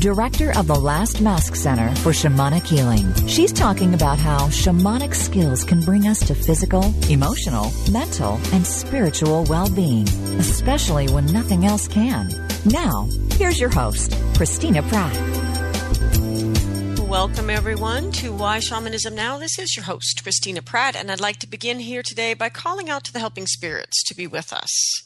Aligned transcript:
director 0.00 0.56
of 0.58 0.66
the 0.66 0.74
Last 0.74 1.20
Mask 1.20 1.54
Center 1.54 1.94
for 1.96 2.12
Shamanic 2.12 2.66
Healing. 2.66 3.12
She's 3.26 3.52
talking 3.52 3.94
about 3.94 4.18
how 4.18 4.48
shamanic 4.48 5.14
skills 5.14 5.64
can 5.64 5.80
bring 5.80 6.06
us 6.06 6.20
to 6.26 6.34
physical, 6.34 6.94
emotional, 7.08 7.70
mental, 7.90 8.40
and 8.52 8.66
spiritual 8.66 9.44
well 9.44 9.70
being, 9.70 10.08
especially 10.38 11.08
when 11.08 11.26
nothing 11.26 11.66
else 11.66 11.88
can. 11.88 12.30
Now, 12.64 13.08
here's 13.32 13.60
your 13.60 13.70
host, 13.70 14.16
Christina 14.36 14.82
Pratt. 14.82 15.16
Welcome, 17.08 17.50
everyone, 17.50 18.10
to 18.12 18.32
Why 18.32 18.58
Shamanism 18.58 19.14
Now. 19.14 19.36
This 19.36 19.58
is 19.58 19.76
your 19.76 19.84
host, 19.84 20.22
Christina 20.22 20.62
Pratt, 20.62 20.96
and 20.96 21.10
I'd 21.10 21.20
like 21.20 21.38
to 21.40 21.46
begin 21.46 21.78
here 21.78 22.02
today 22.02 22.32
by 22.32 22.48
calling 22.48 22.88
out 22.88 23.04
to 23.04 23.12
the 23.12 23.18
helping 23.18 23.46
spirits 23.46 24.02
to 24.04 24.14
be 24.14 24.26
with 24.26 24.52
us. 24.52 25.02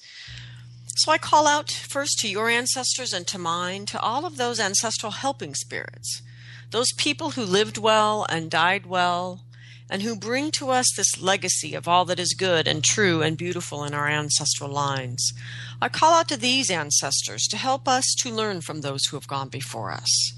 So 0.96 1.12
I 1.12 1.18
call 1.18 1.46
out 1.46 1.70
first 1.70 2.18
to 2.20 2.28
your 2.28 2.48
ancestors 2.48 3.12
and 3.12 3.26
to 3.26 3.38
mine, 3.38 3.86
to 3.86 4.00
all 4.00 4.24
of 4.24 4.36
those 4.36 4.58
ancestral 4.58 5.12
helping 5.12 5.54
spirits, 5.54 6.22
those 6.70 6.92
people 6.96 7.30
who 7.30 7.44
lived 7.44 7.78
well 7.78 8.26
and 8.28 8.50
died 8.50 8.86
well, 8.86 9.42
and 9.90 10.02
who 10.02 10.16
bring 10.16 10.50
to 10.52 10.70
us 10.70 10.86
this 10.96 11.20
legacy 11.20 11.74
of 11.74 11.86
all 11.86 12.04
that 12.06 12.18
is 12.18 12.34
good 12.34 12.66
and 12.66 12.82
true 12.82 13.22
and 13.22 13.36
beautiful 13.36 13.84
in 13.84 13.94
our 13.94 14.08
ancestral 14.08 14.70
lines. 14.70 15.32
I 15.80 15.88
call 15.88 16.14
out 16.14 16.28
to 16.28 16.36
these 16.36 16.70
ancestors 16.70 17.46
to 17.50 17.56
help 17.56 17.86
us 17.86 18.04
to 18.22 18.30
learn 18.30 18.62
from 18.62 18.80
those 18.80 19.04
who 19.04 19.16
have 19.16 19.28
gone 19.28 19.48
before 19.48 19.92
us 19.92 20.32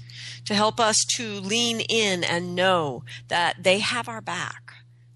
to 0.45 0.55
help 0.55 0.79
us 0.79 0.97
to 1.15 1.39
lean 1.39 1.79
in 1.79 2.23
and 2.23 2.55
know 2.55 3.03
that 3.27 3.63
they 3.63 3.79
have 3.79 4.09
our 4.09 4.21
back, 4.21 4.68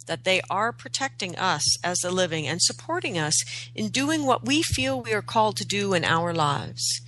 that 0.08 0.24
they 0.24 0.42
are 0.50 0.72
protecting 0.72 1.38
us 1.38 1.64
as 1.84 2.00
the 2.00 2.12
living 2.12 2.48
and 2.48 2.62
supporting 2.62 3.18
us 3.18 3.36
in 3.76 3.90
doing 3.90 4.26
what 4.26 4.46
we 4.46 4.62
feel 4.62 5.02
we 5.02 5.14
are 5.14 5.22
called 5.22 5.58
to 5.58 5.66
do 5.66 5.94
in 5.94 6.04
our 6.04 6.34
lives. 6.34 7.02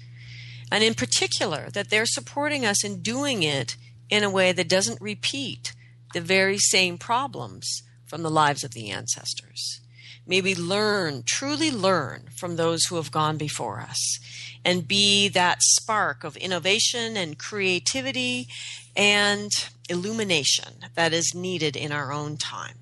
And 0.72 0.84
in 0.84 0.94
particular, 0.94 1.70
that 1.72 1.90
they're 1.90 2.06
supporting 2.06 2.66
us 2.66 2.84
in 2.84 3.02
doing 3.02 3.44
it 3.44 3.76
in 4.10 4.24
a 4.24 4.30
way 4.30 4.52
that 4.52 4.70
doesn't 4.70 5.02
repeat 5.02 5.74
the 6.14 6.22
very 6.22 6.58
same 6.58 6.98
problems 6.98 7.84
from 8.06 8.24
the 8.24 8.32
lives 8.32 8.64
of 8.64 8.72
the 8.72 8.90
ancestors. 8.90 9.82
May 10.28 10.42
we 10.42 10.56
learn, 10.56 11.24
truly 11.24 11.70
learn 11.70 12.30
from 12.36 12.56
those 12.56 12.86
who 12.86 12.96
have 12.96 13.12
gone 13.12 13.38
before 13.38 13.80
us 13.80 14.20
and 14.64 14.88
be 14.88 15.28
that 15.30 15.62
spark 15.62 16.24
of 16.24 16.36
innovation 16.38 17.16
and 17.16 17.38
creativity 17.38 18.48
and 18.96 19.52
illumination 19.88 20.74
that 20.96 21.14
is 21.14 21.36
needed 21.36 21.76
in 21.76 21.92
our 21.92 22.12
own 22.12 22.38
time. 22.38 22.76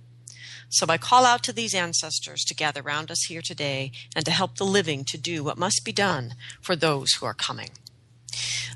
So 0.73 0.87
I 0.89 0.97
call 0.97 1.23
out 1.23 1.43
to 1.43 1.53
these 1.53 1.75
ancestors 1.75 2.43
to 2.45 2.55
gather 2.55 2.81
round 2.81 3.11
us 3.11 3.25
here 3.27 3.43
today 3.43 3.91
and 4.15 4.25
to 4.25 4.31
help 4.31 4.57
the 4.57 4.65
living 4.65 5.05
to 5.05 5.19
do 5.19 5.43
what 5.43 5.55
must 5.55 5.85
be 5.85 5.91
done 5.91 6.33
for 6.61 6.75
those 6.75 7.13
who 7.13 7.27
are 7.27 7.35
coming. 7.35 7.69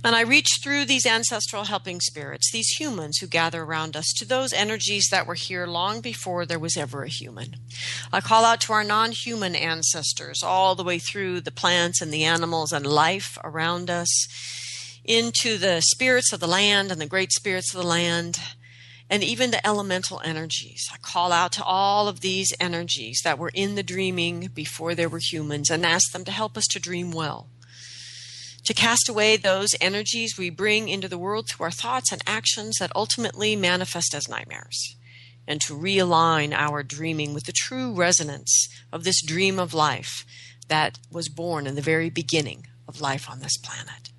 And 0.03 0.15
I 0.15 0.21
reach 0.21 0.59
through 0.61 0.85
these 0.85 1.07
ancestral 1.07 1.63
helping 1.63 1.99
spirits, 1.99 2.51
these 2.51 2.69
humans 2.79 3.17
who 3.17 3.25
gather 3.25 3.63
around 3.63 3.97
us, 3.97 4.13
to 4.17 4.25
those 4.25 4.53
energies 4.53 5.07
that 5.09 5.25
were 5.25 5.33
here 5.33 5.65
long 5.65 6.01
before 6.01 6.45
there 6.45 6.59
was 6.59 6.77
ever 6.77 7.01
a 7.01 7.09
human. 7.09 7.55
I 8.13 8.21
call 8.21 8.45
out 8.45 8.61
to 8.61 8.73
our 8.73 8.83
non 8.83 9.11
human 9.11 9.55
ancestors, 9.55 10.43
all 10.43 10.75
the 10.75 10.83
way 10.83 10.99
through 10.99 11.41
the 11.41 11.51
plants 11.51 11.99
and 11.99 12.13
the 12.13 12.25
animals 12.25 12.71
and 12.71 12.85
life 12.85 13.39
around 13.43 13.89
us, 13.89 14.07
into 15.03 15.57
the 15.57 15.81
spirits 15.81 16.31
of 16.31 16.39
the 16.41 16.47
land 16.47 16.91
and 16.91 17.01
the 17.01 17.07
great 17.07 17.31
spirits 17.31 17.73
of 17.73 17.81
the 17.81 17.87
land, 17.87 18.39
and 19.09 19.23
even 19.23 19.51
the 19.51 19.65
elemental 19.65 20.21
energies. 20.23 20.87
I 20.93 20.97
call 20.97 21.31
out 21.31 21.53
to 21.53 21.63
all 21.63 22.07
of 22.07 22.19
these 22.19 22.53
energies 22.59 23.21
that 23.23 23.39
were 23.39 23.51
in 23.53 23.75
the 23.75 23.83
dreaming 23.83 24.49
before 24.53 24.95
there 24.95 25.09
were 25.09 25.21
humans 25.21 25.69
and 25.69 25.85
ask 25.85 26.11
them 26.11 26.25
to 26.25 26.31
help 26.31 26.57
us 26.57 26.65
to 26.71 26.79
dream 26.79 27.11
well 27.11 27.49
to 28.67 28.73
cast 28.73 29.07
away 29.07 29.37
those 29.37 29.69
energies 29.79 30.37
we 30.37 30.49
bring 30.49 30.89
into 30.89 31.07
the 31.07 31.17
world 31.17 31.47
through 31.47 31.63
our 31.63 31.71
thoughts 31.71 32.11
and 32.11 32.21
actions 32.27 32.75
that 32.79 32.91
ultimately 32.93 33.55
manifest 33.55 34.13
as 34.13 34.27
nightmares, 34.27 34.97
and 35.47 35.61
to 35.61 35.73
realign 35.73 36.51
our 36.51 36.83
dreaming 36.83 37.33
with 37.33 37.45
the 37.45 37.53
true 37.53 37.93
resonance 37.93 38.67
of 38.91 39.05
this 39.05 39.23
dream 39.25 39.57
of 39.57 39.73
life 39.73 40.25
that 40.67 40.99
was 41.09 41.29
born 41.29 41.65
in 41.65 41.75
the 41.75 41.81
very 41.81 42.09
beginning 42.09 42.67
of 42.89 42.99
life 42.99 43.29
on 43.29 43.39
this 43.39 43.55
planet. 43.55 44.09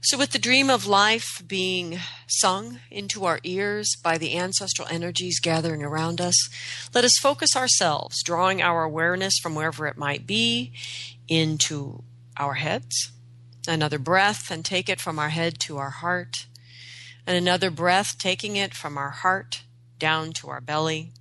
So, 0.00 0.16
with 0.16 0.30
the 0.30 0.38
dream 0.38 0.70
of 0.70 0.86
life 0.86 1.42
being 1.46 1.98
sung 2.28 2.80
into 2.90 3.24
our 3.24 3.40
ears 3.42 3.96
by 4.02 4.16
the 4.16 4.36
ancestral 4.36 4.86
energies 4.88 5.40
gathering 5.40 5.82
around 5.82 6.20
us, 6.20 6.48
let 6.94 7.04
us 7.04 7.18
focus 7.20 7.56
ourselves, 7.56 8.22
drawing 8.22 8.62
our 8.62 8.84
awareness 8.84 9.38
from 9.42 9.54
wherever 9.54 9.86
it 9.86 9.96
might 9.96 10.26
be 10.26 10.72
into 11.28 12.04
our 12.36 12.54
heads, 12.54 13.12
Another 13.68 13.98
breath 13.98 14.50
and 14.50 14.64
take 14.64 14.88
it 14.88 14.98
from 14.98 15.18
our 15.18 15.28
head 15.28 15.58
to 15.60 15.76
our 15.76 15.90
heart. 15.90 16.46
And 17.26 17.36
another 17.36 17.70
breath, 17.70 18.16
taking 18.18 18.56
it 18.56 18.72
from 18.72 18.96
our 18.96 19.10
heart 19.10 19.62
down 19.98 20.32
to 20.34 20.48
our 20.48 20.62
belly. 20.62 21.12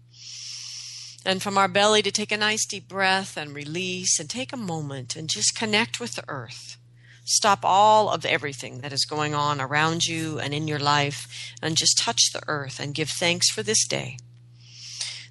And 1.25 1.43
from 1.43 1.57
our 1.57 1.67
belly 1.67 2.01
to 2.03 2.11
take 2.11 2.31
a 2.31 2.37
nice 2.37 2.65
deep 2.65 2.87
breath 2.87 3.35
and 3.35 3.53
release 3.53 4.17
and 4.17 4.29
take 4.29 4.53
a 4.53 4.57
moment 4.57 5.17
and 5.17 5.29
just 5.29 5.57
connect 5.57 5.99
with 5.99 6.15
the 6.15 6.23
earth. 6.29 6.77
Stop 7.29 7.59
all 7.63 8.09
of 8.09 8.25
everything 8.25 8.79
that 8.79 8.93
is 8.93 9.03
going 9.03 9.35
on 9.35 9.59
around 9.59 10.05
you 10.05 10.39
and 10.39 10.53
in 10.53 10.65
your 10.65 10.79
life 10.79 11.53
and 11.61 11.75
just 11.75 11.97
touch 11.97 12.31
the 12.31 12.41
earth 12.47 12.79
and 12.79 12.95
give 12.95 13.09
thanks 13.09 13.49
for 13.49 13.61
this 13.61 13.85
day. 13.85 14.17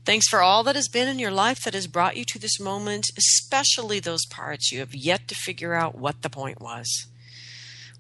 Thanks 0.05 0.29
for 0.29 0.43
all 0.43 0.63
that 0.65 0.77
has 0.77 0.89
been 0.89 1.09
in 1.09 1.19
your 1.19 1.31
life 1.31 1.65
that 1.65 1.73
has 1.73 1.87
brought 1.87 2.19
you 2.19 2.25
to 2.27 2.39
this 2.39 2.61
moment, 2.61 3.07
especially 3.17 3.99
those 3.99 4.27
parts 4.27 4.71
you 4.71 4.81
have 4.81 4.95
yet 4.95 5.27
to 5.29 5.35
figure 5.35 5.73
out 5.73 5.97
what 5.97 6.21
the 6.21 6.29
point 6.29 6.61
was. 6.61 7.07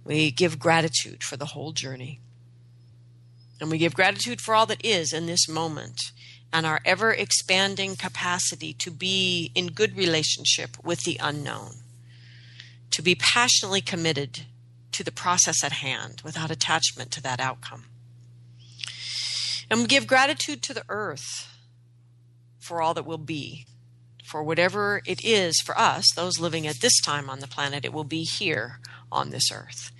We 0.04 0.30
give 0.30 0.58
gratitude 0.58 1.24
for 1.24 1.38
the 1.38 1.46
whole 1.46 1.72
journey. 1.72 2.20
And 3.60 3.70
we 3.70 3.78
give 3.78 3.94
gratitude 3.94 4.42
for 4.42 4.54
all 4.54 4.66
that 4.66 4.84
is 4.84 5.14
in 5.14 5.24
this 5.24 5.48
moment 5.48 5.98
and 6.52 6.66
our 6.66 6.80
ever 6.84 7.12
expanding 7.12 7.96
capacity 7.96 8.74
to 8.74 8.90
be 8.90 9.50
in 9.54 9.68
good 9.68 9.96
relationship 9.96 10.76
with 10.84 11.04
the 11.04 11.18
unknown, 11.18 11.76
to 12.96 13.02
be 13.02 13.14
passionately 13.14 13.82
committed 13.82 14.46
to 14.90 15.04
the 15.04 15.12
process 15.12 15.62
at 15.62 15.70
hand 15.70 16.22
without 16.24 16.50
attachment 16.50 17.10
to 17.10 17.22
that 17.22 17.38
outcome. 17.38 17.84
And 19.68 19.80
we 19.80 19.86
give 19.86 20.06
gratitude 20.06 20.62
to 20.62 20.72
the 20.72 20.84
earth 20.88 21.54
for 22.58 22.80
all 22.80 22.94
that 22.94 23.04
will 23.04 23.18
be. 23.18 23.66
For 24.24 24.42
whatever 24.42 25.02
it 25.04 25.22
is 25.22 25.60
for 25.60 25.78
us, 25.78 26.06
those 26.14 26.40
living 26.40 26.66
at 26.66 26.80
this 26.80 26.98
time 27.02 27.28
on 27.28 27.40
the 27.40 27.46
planet, 27.46 27.84
it 27.84 27.92
will 27.92 28.02
be 28.02 28.22
here 28.22 28.80
on 29.10 29.30
this 29.30 29.50
earth. 29.52 29.90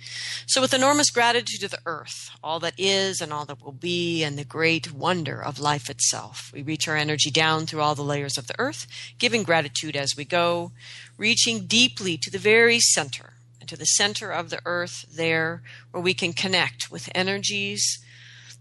So, 0.45 0.61
with 0.61 0.73
enormous 0.73 1.09
gratitude 1.09 1.61
to 1.61 1.67
the 1.67 1.79
earth, 1.85 2.31
all 2.43 2.59
that 2.59 2.73
is 2.77 3.21
and 3.21 3.31
all 3.31 3.45
that 3.45 3.63
will 3.63 3.71
be, 3.71 4.23
and 4.23 4.37
the 4.37 4.43
great 4.43 4.91
wonder 4.91 5.41
of 5.41 5.59
life 5.59 5.89
itself, 5.89 6.51
we 6.53 6.61
reach 6.61 6.87
our 6.87 6.95
energy 6.95 7.31
down 7.31 7.65
through 7.65 7.81
all 7.81 7.95
the 7.95 8.03
layers 8.03 8.37
of 8.37 8.47
the 8.47 8.59
earth, 8.59 8.87
giving 9.17 9.43
gratitude 9.43 9.95
as 9.95 10.15
we 10.15 10.25
go, 10.25 10.71
reaching 11.17 11.65
deeply 11.65 12.17
to 12.17 12.29
the 12.29 12.37
very 12.37 12.79
center, 12.79 13.33
and 13.59 13.69
to 13.69 13.77
the 13.77 13.85
center 13.85 14.31
of 14.31 14.49
the 14.49 14.61
earth, 14.65 15.05
there 15.13 15.61
where 15.91 16.03
we 16.03 16.13
can 16.13 16.33
connect 16.33 16.91
with 16.91 17.09
energies 17.15 17.99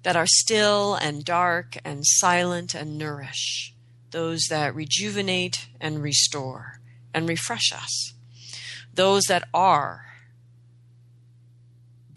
that 0.03 0.17
are 0.17 0.27
still 0.27 0.95
and 0.95 1.25
dark 1.25 1.77
and 1.85 2.07
silent 2.07 2.75
and 2.75 2.97
nourish 2.97 3.73
those 4.11 4.47
that 4.49 4.75
rejuvenate 4.75 5.69
and 5.81 6.03
restore 6.03 6.81
and 7.13 7.29
refresh 7.29 7.73
us, 7.73 8.15
those 8.95 9.25
that 9.25 9.49
are 9.53 10.07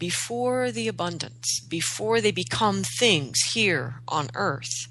before 0.00 0.72
the 0.72 0.88
abundance, 0.88 1.60
before 1.60 2.20
they 2.20 2.32
become 2.32 2.82
things 2.82 3.38
here 3.52 4.00
on 4.08 4.30
earth, 4.34 4.88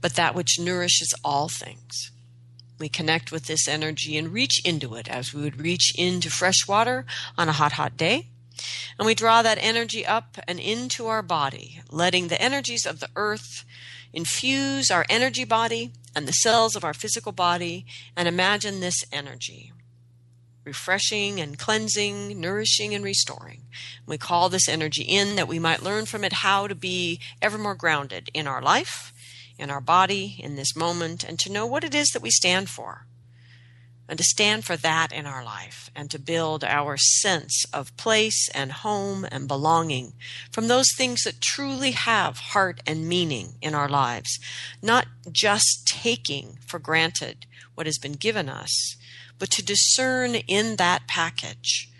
but 0.00 0.14
that 0.14 0.34
which 0.34 0.58
nourishes 0.58 1.12
all 1.22 1.48
things. 1.48 2.12
We 2.78 2.88
connect 2.88 3.32
with 3.32 3.46
this 3.46 3.66
energy 3.66 4.16
and 4.16 4.32
reach 4.32 4.64
into 4.64 4.94
it 4.94 5.08
as 5.08 5.34
we 5.34 5.42
would 5.42 5.60
reach 5.60 5.92
into 5.98 6.30
fresh 6.30 6.66
water 6.68 7.04
on 7.36 7.48
a 7.48 7.52
hot, 7.52 7.72
hot 7.72 7.96
day. 7.96 8.28
And 8.98 9.04
we 9.04 9.14
draw 9.14 9.42
that 9.42 9.58
energy 9.60 10.06
up 10.06 10.38
and 10.46 10.60
into 10.60 11.08
our 11.08 11.22
body, 11.22 11.82
letting 11.90 12.28
the 12.28 12.40
energies 12.40 12.86
of 12.86 13.00
the 13.00 13.10
earth 13.16 13.64
infuse 14.12 14.90
our 14.90 15.04
energy 15.10 15.44
body 15.44 15.92
and 16.14 16.28
the 16.28 16.32
cells 16.32 16.76
of 16.76 16.84
our 16.84 16.94
physical 16.94 17.32
body 17.32 17.84
and 18.16 18.28
imagine 18.28 18.80
this 18.80 19.04
energy 19.12 19.72
refreshing 20.66 21.40
and 21.40 21.58
cleansing, 21.58 22.38
nourishing 22.38 22.92
and 22.92 23.04
restoring. 23.04 23.62
We 24.04 24.18
call 24.18 24.48
this 24.48 24.68
energy 24.68 25.04
in 25.04 25.36
that 25.36 25.48
we 25.48 25.58
might 25.58 25.82
learn 25.82 26.04
from 26.04 26.24
it 26.24 26.34
how 26.34 26.66
to 26.66 26.74
be 26.74 27.20
ever 27.40 27.56
more 27.56 27.76
grounded 27.76 28.28
in 28.34 28.46
our 28.46 28.60
life, 28.60 29.14
in 29.58 29.70
our 29.70 29.80
body, 29.80 30.36
in 30.38 30.56
this 30.56 30.76
moment, 30.76 31.24
and 31.24 31.38
to 31.38 31.52
know 31.52 31.66
what 31.66 31.84
it 31.84 31.94
is 31.94 32.08
that 32.08 32.22
we 32.22 32.30
stand 32.30 32.68
for 32.68 33.06
and 34.08 34.18
to 34.18 34.24
stand 34.24 34.64
for 34.64 34.76
that 34.76 35.12
in 35.12 35.26
our 35.26 35.44
life 35.44 35.90
and 35.94 36.10
to 36.10 36.18
build 36.18 36.62
our 36.62 36.96
sense 36.96 37.64
of 37.72 37.96
place 37.96 38.48
and 38.54 38.70
home 38.70 39.26
and 39.30 39.48
belonging 39.48 40.12
from 40.52 40.68
those 40.68 40.92
things 40.96 41.22
that 41.22 41.40
truly 41.40 41.92
have 41.92 42.38
heart 42.38 42.80
and 42.86 43.08
meaning 43.08 43.54
in 43.60 43.74
our 43.74 43.88
lives, 43.88 44.38
not 44.82 45.06
just 45.30 45.86
taking 45.86 46.58
for 46.66 46.78
granted 46.78 47.46
what 47.74 47.86
has 47.86 47.98
been 47.98 48.12
given 48.12 48.48
us, 48.48 48.96
but 49.38 49.50
to 49.50 49.64
discern 49.64 50.34
in 50.34 50.76
that 50.76 51.06
package 51.06 51.90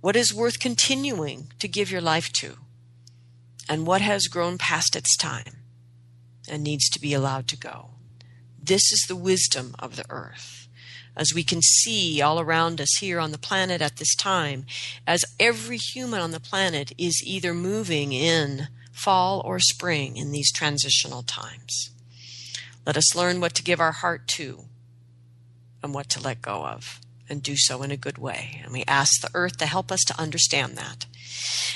what 0.00 0.16
is 0.16 0.34
worth 0.34 0.60
continuing 0.60 1.52
to 1.58 1.68
give 1.68 1.90
your 1.90 2.00
life 2.00 2.32
to 2.32 2.56
and 3.68 3.86
what 3.86 4.00
has 4.00 4.26
grown 4.26 4.58
past 4.58 4.94
its 4.94 5.16
time 5.16 5.56
and 6.48 6.62
needs 6.62 6.88
to 6.88 7.00
be 7.00 7.12
allowed 7.12 7.48
to 7.48 7.56
go. 7.56 7.90
This 8.62 8.92
is 8.92 9.04
the 9.08 9.16
wisdom 9.16 9.74
of 9.78 9.96
the 9.96 10.04
earth 10.10 10.66
as 11.16 11.32
we 11.34 11.42
can 11.42 11.62
see 11.62 12.20
all 12.20 12.38
around 12.38 12.80
us 12.80 12.94
here 13.00 13.18
on 13.18 13.32
the 13.32 13.38
planet 13.38 13.80
at 13.80 13.96
this 13.96 14.14
time, 14.14 14.66
as 15.06 15.24
every 15.40 15.78
human 15.78 16.20
on 16.20 16.30
the 16.30 16.40
planet 16.40 16.92
is 16.98 17.22
either 17.24 17.54
moving 17.54 18.12
in 18.12 18.68
fall 18.92 19.40
or 19.44 19.58
spring 19.58 20.16
in 20.16 20.30
these 20.30 20.52
transitional 20.52 21.22
times. 21.22 21.90
Let 22.86 22.96
us 22.96 23.16
learn 23.16 23.40
what 23.40 23.54
to 23.54 23.62
give 23.62 23.80
our 23.80 23.92
heart 23.92 24.28
to 24.28 24.65
and 25.82 25.94
what 25.94 26.08
to 26.10 26.20
let 26.20 26.42
go 26.42 26.66
of, 26.66 27.00
and 27.28 27.42
do 27.42 27.56
so 27.56 27.82
in 27.82 27.90
a 27.90 27.96
good 27.96 28.18
way. 28.18 28.60
And 28.62 28.72
we 28.72 28.84
ask 28.86 29.20
the 29.20 29.30
earth 29.34 29.56
to 29.58 29.66
help 29.66 29.90
us 29.90 30.04
to 30.04 30.20
understand 30.20 30.76
that. 30.76 31.06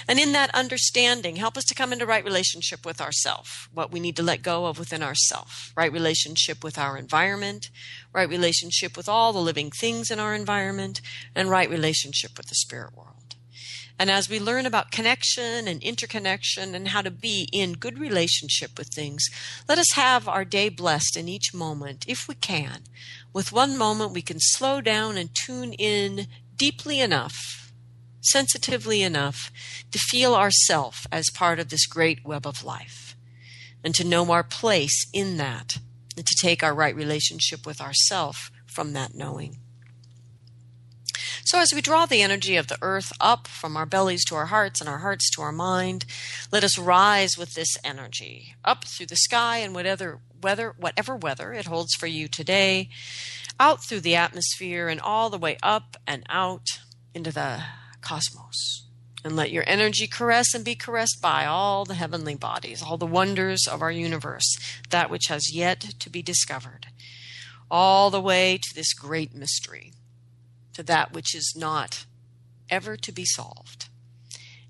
And 0.08 0.18
in 0.18 0.32
that 0.32 0.54
understanding, 0.54 1.36
help 1.36 1.56
us 1.56 1.64
to 1.64 1.74
come 1.74 1.92
into 1.92 2.06
right 2.06 2.24
relationship 2.24 2.86
with 2.86 3.00
ourself, 3.00 3.68
what 3.72 3.92
we 3.92 4.00
need 4.00 4.16
to 4.16 4.22
let 4.22 4.42
go 4.42 4.66
of 4.66 4.78
within 4.78 5.02
ourself, 5.02 5.72
right 5.76 5.92
relationship 5.92 6.64
with 6.64 6.78
our 6.78 6.96
environment, 6.96 7.70
right 8.12 8.28
relationship 8.28 8.96
with 8.96 9.08
all 9.08 9.32
the 9.32 9.38
living 9.38 9.70
things 9.70 10.10
in 10.10 10.18
our 10.18 10.34
environment, 10.34 11.00
and 11.34 11.50
right 11.50 11.68
relationship 11.70 12.36
with 12.36 12.46
the 12.46 12.54
spirit 12.54 12.96
world. 12.96 13.10
And 14.00 14.10
as 14.10 14.30
we 14.30 14.40
learn 14.40 14.64
about 14.64 14.90
connection 14.90 15.68
and 15.68 15.82
interconnection 15.82 16.74
and 16.74 16.88
how 16.88 17.02
to 17.02 17.10
be 17.10 17.50
in 17.52 17.74
good 17.74 17.98
relationship 17.98 18.78
with 18.78 18.88
things, 18.88 19.28
let 19.68 19.76
us 19.76 19.92
have 19.92 20.26
our 20.26 20.42
day 20.42 20.70
blessed 20.70 21.18
in 21.18 21.28
each 21.28 21.52
moment, 21.52 22.06
if 22.08 22.26
we 22.26 22.34
can. 22.34 22.84
With 23.32 23.52
one 23.52 23.78
moment, 23.78 24.12
we 24.12 24.22
can 24.22 24.38
slow 24.40 24.80
down 24.80 25.16
and 25.16 25.30
tune 25.34 25.72
in 25.72 26.26
deeply 26.56 27.00
enough 27.00 27.60
sensitively 28.20 29.02
enough 29.02 29.50
to 29.90 29.98
feel 29.98 30.34
ourself 30.34 31.06
as 31.10 31.30
part 31.34 31.58
of 31.58 31.68
this 31.68 31.86
great 31.86 32.24
web 32.24 32.46
of 32.46 32.64
life 32.64 33.16
and 33.82 33.94
to 33.94 34.06
know 34.06 34.30
our 34.30 34.42
place 34.42 35.06
in 35.12 35.36
that 35.38 35.78
and 36.16 36.26
to 36.26 36.36
take 36.40 36.62
our 36.62 36.74
right 36.74 36.94
relationship 36.94 37.66
with 37.66 37.80
ourself 37.80 38.50
from 38.66 38.92
that 38.92 39.14
knowing. 39.14 39.56
So, 41.42 41.58
as 41.58 41.72
we 41.74 41.80
draw 41.80 42.06
the 42.06 42.22
energy 42.22 42.56
of 42.56 42.68
the 42.68 42.78
earth 42.80 43.12
up 43.18 43.48
from 43.48 43.76
our 43.76 43.86
bellies 43.86 44.24
to 44.26 44.36
our 44.36 44.46
hearts 44.46 44.80
and 44.80 44.88
our 44.88 44.98
hearts 44.98 45.28
to 45.30 45.42
our 45.42 45.50
mind, 45.50 46.04
let 46.52 46.62
us 46.62 46.78
rise 46.78 47.36
with 47.36 47.54
this 47.54 47.76
energy 47.82 48.54
up 48.64 48.84
through 48.84 49.06
the 49.06 49.16
sky 49.16 49.58
and 49.58 49.74
whatever 49.74 50.20
weather, 50.42 50.74
whatever 50.78 51.14
weather 51.16 51.52
it 51.52 51.66
holds 51.66 51.94
for 51.94 52.06
you 52.06 52.28
today, 52.28 52.88
out 53.58 53.84
through 53.84 54.00
the 54.00 54.16
atmosphere 54.16 54.88
and 54.88 55.00
all 55.00 55.30
the 55.30 55.38
way 55.38 55.58
up 55.62 55.96
and 56.06 56.24
out 56.28 56.66
into 57.14 57.30
the 57.30 57.62
cosmos. 58.00 58.86
And 59.22 59.36
let 59.36 59.50
your 59.50 59.64
energy 59.66 60.06
caress 60.06 60.54
and 60.54 60.64
be 60.64 60.74
caressed 60.74 61.20
by 61.20 61.44
all 61.44 61.84
the 61.84 61.94
heavenly 61.94 62.34
bodies, 62.34 62.82
all 62.82 62.96
the 62.96 63.04
wonders 63.04 63.66
of 63.70 63.82
our 63.82 63.92
universe, 63.92 64.56
that 64.88 65.10
which 65.10 65.26
has 65.28 65.54
yet 65.54 65.80
to 65.98 66.08
be 66.08 66.22
discovered, 66.22 66.86
all 67.70 68.08
the 68.08 68.20
way 68.20 68.56
to 68.56 68.74
this 68.74 68.94
great 68.94 69.34
mystery, 69.34 69.92
to 70.72 70.82
that 70.84 71.12
which 71.12 71.34
is 71.34 71.52
not 71.54 72.06
ever 72.70 72.96
to 72.96 73.12
be 73.12 73.26
solved. 73.26 73.89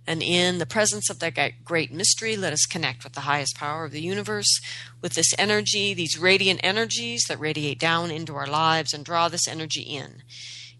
And 0.06 0.22
in 0.22 0.58
the 0.58 0.66
presence 0.66 1.10
of 1.10 1.18
that 1.20 1.64
great 1.64 1.92
mystery, 1.92 2.36
let 2.36 2.52
us 2.52 2.66
connect 2.66 3.04
with 3.04 3.12
the 3.12 3.20
highest 3.20 3.56
power 3.56 3.84
of 3.84 3.92
the 3.92 4.00
universe, 4.00 4.60
with 5.00 5.14
this 5.14 5.32
energy, 5.38 5.94
these 5.94 6.18
radiant 6.18 6.60
energies 6.62 7.24
that 7.28 7.38
radiate 7.38 7.78
down 7.78 8.10
into 8.10 8.34
our 8.34 8.46
lives, 8.46 8.92
and 8.92 9.04
draw 9.04 9.28
this 9.28 9.46
energy 9.46 9.82
in, 9.82 10.22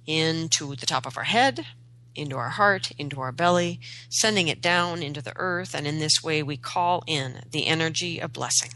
into 0.06 0.74
the 0.74 0.86
top 0.86 1.06
of 1.06 1.16
our 1.16 1.24
head, 1.24 1.66
into 2.14 2.36
our 2.36 2.48
heart, 2.48 2.90
into 2.92 3.20
our 3.20 3.32
belly, 3.32 3.78
sending 4.08 4.48
it 4.48 4.60
down 4.60 5.02
into 5.02 5.22
the 5.22 5.36
earth, 5.36 5.74
and 5.74 5.86
in 5.86 5.98
this 5.98 6.22
way 6.22 6.42
we 6.42 6.56
call 6.56 7.04
in 7.06 7.42
the 7.50 7.66
energy 7.66 8.18
of 8.18 8.32
blessing. 8.32 8.70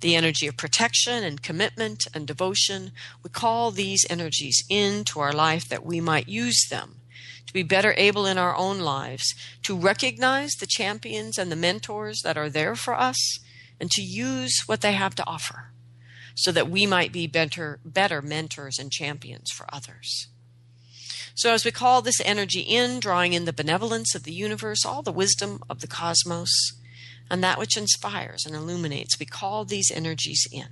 The 0.00 0.14
energy 0.14 0.46
of 0.46 0.58
protection 0.58 1.24
and 1.24 1.42
commitment 1.42 2.06
and 2.12 2.26
devotion. 2.26 2.92
We 3.22 3.30
call 3.30 3.70
these 3.70 4.04
energies 4.10 4.62
into 4.68 5.20
our 5.20 5.32
life 5.32 5.66
that 5.68 5.86
we 5.86 6.02
might 6.02 6.28
use 6.28 6.66
them 6.68 7.00
to 7.46 7.52
be 7.52 7.62
better 7.62 7.94
able 7.96 8.26
in 8.26 8.38
our 8.38 8.56
own 8.56 8.80
lives 8.80 9.34
to 9.62 9.76
recognize 9.76 10.52
the 10.54 10.66
champions 10.66 11.38
and 11.38 11.50
the 11.50 11.56
mentors 11.56 12.20
that 12.22 12.36
are 12.36 12.50
there 12.50 12.74
for 12.74 12.94
us 12.94 13.38
and 13.80 13.90
to 13.90 14.02
use 14.02 14.62
what 14.66 14.80
they 14.80 14.92
have 14.92 15.14
to 15.14 15.26
offer 15.26 15.70
so 16.34 16.52
that 16.52 16.70
we 16.70 16.86
might 16.86 17.12
be 17.12 17.26
better, 17.26 17.80
better 17.84 18.20
mentors 18.20 18.78
and 18.78 18.92
champions 18.92 19.50
for 19.50 19.66
others. 19.72 20.28
So, 21.34 21.52
as 21.52 21.64
we 21.64 21.70
call 21.70 22.00
this 22.00 22.20
energy 22.24 22.60
in, 22.60 22.98
drawing 22.98 23.32
in 23.32 23.44
the 23.44 23.52
benevolence 23.52 24.14
of 24.14 24.22
the 24.22 24.32
universe, 24.32 24.86
all 24.86 25.02
the 25.02 25.12
wisdom 25.12 25.60
of 25.68 25.80
the 25.80 25.86
cosmos, 25.86 26.50
and 27.30 27.42
that 27.42 27.58
which 27.58 27.76
inspires 27.76 28.46
and 28.46 28.54
illuminates, 28.54 29.18
we 29.18 29.26
call 29.26 29.64
these 29.64 29.90
energies 29.94 30.46
in. 30.50 30.68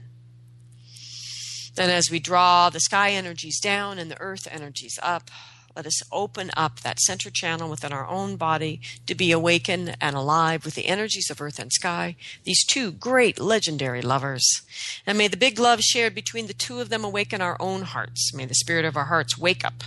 Then, 1.74 1.90
as 1.90 2.10
we 2.10 2.18
draw 2.18 2.70
the 2.70 2.80
sky 2.80 3.10
energies 3.10 3.60
down 3.60 3.98
and 3.98 4.10
the 4.10 4.20
earth 4.20 4.46
energies 4.50 4.98
up, 5.02 5.30
let 5.76 5.86
us 5.86 6.02
open 6.12 6.50
up 6.56 6.80
that 6.80 7.00
center 7.00 7.30
channel 7.30 7.68
within 7.68 7.92
our 7.92 8.06
own 8.06 8.36
body 8.36 8.80
to 9.06 9.14
be 9.14 9.32
awakened 9.32 9.96
and 10.00 10.14
alive 10.14 10.64
with 10.64 10.74
the 10.74 10.86
energies 10.86 11.30
of 11.30 11.40
earth 11.40 11.58
and 11.58 11.72
sky, 11.72 12.16
these 12.44 12.64
two 12.64 12.92
great 12.92 13.40
legendary 13.40 14.02
lovers. 14.02 14.62
And 15.06 15.18
may 15.18 15.28
the 15.28 15.36
big 15.36 15.58
love 15.58 15.80
shared 15.80 16.14
between 16.14 16.46
the 16.46 16.54
two 16.54 16.80
of 16.80 16.90
them 16.90 17.04
awaken 17.04 17.40
our 17.40 17.56
own 17.58 17.82
hearts. 17.82 18.32
May 18.34 18.44
the 18.44 18.54
spirit 18.54 18.84
of 18.84 18.96
our 18.96 19.06
hearts 19.06 19.36
wake 19.36 19.64
up 19.64 19.84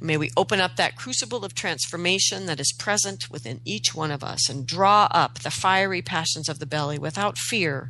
May 0.00 0.18
we 0.18 0.30
open 0.36 0.60
up 0.60 0.76
that 0.76 0.96
crucible 0.96 1.42
of 1.42 1.54
transformation 1.54 2.44
that 2.46 2.60
is 2.60 2.72
present 2.72 3.30
within 3.30 3.62
each 3.64 3.94
one 3.94 4.10
of 4.10 4.22
us 4.22 4.50
and 4.50 4.66
draw 4.66 5.08
up 5.10 5.38
the 5.38 5.50
fiery 5.50 6.02
passions 6.02 6.50
of 6.50 6.58
the 6.58 6.66
belly 6.66 6.98
without 6.98 7.38
fear, 7.38 7.88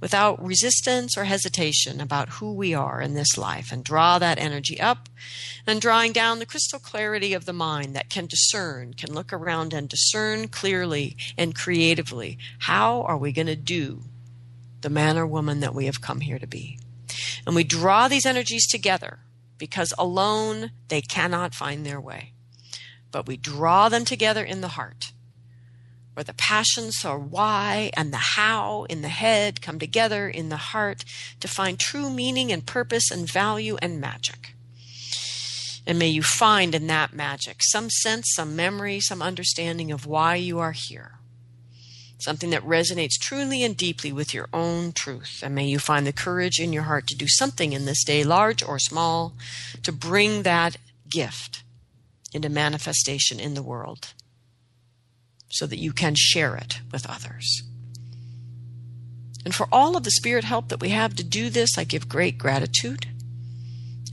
without 0.00 0.44
resistance 0.44 1.16
or 1.16 1.24
hesitation 1.24 2.00
about 2.00 2.28
who 2.30 2.52
we 2.52 2.74
are 2.74 3.00
in 3.00 3.14
this 3.14 3.38
life, 3.38 3.70
and 3.70 3.84
draw 3.84 4.18
that 4.18 4.38
energy 4.38 4.80
up 4.80 5.08
and 5.64 5.80
drawing 5.80 6.12
down 6.12 6.40
the 6.40 6.46
crystal 6.46 6.80
clarity 6.80 7.32
of 7.32 7.44
the 7.44 7.52
mind 7.52 7.94
that 7.94 8.10
can 8.10 8.26
discern, 8.26 8.92
can 8.92 9.14
look 9.14 9.32
around 9.32 9.72
and 9.72 9.88
discern 9.88 10.48
clearly 10.48 11.16
and 11.38 11.54
creatively 11.54 12.36
how 12.60 13.02
are 13.02 13.16
we 13.16 13.30
going 13.30 13.46
to 13.46 13.54
do 13.54 14.02
the 14.80 14.90
man 14.90 15.16
or 15.16 15.26
woman 15.26 15.60
that 15.60 15.74
we 15.74 15.86
have 15.86 16.00
come 16.00 16.20
here 16.20 16.40
to 16.40 16.48
be. 16.48 16.78
And 17.46 17.54
we 17.54 17.62
draw 17.62 18.08
these 18.08 18.26
energies 18.26 18.66
together 18.66 19.20
because 19.58 19.92
alone 19.98 20.70
they 20.88 21.00
cannot 21.00 21.54
find 21.54 21.84
their 21.84 22.00
way. 22.00 22.32
But 23.10 23.26
we 23.26 23.36
draw 23.36 23.88
them 23.88 24.04
together 24.04 24.44
in 24.44 24.60
the 24.60 24.68
heart, 24.68 25.12
where 26.14 26.24
the 26.24 26.34
passions 26.34 26.96
for 26.96 27.18
why 27.18 27.90
and 27.96 28.12
the 28.12 28.34
how 28.36 28.84
in 28.84 29.02
the 29.02 29.08
head 29.08 29.60
come 29.60 29.78
together 29.78 30.28
in 30.28 30.48
the 30.48 30.56
heart 30.56 31.04
to 31.40 31.48
find 31.48 31.78
true 31.78 32.10
meaning 32.10 32.50
and 32.52 32.66
purpose 32.66 33.10
and 33.10 33.30
value 33.30 33.76
and 33.80 34.00
magic. 34.00 34.54
And 35.86 35.98
may 35.98 36.08
you 36.08 36.22
find 36.22 36.74
in 36.74 36.86
that 36.86 37.12
magic 37.12 37.58
some 37.60 37.90
sense, 37.90 38.32
some 38.34 38.56
memory, 38.56 39.00
some 39.00 39.20
understanding 39.20 39.92
of 39.92 40.06
why 40.06 40.36
you 40.36 40.58
are 40.58 40.72
here 40.72 41.13
something 42.24 42.50
that 42.50 42.62
resonates 42.62 43.18
truly 43.20 43.62
and 43.62 43.76
deeply 43.76 44.12
with 44.12 44.34
your 44.34 44.48
own 44.52 44.92
truth. 44.92 45.40
And 45.42 45.54
may 45.54 45.66
you 45.66 45.78
find 45.78 46.06
the 46.06 46.12
courage 46.12 46.58
in 46.58 46.72
your 46.72 46.84
heart 46.84 47.06
to 47.08 47.16
do 47.16 47.28
something 47.28 47.72
in 47.72 47.84
this 47.84 48.02
day, 48.04 48.24
large 48.24 48.62
or 48.62 48.78
small, 48.78 49.34
to 49.82 49.92
bring 49.92 50.42
that 50.42 50.76
gift 51.08 51.62
into 52.32 52.48
manifestation 52.48 53.38
in 53.38 53.54
the 53.54 53.62
world 53.62 54.14
so 55.50 55.66
that 55.66 55.78
you 55.78 55.92
can 55.92 56.14
share 56.16 56.56
it 56.56 56.80
with 56.90 57.08
others. 57.08 57.62
And 59.44 59.54
for 59.54 59.68
all 59.70 59.96
of 59.96 60.04
the 60.04 60.10
spirit 60.10 60.44
help 60.44 60.68
that 60.68 60.80
we 60.80 60.88
have 60.88 61.14
to 61.16 61.24
do 61.24 61.50
this, 61.50 61.76
I 61.78 61.84
give 61.84 62.08
great 62.08 62.38
gratitude. 62.38 63.06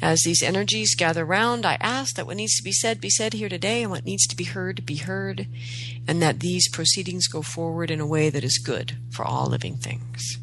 As 0.01 0.21
these 0.21 0.41
energies 0.41 0.95
gather 0.95 1.23
round, 1.23 1.65
I 1.65 1.77
ask 1.79 2.15
that 2.15 2.25
what 2.25 2.37
needs 2.37 2.55
to 2.55 2.63
be 2.63 2.71
said 2.71 2.99
be 2.99 3.09
said 3.09 3.33
here 3.33 3.49
today 3.49 3.83
and 3.83 3.91
what 3.91 4.03
needs 4.03 4.25
to 4.27 4.35
be 4.35 4.45
heard 4.45 4.85
be 4.85 4.95
heard, 4.97 5.47
and 6.07 6.21
that 6.21 6.39
these 6.39 6.67
proceedings 6.69 7.27
go 7.27 7.41
forward 7.41 7.91
in 7.91 7.99
a 7.99 8.07
way 8.07 8.29
that 8.29 8.43
is 8.43 8.57
good 8.57 8.97
for 9.11 9.23
all 9.23 9.45
living 9.45 9.77
things. 9.77 10.39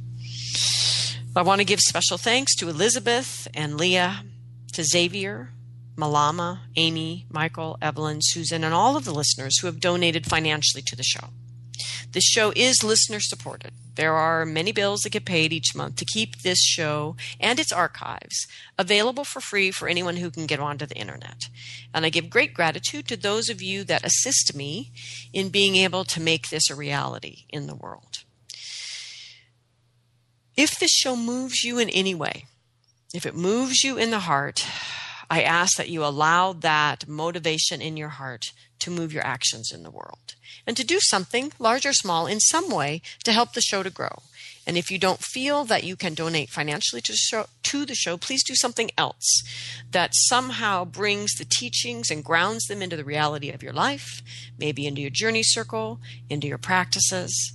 I 1.35 1.43
want 1.43 1.61
to 1.61 1.65
give 1.65 1.81
special 1.81 2.19
thanks 2.19 2.55
to 2.57 2.69
Elizabeth 2.69 3.49
and 3.55 3.77
Leah, 3.77 4.25
to 4.73 4.85
Xavier, 4.85 5.51
Malama, 5.97 6.61
Amy, 6.77 7.27
Michael, 7.29 7.77
Evelyn, 7.83 8.19
Susan, 8.21 8.63
and 8.63 8.73
all 8.73 8.97
of 8.97 9.05
the 9.05 9.15
listeners 9.15 9.59
who 9.59 9.67
have 9.67 9.81
donated 9.81 10.27
financially 10.27 10.83
to 10.87 10.97
the 10.97 11.03
show. 11.03 11.29
This 12.13 12.25
show 12.25 12.53
is 12.55 12.85
listener 12.85 13.21
supported. 13.21 13.73
There 13.99 14.15
are 14.15 14.47
many 14.47 14.71
bills 14.71 15.01
that 15.01 15.11
get 15.11 15.25
paid 15.25 15.53
each 15.53 15.75
month 15.75 15.97
to 15.97 16.05
keep 16.05 16.43
this 16.43 16.63
show 16.63 17.17
and 17.41 17.59
its 17.59 17.73
archives 17.73 18.47
available 18.79 19.25
for 19.25 19.41
free 19.41 19.73
for 19.73 19.89
anyone 19.89 20.19
who 20.19 20.31
can 20.31 20.47
get 20.47 20.61
onto 20.61 20.87
the 20.87 20.95
internet. 20.95 21.49
And 21.93 22.07
I 22.07 22.11
give 22.11 22.31
great 22.31 22.55
gratitude 22.55 23.09
to 23.09 23.17
those 23.17 23.49
of 23.49 23.61
you 23.61 23.83
that 23.83 24.07
assist 24.07 24.55
me 24.55 24.93
in 25.33 25.49
being 25.49 25.75
able 25.75 26.05
to 26.05 26.21
make 26.21 26.49
this 26.49 26.71
a 26.71 26.77
reality 26.77 27.47
in 27.49 27.67
the 27.67 27.75
world. 27.75 28.23
If 30.57 30.79
this 30.79 30.93
show 30.93 31.17
moves 31.17 31.65
you 31.65 31.81
in 31.81 31.89
any 31.89 32.15
way, 32.15 32.45
if 33.13 33.27
it 33.27 33.35
moves 33.35 33.83
you 33.83 33.99
in 33.99 34.13
the 34.13 34.21
heart, 34.21 34.65
I 35.29 35.43
ask 35.43 35.77
that 35.77 35.91
you 35.91 36.05
allow 36.05 36.53
that 36.53 37.09
motivation 37.09 37.83
in 37.83 37.97
your 37.97 38.11
heart 38.11 38.53
to 38.79 38.93
move 38.93 39.13
your 39.13 39.27
actions 39.27 39.73
in 39.75 39.83
the 39.83 39.91
world 39.91 40.37
and 40.69 40.77
to 40.77 40.85
do 40.85 40.99
something, 41.01 41.51
large 41.59 41.87
or 41.87 41.95
small, 41.95 42.27
in 42.27 42.41
some 42.41 42.69
way 42.69 43.01
to 43.25 43.33
help 43.33 43.55
the 43.55 43.63
show 43.63 43.83
to 43.83 43.89
grow. 43.89 44.23
And 44.67 44.77
if 44.77 44.91
you 44.91 44.99
don't 44.99 45.25
feel 45.25 45.65
that 45.65 45.83
you 45.83 45.97
can 45.97 46.13
donate 46.13 46.51
financially 46.51 47.01
to 47.01 47.13
the, 47.13 47.17
show, 47.17 47.47
to 47.63 47.87
the 47.87 47.95
show, 47.95 48.19
please 48.19 48.45
do 48.45 48.55
something 48.55 48.91
else 48.99 49.43
that 49.91 50.11
somehow 50.13 50.85
brings 50.85 51.33
the 51.33 51.47
teachings 51.47 52.11
and 52.11 52.23
grounds 52.23 52.67
them 52.67 52.83
into 52.83 52.97
the 52.97 53.05
reality 53.05 53.49
of 53.49 53.63
your 53.63 53.73
life, 53.73 54.21
maybe 54.59 54.87
into 54.87 55.01
your 55.01 55.11
journey 55.11 55.43
circle, 55.43 56.01
into 56.29 56.47
your 56.47 56.59
practices. 56.59 57.55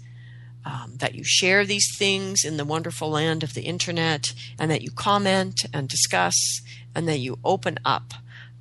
Um, 0.66 0.94
that 1.00 1.14
you 1.14 1.26
share 1.26 1.66
these 1.66 1.90
things 1.98 2.46
in 2.46 2.56
the 2.56 2.64
wonderful 2.64 3.10
land 3.10 3.44
of 3.44 3.54
the 3.54 3.64
internet, 3.64 4.34
and 4.58 4.72
that 4.72 4.82
you 4.82 4.92
comment 4.92 5.66
and 5.74 5.90
discuss, 5.90 6.62
and 6.96 7.06
that 7.10 7.20
you 7.20 7.38
open 7.44 7.80
up 7.84 8.14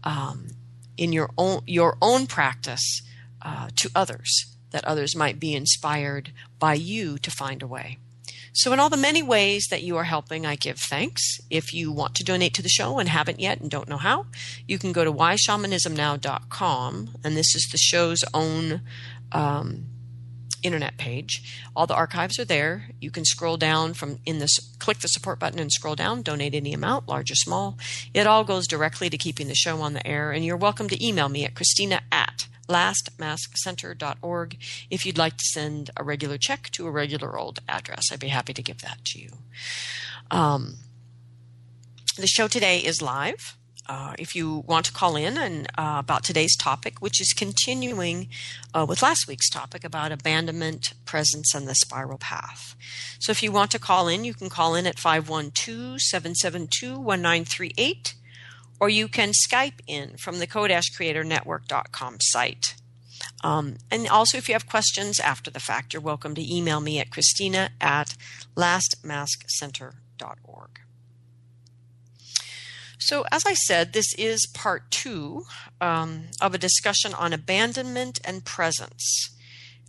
um, 0.02 0.48
in 0.96 1.12
your 1.12 1.30
own 1.38 1.62
your 1.64 1.96
own 2.02 2.26
practice 2.26 3.02
uh, 3.42 3.68
to 3.76 3.90
others, 3.94 4.54
that 4.70 4.84
others 4.84 5.16
might 5.16 5.40
be 5.40 5.54
inspired 5.54 6.32
by 6.58 6.74
you 6.74 7.18
to 7.18 7.30
find 7.30 7.62
a 7.62 7.66
way. 7.66 7.98
So, 8.54 8.72
in 8.72 8.80
all 8.80 8.90
the 8.90 8.98
many 8.98 9.22
ways 9.22 9.68
that 9.70 9.82
you 9.82 9.96
are 9.96 10.04
helping, 10.04 10.44
I 10.44 10.56
give 10.56 10.78
thanks. 10.78 11.40
If 11.48 11.72
you 11.72 11.90
want 11.90 12.14
to 12.16 12.24
donate 12.24 12.52
to 12.54 12.62
the 12.62 12.68
show 12.68 12.98
and 12.98 13.08
haven't 13.08 13.40
yet 13.40 13.60
and 13.60 13.70
don't 13.70 13.88
know 13.88 13.96
how, 13.96 14.26
you 14.68 14.78
can 14.78 14.92
go 14.92 15.04
to 15.04 15.12
whyshamanismnow.com, 15.12 17.14
and 17.24 17.36
this 17.36 17.54
is 17.54 17.66
the 17.72 17.78
show's 17.78 18.22
own 18.34 18.82
um, 19.32 19.86
internet 20.62 20.98
page. 20.98 21.62
All 21.74 21.86
the 21.86 21.94
archives 21.94 22.38
are 22.38 22.44
there. 22.44 22.90
You 23.00 23.10
can 23.10 23.24
scroll 23.24 23.56
down 23.56 23.94
from 23.94 24.18
in 24.26 24.38
this, 24.38 24.58
click 24.78 24.98
the 24.98 25.08
support 25.08 25.38
button 25.38 25.58
and 25.58 25.72
scroll 25.72 25.94
down, 25.94 26.20
donate 26.20 26.54
any 26.54 26.74
amount, 26.74 27.08
large 27.08 27.30
or 27.30 27.36
small. 27.36 27.78
It 28.12 28.26
all 28.26 28.44
goes 28.44 28.66
directly 28.66 29.08
to 29.08 29.16
keeping 29.16 29.48
the 29.48 29.54
show 29.54 29.80
on 29.80 29.94
the 29.94 30.06
air, 30.06 30.30
and 30.30 30.44
you're 30.44 30.58
welcome 30.58 30.88
to 30.88 31.04
email 31.04 31.30
me 31.30 31.46
at 31.46 31.54
Christina 31.54 32.02
at 32.12 32.48
lastmaskcenter.org 32.68 34.56
if 34.90 35.04
you'd 35.04 35.18
like 35.18 35.36
to 35.36 35.44
send 35.44 35.90
a 35.96 36.04
regular 36.04 36.38
check 36.38 36.70
to 36.72 36.86
a 36.86 36.90
regular 36.90 37.38
old 37.38 37.60
address. 37.68 38.12
I'd 38.12 38.20
be 38.20 38.28
happy 38.28 38.54
to 38.54 38.62
give 38.62 38.80
that 38.82 39.04
to 39.06 39.18
you. 39.18 39.30
Um, 40.30 40.76
the 42.16 42.26
show 42.26 42.48
today 42.48 42.78
is 42.78 43.02
live. 43.02 43.56
Uh, 43.88 44.14
if 44.16 44.36
you 44.36 44.62
want 44.66 44.86
to 44.86 44.92
call 44.92 45.16
in 45.16 45.36
and 45.36 45.66
uh, 45.76 45.96
about 45.98 46.22
today's 46.22 46.56
topic, 46.56 47.00
which 47.00 47.20
is 47.20 47.32
continuing 47.32 48.28
uh, 48.72 48.86
with 48.88 49.02
last 49.02 49.26
week's 49.26 49.50
topic 49.50 49.82
about 49.82 50.12
abandonment, 50.12 50.94
presence, 51.04 51.52
and 51.52 51.66
the 51.66 51.74
spiral 51.74 52.16
path. 52.16 52.76
So 53.18 53.32
if 53.32 53.42
you 53.42 53.50
want 53.50 53.72
to 53.72 53.80
call 53.80 54.06
in, 54.06 54.24
you 54.24 54.34
can 54.34 54.48
call 54.48 54.76
in 54.76 54.86
at 54.86 55.00
512 55.00 56.00
772 56.00 56.92
1938 56.92 58.14
or 58.80 58.88
you 58.88 59.08
can 59.08 59.32
Skype 59.32 59.80
in 59.86 60.16
from 60.16 60.38
the 60.38 60.46
CodashCreatorNetwork.com 60.46 62.16
site. 62.20 62.74
Um, 63.44 63.76
and 63.90 64.08
also, 64.08 64.38
if 64.38 64.48
you 64.48 64.54
have 64.54 64.68
questions 64.68 65.20
after 65.20 65.50
the 65.50 65.60
fact, 65.60 65.92
you're 65.92 66.02
welcome 66.02 66.34
to 66.34 66.54
email 66.54 66.80
me 66.80 66.98
at 66.98 67.10
Christina 67.10 67.70
at 67.80 68.16
lastmaskcenter.org. 68.56 70.80
So, 72.98 73.24
as 73.32 73.44
I 73.44 73.54
said, 73.54 73.92
this 73.92 74.14
is 74.16 74.46
part 74.54 74.92
two 74.92 75.42
um, 75.80 76.26
of 76.40 76.54
a 76.54 76.58
discussion 76.58 77.12
on 77.14 77.32
abandonment 77.32 78.20
and 78.24 78.44
presence 78.44 79.30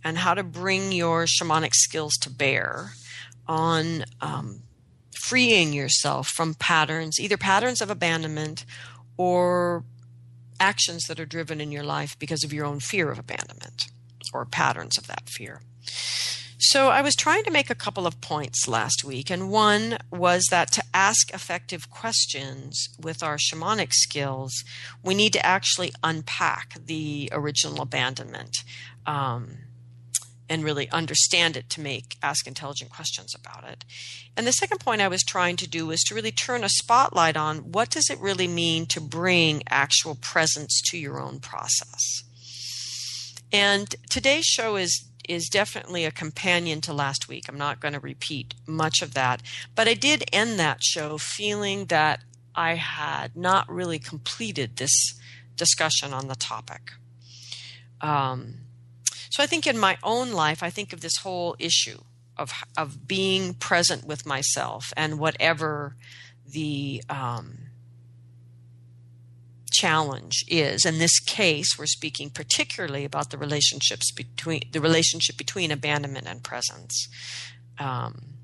and 0.02 0.18
how 0.18 0.34
to 0.34 0.42
bring 0.42 0.90
your 0.90 1.24
shamanic 1.24 1.74
skills 1.74 2.14
to 2.22 2.30
bear 2.30 2.94
on 3.46 4.04
um, 4.20 4.63
freeing 5.28 5.72
yourself 5.72 6.28
from 6.28 6.54
patterns, 6.54 7.18
either 7.18 7.36
patterns 7.36 7.80
of 7.80 7.90
abandonment 7.90 8.64
or 9.16 9.84
actions 10.60 11.04
that 11.04 11.20
are 11.20 11.26
driven 11.26 11.60
in 11.60 11.72
your 11.72 11.84
life 11.84 12.18
because 12.18 12.44
of 12.44 12.52
your 12.52 12.66
own 12.66 12.80
fear 12.80 13.10
of 13.10 13.18
abandonment 13.18 13.86
or 14.32 14.44
patterns 14.44 14.98
of 14.98 15.06
that 15.06 15.28
fear. 15.28 15.60
So, 16.58 16.88
I 16.88 17.02
was 17.02 17.14
trying 17.14 17.44
to 17.44 17.50
make 17.50 17.68
a 17.68 17.74
couple 17.74 18.06
of 18.06 18.20
points 18.20 18.66
last 18.66 19.04
week, 19.04 19.28
and 19.28 19.50
one 19.50 19.98
was 20.10 20.46
that 20.50 20.72
to 20.72 20.82
ask 20.94 21.32
effective 21.32 21.90
questions 21.90 22.88
with 22.98 23.22
our 23.22 23.36
shamanic 23.36 23.92
skills, 23.92 24.64
we 25.02 25.14
need 25.14 25.32
to 25.34 25.44
actually 25.44 25.92
unpack 26.02 26.74
the 26.86 27.28
original 27.32 27.82
abandonment. 27.82 28.56
Um, 29.04 29.58
and 30.48 30.64
really 30.64 30.90
understand 30.90 31.56
it 31.56 31.70
to 31.70 31.80
make 31.80 32.16
ask 32.22 32.46
intelligent 32.46 32.90
questions 32.90 33.34
about 33.34 33.64
it. 33.68 33.84
And 34.36 34.46
the 34.46 34.52
second 34.52 34.78
point 34.80 35.00
I 35.00 35.08
was 35.08 35.22
trying 35.22 35.56
to 35.56 35.68
do 35.68 35.86
was 35.86 36.02
to 36.04 36.14
really 36.14 36.32
turn 36.32 36.64
a 36.64 36.68
spotlight 36.68 37.36
on 37.36 37.72
what 37.72 37.90
does 37.90 38.10
it 38.10 38.20
really 38.20 38.48
mean 38.48 38.86
to 38.86 39.00
bring 39.00 39.62
actual 39.68 40.14
presence 40.14 40.80
to 40.90 40.98
your 40.98 41.20
own 41.20 41.40
process. 41.40 42.24
And 43.52 43.94
today's 44.10 44.44
show 44.44 44.76
is 44.76 45.08
is 45.26 45.48
definitely 45.48 46.04
a 46.04 46.10
companion 46.10 46.82
to 46.82 46.92
last 46.92 47.28
week. 47.28 47.44
I'm 47.48 47.56
not 47.56 47.80
going 47.80 47.94
to 47.94 48.00
repeat 48.00 48.54
much 48.66 49.00
of 49.00 49.14
that, 49.14 49.40
but 49.74 49.88
I 49.88 49.94
did 49.94 50.24
end 50.32 50.58
that 50.58 50.82
show 50.82 51.16
feeling 51.16 51.86
that 51.86 52.20
I 52.54 52.74
had 52.74 53.34
not 53.34 53.68
really 53.70 53.98
completed 53.98 54.76
this 54.76 55.18
discussion 55.56 56.12
on 56.12 56.28
the 56.28 56.34
topic. 56.34 56.92
Um, 58.00 58.63
so 59.34 59.42
I 59.42 59.46
think 59.46 59.66
in 59.66 59.76
my 59.76 59.98
own 60.04 60.30
life, 60.30 60.62
I 60.62 60.70
think 60.70 60.92
of 60.92 61.00
this 61.00 61.16
whole 61.16 61.56
issue 61.58 61.98
of 62.36 62.52
of 62.78 63.08
being 63.08 63.54
present 63.54 64.06
with 64.06 64.24
myself 64.24 64.92
and 64.96 65.18
whatever 65.18 65.96
the 66.46 67.02
um, 67.08 67.58
challenge 69.72 70.44
is. 70.46 70.84
In 70.86 70.98
this 70.98 71.18
case, 71.18 71.76
we're 71.76 71.86
speaking 71.86 72.30
particularly 72.30 73.04
about 73.04 73.30
the 73.30 73.36
relationships 73.36 74.12
between 74.12 74.60
the 74.70 74.80
relationship 74.80 75.36
between 75.36 75.72
abandonment 75.72 76.28
and 76.28 76.44
presence. 76.44 77.08
Um, 77.76 78.34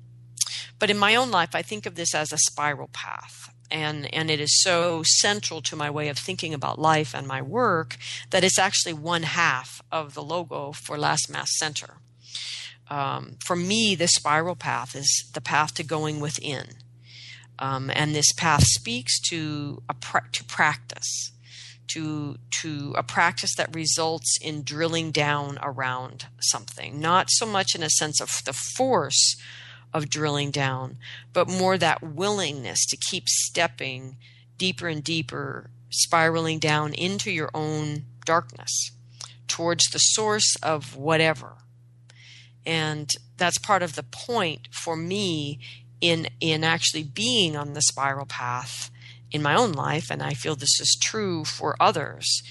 but 0.77 0.89
in 0.89 0.97
my 0.97 1.15
own 1.15 1.31
life, 1.31 1.55
I 1.55 1.61
think 1.61 1.85
of 1.85 1.95
this 1.95 2.13
as 2.13 2.33
a 2.33 2.37
spiral 2.37 2.89
path 2.91 3.40
and 3.71 4.13
and 4.13 4.29
it 4.29 4.39
is 4.39 4.61
so 4.61 5.03
central 5.03 5.61
to 5.61 5.75
my 5.75 5.89
way 5.89 6.09
of 6.09 6.17
thinking 6.17 6.53
about 6.53 6.79
life 6.79 7.15
and 7.15 7.27
my 7.27 7.41
work 7.41 7.97
that 8.29 8.43
it's 8.43 8.59
actually 8.59 8.93
one 8.93 9.23
half 9.23 9.81
of 9.91 10.13
the 10.13 10.23
logo 10.23 10.71
for 10.71 10.97
Last 10.97 11.29
Mask 11.29 11.53
Center. 11.53 11.95
Um, 12.89 13.37
for 13.45 13.55
me, 13.55 13.95
this 13.95 14.11
spiral 14.11 14.55
path 14.55 14.95
is 14.95 15.29
the 15.33 15.41
path 15.41 15.73
to 15.75 15.83
going 15.83 16.19
within, 16.19 16.67
um, 17.57 17.89
and 17.93 18.13
this 18.13 18.33
path 18.33 18.63
speaks 18.63 19.19
to 19.29 19.81
a 19.87 19.93
pra- 19.93 20.27
to 20.33 20.43
practice, 20.43 21.31
to 21.87 22.37
to 22.61 22.93
a 22.97 23.03
practice 23.03 23.55
that 23.55 23.73
results 23.73 24.37
in 24.41 24.63
drilling 24.63 25.11
down 25.11 25.57
around 25.61 26.25
something, 26.41 26.99
not 26.99 27.27
so 27.29 27.45
much 27.45 27.73
in 27.75 27.81
a 27.81 27.89
sense 27.89 28.19
of 28.19 28.29
the 28.45 28.53
force 28.53 29.37
of 29.93 30.09
drilling 30.09 30.51
down, 30.51 30.97
but 31.33 31.49
more 31.49 31.77
that 31.77 32.01
willingness 32.01 32.85
to 32.87 32.97
keep 32.97 33.27
stepping 33.27 34.17
deeper 34.57 34.87
and 34.87 35.03
deeper, 35.03 35.69
spiraling 35.89 36.59
down 36.59 36.93
into 36.93 37.31
your 37.31 37.49
own 37.53 38.05
darkness 38.25 38.91
towards 39.47 39.83
the 39.85 39.99
source 39.99 40.55
of 40.63 40.95
whatever. 40.95 41.57
And 42.65 43.09
that's 43.37 43.57
part 43.57 43.83
of 43.83 43.95
the 43.95 44.03
point 44.03 44.67
for 44.71 44.95
me 44.95 45.59
in 45.99 46.27
in 46.39 46.63
actually 46.63 47.03
being 47.03 47.55
on 47.55 47.73
the 47.73 47.81
spiral 47.81 48.25
path 48.25 48.91
in 49.31 49.41
my 49.41 49.55
own 49.55 49.71
life, 49.71 50.09
and 50.11 50.21
I 50.21 50.33
feel 50.33 50.55
this 50.55 50.79
is 50.79 50.97
true 51.01 51.45
for 51.45 51.75
others. 51.79 52.43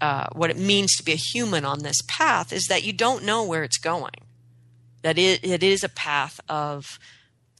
Uh, 0.00 0.26
what 0.32 0.50
it 0.50 0.58
means 0.58 0.94
to 0.96 1.02
be 1.02 1.12
a 1.12 1.16
human 1.16 1.64
on 1.64 1.80
this 1.80 2.00
path 2.06 2.52
is 2.52 2.66
that 2.68 2.84
you 2.84 2.92
don't 2.92 3.24
know 3.24 3.44
where 3.44 3.64
it's 3.64 3.78
going 3.78 4.27
that 5.02 5.18
it, 5.18 5.44
it 5.44 5.62
is 5.62 5.84
a 5.84 5.88
path 5.88 6.40
of 6.48 6.98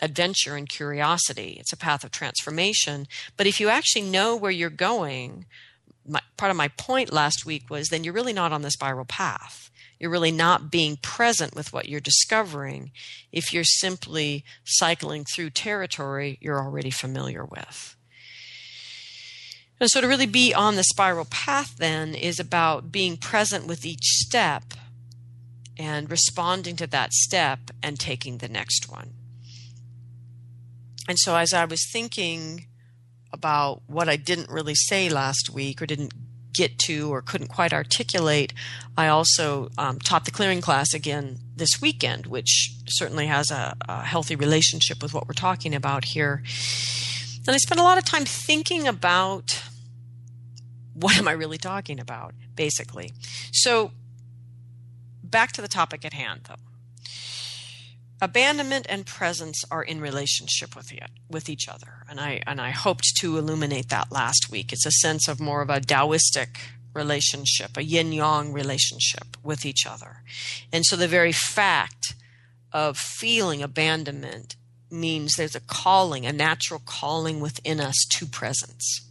adventure 0.01 0.57
and 0.57 0.69
curiosity. 0.69 1.57
It's 1.59 1.73
a 1.73 1.77
path 1.77 2.05
of 2.05 2.11
transformation. 2.11 3.07
But 3.37 3.47
if 3.47 3.61
you 3.61 3.69
actually 3.69 4.03
know 4.03 4.37
where 4.37 4.51
you're 4.51 4.71
going, 4.71 5.47
my, 6.07 6.21
part 6.37 6.51
of 6.51 6.57
my 6.57 6.69
point 6.69 7.13
last 7.13 7.45
week 7.45 7.69
was 7.69 7.89
then 7.89 8.05
you're 8.05 8.15
really 8.15 8.33
not 8.33 8.53
on 8.53 8.63
the 8.63 8.71
spiral 8.71 9.05
path. 9.05 9.71
You're 9.99 10.11
really 10.11 10.31
not 10.31 10.71
being 10.71 10.97
present 10.97 11.57
with 11.57 11.73
what 11.73 11.89
you're 11.89 12.01
discovering 12.01 12.93
if 13.33 13.53
you're 13.53 13.65
simply 13.65 14.45
cycling 14.65 15.25
through 15.25 15.51
territory 15.51 16.39
you're 16.41 16.63
already 16.63 16.91
familiar 16.91 17.45
with. 17.45 17.97
And 19.81 19.91
so 19.91 20.01
to 20.01 20.09
really 20.09 20.27
be 20.27 20.55
on 20.55 20.77
the 20.77 20.85
spiral 20.85 21.25
path 21.25 21.77
then 21.77 22.15
is 22.15 22.39
about 22.41 22.91
being 22.91 23.17
present 23.17 23.67
with 23.67 23.85
each 23.85 24.05
step 24.05 24.75
and 25.79 26.11
responding 26.11 26.77
to 26.77 26.87
that 26.89 27.13
step 27.13 27.71
and 27.83 27.99
taking 27.99 28.39
the 28.39 28.49
next 28.49 28.91
one. 28.91 29.13
And 31.09 31.19
so 31.19 31.37
as 31.37 31.55
I 31.55 31.65
was 31.65 31.89
thinking 31.91 32.67
about 33.33 33.83
what 33.87 34.09
I 34.09 34.17
didn't 34.17 34.51
really 34.51 34.75
say 34.75 35.09
last 35.09 35.51
week 35.51 35.81
or 35.81 35.87
didn't 35.87 36.13
get 36.55 36.79
to 36.79 37.13
or 37.13 37.23
couldn't 37.23 37.49
quite 37.49 37.73
articulate, 37.73 38.53
I 38.97 39.09
also 39.09 39.71
um, 39.79 39.99
taught 40.01 40.25
the 40.25 40.31
clearing 40.31 40.61
class 40.61 40.93
again 40.93 41.39
this 41.55 41.81
weekend, 41.81 42.27
which 42.27 42.75
certainly 42.89 43.27
has 43.27 43.51
a, 43.51 43.77
a 43.89 44.03
healthy 44.03 44.35
relationship 44.35 45.03
with 45.03 45.15
what 45.15 45.27
we're 45.29 45.35
talking 45.35 45.75
about 45.75 46.05
here. 46.05 46.43
And 47.47 47.55
I 47.55 47.59
spent 47.59 47.81
a 47.81 47.85
lot 47.85 47.97
of 47.97 48.05
time 48.05 48.25
thinking 48.25 48.87
about 48.87 49.63
what 50.95 51.17
am 51.17 51.29
I 51.29 51.33
really 51.33 51.59
talking 51.59 52.01
about, 52.01 52.35
basically. 52.57 53.13
So, 53.53 53.93
back 55.31 55.53
to 55.53 55.63
the 55.63 55.69
topic 55.69 56.05
at 56.05 56.13
hand, 56.13 56.43
though. 56.49 56.57
Abandonment 58.21 58.87
and 58.89 59.07
presence 59.07 59.63
are 59.71 59.83
in 59.83 60.01
relationship 60.01 60.75
with 60.75 60.93
it, 60.93 61.11
with 61.31 61.49
each 61.49 61.69
other, 61.69 62.05
and 62.11 62.19
I 62.19 62.43
and 62.47 62.61
I 62.61 62.71
hoped 62.71 63.17
to 63.21 63.39
illuminate 63.39 63.91
that 63.91 64.11
last 64.11 64.51
week. 64.51 64.73
It's 64.73 64.87
a 64.87 64.91
sense 64.91 65.29
of 65.29 65.39
more 65.39 65.63
of 65.63 65.71
a 65.71 65.81
Taoistic 65.81 66.59
relationship, 66.95 67.77
a 67.77 67.85
yin 67.85 68.13
yang 68.13 68.53
relationship 68.53 69.37
with 69.45 69.65
each 69.65 69.87
other, 69.87 70.23
and 70.73 70.85
so 70.85 70.97
the 70.97 71.07
very 71.07 71.31
fact 71.31 72.15
of 72.73 72.97
feeling 72.97 73.63
abandonment 73.63 74.57
means 74.91 75.35
there's 75.37 75.55
a 75.55 75.61
calling, 75.61 76.27
a 76.27 76.33
natural 76.33 76.81
calling 76.85 77.41
within 77.41 77.81
us 77.81 78.07
to 78.11 78.27
presence. 78.27 79.09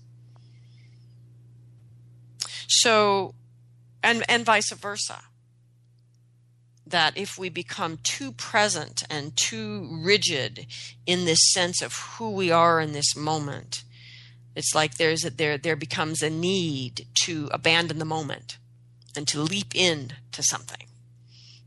So, 2.67 3.35
and, 4.03 4.23
and 4.27 4.45
vice 4.45 4.71
versa. 4.73 5.21
That 6.89 7.17
if 7.17 7.37
we 7.37 7.49
become 7.49 7.99
too 8.03 8.31
present 8.31 9.03
and 9.09 9.35
too 9.35 9.89
rigid 9.91 10.67
in 11.05 11.25
this 11.25 11.51
sense 11.51 11.81
of 11.81 11.93
who 11.93 12.31
we 12.31 12.49
are 12.49 12.79
in 12.79 12.93
this 12.93 13.15
moment, 13.15 13.83
it's 14.55 14.73
like 14.73 14.95
there's 14.95 15.25
a, 15.25 15.29
there 15.29 15.57
there 15.57 15.75
becomes 15.75 16.21
a 16.21 16.29
need 16.29 17.07
to 17.25 17.49
abandon 17.51 17.99
the 17.99 18.05
moment 18.05 18.57
and 19.15 19.27
to 19.27 19.41
leap 19.41 19.75
in 19.75 20.13
to 20.31 20.41
something. 20.41 20.87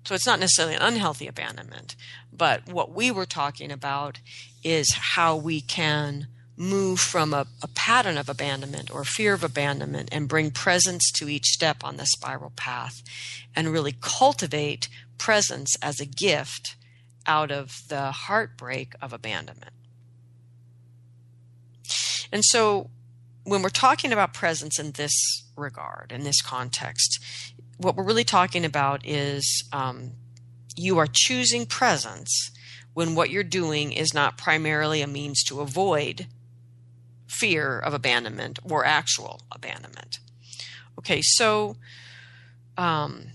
So 0.05 0.15
it's 0.15 0.27
not 0.27 0.41
necessarily 0.41 0.77
an 0.77 0.83
unhealthy 0.83 1.27
abandonment, 1.27 1.95
but 2.33 2.67
what 2.67 2.93
we 2.93 3.11
were 3.11 3.27
talking 3.27 3.71
about 3.71 4.19
is 4.65 4.95
how 4.95 5.37
we 5.37 5.61
can 5.61 6.29
move 6.57 7.01
from 7.01 7.33
a, 7.33 7.47
a, 7.63 7.69
pattern 7.69 8.19
of 8.19 8.29
abandonment 8.29 8.91
or 8.91 9.03
fear 9.03 9.33
of 9.33 9.43
abandonment 9.43 10.09
and 10.13 10.29
bring 10.29 10.51
presence 10.51 11.11
to 11.11 11.29
each 11.29 11.47
step 11.47 11.83
on 11.83 11.97
the 11.97 12.05
spiral 12.05 12.53
path 12.55 13.03
and 13.57 13.73
really 13.73 13.95
cultivate 14.01 14.89
presence 15.21 15.77
as 15.83 16.01
a 16.01 16.07
gift 16.07 16.77
out 17.27 17.53
of 17.53 17.83
the 17.89 18.11
heartbreak 18.11 18.95
of 19.03 19.13
abandonment. 19.13 19.75
And 22.33 22.43
so 22.43 22.89
when 23.45 23.63
we're 23.63 23.69
talking 23.69 24.13
about 24.13 24.33
presence 24.33 24.79
in 24.79 24.93
this 24.93 25.13
regard, 25.57 26.11
in 26.11 26.25
this 26.25 26.41
context, 26.41 27.23
what 27.77 27.97
we're 27.97 28.05
really 28.05 28.25
talking 28.25 28.65
about 28.65 29.07
is 29.07 29.69
um, 29.73 30.13
you 30.75 30.97
are 30.97 31.09
choosing 31.11 31.67
presence 31.67 32.51
when 32.95 33.15
what 33.15 33.29
you're 33.31 33.45
doing 33.45 33.93
is 33.93 34.15
not 34.15 34.39
primarily 34.39 35.03
a 35.03 35.07
means 35.07 35.43
to 35.45 35.61
avoid 35.61 36.29
fear 37.27 37.79
of 37.79 37.93
abandonment 37.93 38.59
or 38.65 38.87
actual 38.87 39.43
abandonment. 39.53 40.19
Okay, 40.99 41.21
so 41.23 41.77
um, 42.79 43.27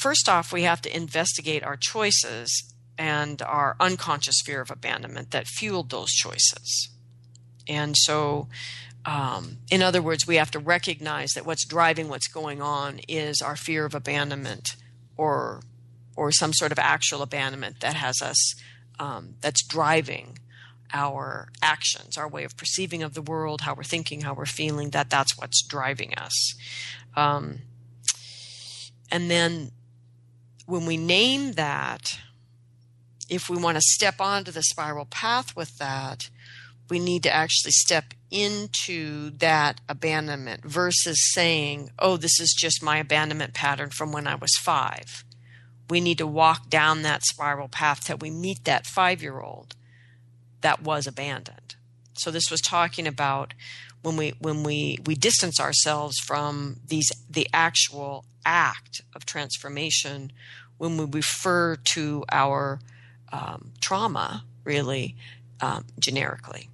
first 0.00 0.28
off, 0.28 0.52
we 0.52 0.62
have 0.62 0.82
to 0.82 0.96
investigate 0.96 1.62
our 1.62 1.76
choices 1.76 2.74
and 2.98 3.40
our 3.42 3.76
unconscious 3.80 4.40
fear 4.44 4.60
of 4.60 4.70
abandonment 4.70 5.30
that 5.30 5.46
fueled 5.46 5.90
those 5.90 6.10
choices. 6.10 6.90
And 7.68 7.96
so, 7.96 8.48
um, 9.06 9.58
in 9.70 9.82
other 9.82 10.02
words, 10.02 10.26
we 10.26 10.36
have 10.36 10.50
to 10.50 10.58
recognize 10.58 11.30
that 11.30 11.46
what's 11.46 11.66
driving 11.66 12.08
what's 12.08 12.28
going 12.28 12.60
on 12.60 13.00
is 13.08 13.40
our 13.40 13.56
fear 13.56 13.84
of 13.84 13.94
abandonment 13.94 14.76
or 15.16 15.62
or 16.16 16.32
some 16.32 16.52
sort 16.52 16.72
of 16.72 16.78
actual 16.78 17.22
abandonment 17.22 17.80
that 17.80 17.94
has 17.94 18.20
us 18.20 18.54
um, 18.98 19.36
that's 19.40 19.66
driving 19.66 20.38
our 20.92 21.48
actions, 21.62 22.18
our 22.18 22.28
way 22.28 22.44
of 22.44 22.56
perceiving 22.56 23.02
of 23.02 23.14
the 23.14 23.22
world, 23.22 23.62
how 23.62 23.74
we're 23.74 23.82
thinking, 23.82 24.22
how 24.22 24.34
we're 24.34 24.44
feeling, 24.44 24.90
that 24.90 25.08
that's 25.08 25.38
what's 25.38 25.62
driving 25.66 26.12
us. 26.14 26.54
Um, 27.16 27.60
and 29.10 29.30
then 29.30 29.70
when 30.70 30.86
we 30.86 30.96
name 30.96 31.52
that, 31.52 32.18
if 33.28 33.50
we 33.50 33.56
want 33.56 33.76
to 33.76 33.82
step 33.82 34.20
onto 34.20 34.52
the 34.52 34.62
spiral 34.62 35.04
path 35.04 35.56
with 35.56 35.78
that, 35.78 36.30
we 36.88 36.98
need 36.98 37.22
to 37.24 37.32
actually 37.32 37.72
step 37.72 38.14
into 38.30 39.30
that 39.30 39.80
abandonment 39.88 40.64
versus 40.64 41.32
saying, 41.32 41.90
oh, 41.98 42.16
this 42.16 42.38
is 42.40 42.54
just 42.56 42.82
my 42.82 42.98
abandonment 42.98 43.52
pattern 43.52 43.90
from 43.90 44.12
when 44.12 44.26
I 44.26 44.36
was 44.36 44.56
five. 44.60 45.24
We 45.88 46.00
need 46.00 46.18
to 46.18 46.26
walk 46.26 46.70
down 46.70 47.02
that 47.02 47.24
spiral 47.24 47.68
path 47.68 48.04
till 48.04 48.18
we 48.18 48.30
meet 48.30 48.64
that 48.64 48.86
five 48.86 49.22
year 49.22 49.40
old 49.40 49.74
that 50.60 50.82
was 50.82 51.06
abandoned. 51.06 51.74
So 52.14 52.30
this 52.30 52.50
was 52.50 52.60
talking 52.60 53.06
about 53.06 53.54
when 54.02 54.16
we 54.16 54.34
when 54.40 54.62
we 54.62 54.98
we 55.06 55.14
distance 55.14 55.60
ourselves 55.60 56.18
from 56.18 56.76
these 56.86 57.10
the 57.28 57.48
actual 57.52 58.24
act 58.44 59.02
of 59.14 59.26
transformation 59.26 60.32
when 60.78 60.96
we 60.96 61.04
refer 61.04 61.76
to 61.76 62.24
our 62.32 62.80
um, 63.32 63.72
trauma 63.80 64.44
really 64.64 65.16
um, 65.60 65.84
generically 65.98 66.68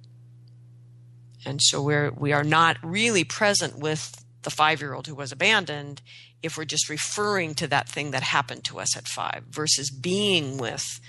and 1.45 1.61
so 1.61 1.81
we're 1.81 2.11
we 2.11 2.33
are 2.33 2.43
not 2.43 2.77
really 2.83 3.23
present 3.23 3.77
with 3.77 4.23
the 4.43 4.49
five 4.49 4.79
year 4.79 4.93
old 4.93 5.07
who 5.07 5.15
was 5.15 5.31
abandoned 5.31 6.01
if 6.43 6.57
we're 6.57 6.65
just 6.65 6.89
referring 6.89 7.55
to 7.55 7.67
that 7.67 7.89
thing 7.89 8.11
that 8.11 8.23
happened 8.23 8.63
to 8.63 8.79
us 8.79 8.95
at 8.95 9.07
five 9.07 9.43
versus 9.49 9.89
being 9.89 10.57
with 10.57 11.01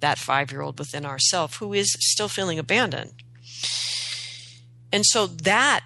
that 0.00 0.18
five 0.18 0.52
year 0.52 0.60
old 0.60 0.78
within 0.78 1.04
ourself 1.06 1.56
who 1.56 1.72
is 1.72 1.96
still 2.00 2.28
feeling 2.28 2.58
abandoned. 2.58 3.22
And 4.94 5.04
so 5.04 5.26
that 5.26 5.80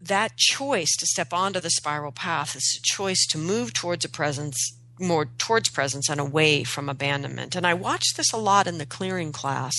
that 0.00 0.38
choice 0.38 0.96
to 0.96 1.04
step 1.04 1.30
onto 1.30 1.60
the 1.60 1.68
spiral 1.68 2.10
path 2.10 2.56
is 2.56 2.80
a 2.80 2.82
choice 2.82 3.26
to 3.26 3.36
move 3.36 3.74
towards 3.74 4.02
a 4.06 4.08
presence 4.08 4.78
more 4.98 5.26
towards 5.36 5.68
presence 5.68 6.08
and 6.08 6.18
away 6.18 6.64
from 6.64 6.88
abandonment. 6.88 7.54
And 7.54 7.66
I 7.66 7.74
watched 7.74 8.16
this 8.16 8.32
a 8.32 8.38
lot 8.38 8.66
in 8.66 8.78
the 8.78 8.86
clearing 8.86 9.30
class 9.30 9.74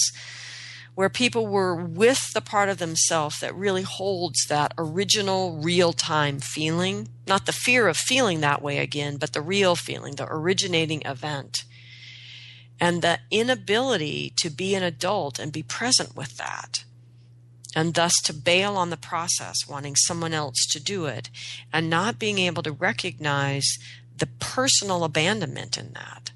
where 0.93 1.09
people 1.09 1.47
were 1.47 1.75
with 1.75 2.19
the 2.35 2.41
part 2.41 2.69
of 2.69 2.77
themselves 2.77 3.39
that 3.39 3.55
really 3.55 3.81
holds 3.81 4.45
that 4.45 4.73
original 4.77 5.57
real 5.57 5.91
time 5.91 6.39
feeling, 6.39 7.07
not 7.27 7.47
the 7.47 7.53
fear 7.53 7.87
of 7.87 7.97
feeling 7.97 8.41
that 8.41 8.61
way 8.61 8.77
again, 8.77 9.17
but 9.17 9.33
the 9.33 9.41
real 9.41 9.75
feeling, 9.75 10.15
the 10.17 10.27
originating 10.31 11.01
event 11.03 11.63
and 12.79 13.01
the 13.01 13.19
inability 13.31 14.33
to 14.37 14.51
be 14.51 14.75
an 14.75 14.83
adult 14.83 15.39
and 15.39 15.51
be 15.51 15.63
present 15.63 16.15
with 16.15 16.37
that. 16.37 16.83
And 17.75 17.93
thus 17.93 18.13
to 18.25 18.33
bail 18.33 18.75
on 18.75 18.89
the 18.89 18.97
process, 18.97 19.67
wanting 19.67 19.95
someone 19.95 20.33
else 20.33 20.65
to 20.71 20.79
do 20.79 21.05
it, 21.05 21.29
and 21.71 21.89
not 21.89 22.19
being 22.19 22.37
able 22.37 22.63
to 22.63 22.71
recognize 22.71 23.77
the 24.17 24.27
personal 24.39 25.03
abandonment 25.03 25.77
in 25.77 25.93
that. 25.93 26.31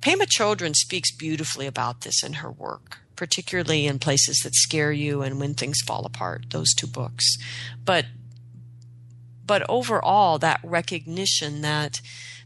Pema 0.00 0.26
Chodron 0.26 0.76
speaks 0.76 1.14
beautifully 1.14 1.66
about 1.66 2.02
this 2.02 2.22
in 2.22 2.34
her 2.34 2.50
work, 2.50 2.98
particularly 3.16 3.86
in 3.86 3.98
Places 3.98 4.38
That 4.44 4.54
Scare 4.54 4.92
You 4.92 5.22
and 5.22 5.40
When 5.40 5.54
Things 5.54 5.80
Fall 5.86 6.04
Apart, 6.04 6.50
those 6.50 6.72
two 6.74 6.86
books. 6.86 7.36
But 7.84 8.06
but 9.44 9.68
overall 9.68 10.38
that 10.38 10.60
recognition 10.62 11.62
that 11.62 12.00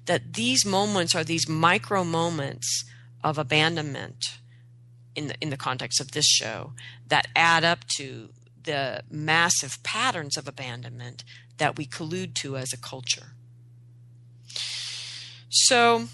that 0.07 0.35
these 0.35 0.65
moments 0.65 1.15
are 1.15 1.25
these 1.25 1.49
micro 1.49 2.05
moments 2.05 2.85
of 3.23 3.39
abandonment 3.39 4.39
in 5.15 5.29
the 5.29 5.35
in 5.41 5.51
the 5.51 5.57
context 5.57 6.01
of 6.01 6.13
this 6.13 6.27
show 6.27 6.73
that 7.09 7.29
add 7.37 7.65
up 7.65 7.85
to 7.97 8.31
the 8.65 9.03
massive 9.11 9.83
patterns 9.83 10.37
of 10.37 10.47
abandonment 10.47 11.25
that 11.59 11.77
we 11.77 11.85
collude 11.85 12.35
to 12.35 12.57
as 12.57 12.73
a 12.73 12.79
culture. 12.79 13.35
So 15.49 16.09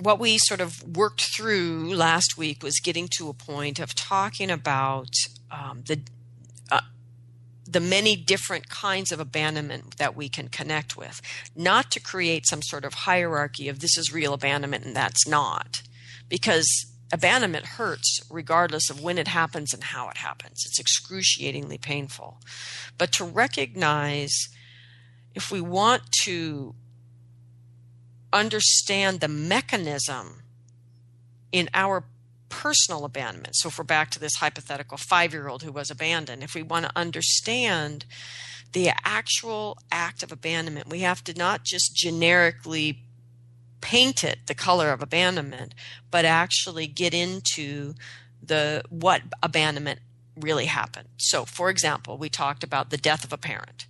what 0.00 0.18
we 0.18 0.38
sort 0.38 0.60
of 0.60 0.96
worked 0.96 1.22
through 1.22 1.94
last 1.94 2.36
week 2.36 2.62
was 2.62 2.80
getting 2.80 3.08
to 3.16 3.28
a 3.28 3.34
point 3.34 3.78
of 3.78 3.94
talking 3.94 4.50
about 4.50 5.10
um, 5.50 5.84
the 5.86 6.00
the 7.70 7.80
many 7.80 8.16
different 8.16 8.68
kinds 8.68 9.12
of 9.12 9.20
abandonment 9.20 9.96
that 9.98 10.16
we 10.16 10.28
can 10.28 10.48
connect 10.48 10.96
with, 10.96 11.22
not 11.54 11.90
to 11.92 12.00
create 12.00 12.44
some 12.48 12.62
sort 12.62 12.84
of 12.84 12.92
hierarchy 12.94 13.68
of 13.68 13.78
this 13.78 13.96
is 13.96 14.12
real 14.12 14.34
abandonment 14.34 14.84
and 14.84 14.96
that's 14.96 15.26
not, 15.26 15.82
because 16.28 16.66
abandonment 17.12 17.66
hurts 17.66 18.20
regardless 18.30 18.90
of 18.90 19.00
when 19.00 19.18
it 19.18 19.28
happens 19.28 19.72
and 19.74 19.84
how 19.84 20.08
it 20.08 20.18
happens. 20.18 20.64
It's 20.66 20.78
excruciatingly 20.78 21.78
painful. 21.78 22.40
But 22.98 23.12
to 23.12 23.24
recognize 23.24 24.48
if 25.34 25.50
we 25.50 25.60
want 25.60 26.02
to 26.24 26.74
understand 28.32 29.20
the 29.20 29.28
mechanism 29.28 30.42
in 31.52 31.68
our 31.74 32.04
personal 32.48 33.04
abandonment. 33.04 33.56
So, 33.56 33.68
if 33.68 33.78
we're 33.78 33.84
back 33.84 34.10
to 34.10 34.20
this 34.20 34.36
hypothetical 34.36 34.96
five 34.96 35.32
year 35.32 35.48
old 35.48 35.62
who 35.62 35.72
was 35.72 35.90
abandoned, 35.90 36.42
if 36.42 36.54
we 36.54 36.62
want 36.62 36.84
to 36.84 36.92
understand 36.94 38.04
the 38.72 38.90
actual 39.04 39.78
act 39.90 40.22
of 40.22 40.30
abandonment, 40.30 40.88
we 40.88 41.00
have 41.00 41.24
to 41.24 41.34
not 41.34 41.64
just 41.64 41.94
generically 41.94 43.02
paint 43.80 44.24
it 44.24 44.46
the 44.46 44.54
color 44.54 44.92
of 44.92 45.02
abandonment, 45.02 45.74
but 46.10 46.24
actually 46.24 46.86
get 46.86 47.14
into 47.14 47.94
the 48.42 48.82
what 48.88 49.22
abandonment 49.42 50.00
really 50.36 50.66
happened. 50.66 51.08
So, 51.18 51.44
for 51.44 51.70
example, 51.70 52.18
we 52.18 52.28
talked 52.28 52.64
about 52.64 52.90
the 52.90 52.96
death 52.96 53.24
of 53.24 53.32
a 53.32 53.38
parent, 53.38 53.86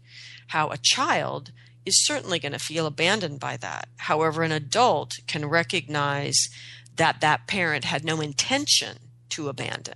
how 0.48 0.70
a 0.70 0.78
child 0.78 1.52
is 1.86 2.04
certainly 2.04 2.38
going 2.38 2.52
to 2.52 2.58
feel 2.58 2.86
abandoned 2.86 3.40
by 3.40 3.56
that. 3.58 3.88
However, 3.98 4.42
an 4.42 4.52
adult 4.52 5.12
can 5.26 5.46
recognize 5.46 6.48
that 6.96 7.20
that 7.20 7.46
parent 7.46 7.84
had 7.84 8.04
no 8.04 8.20
intention 8.20 8.98
to 9.30 9.48
abandon 9.48 9.94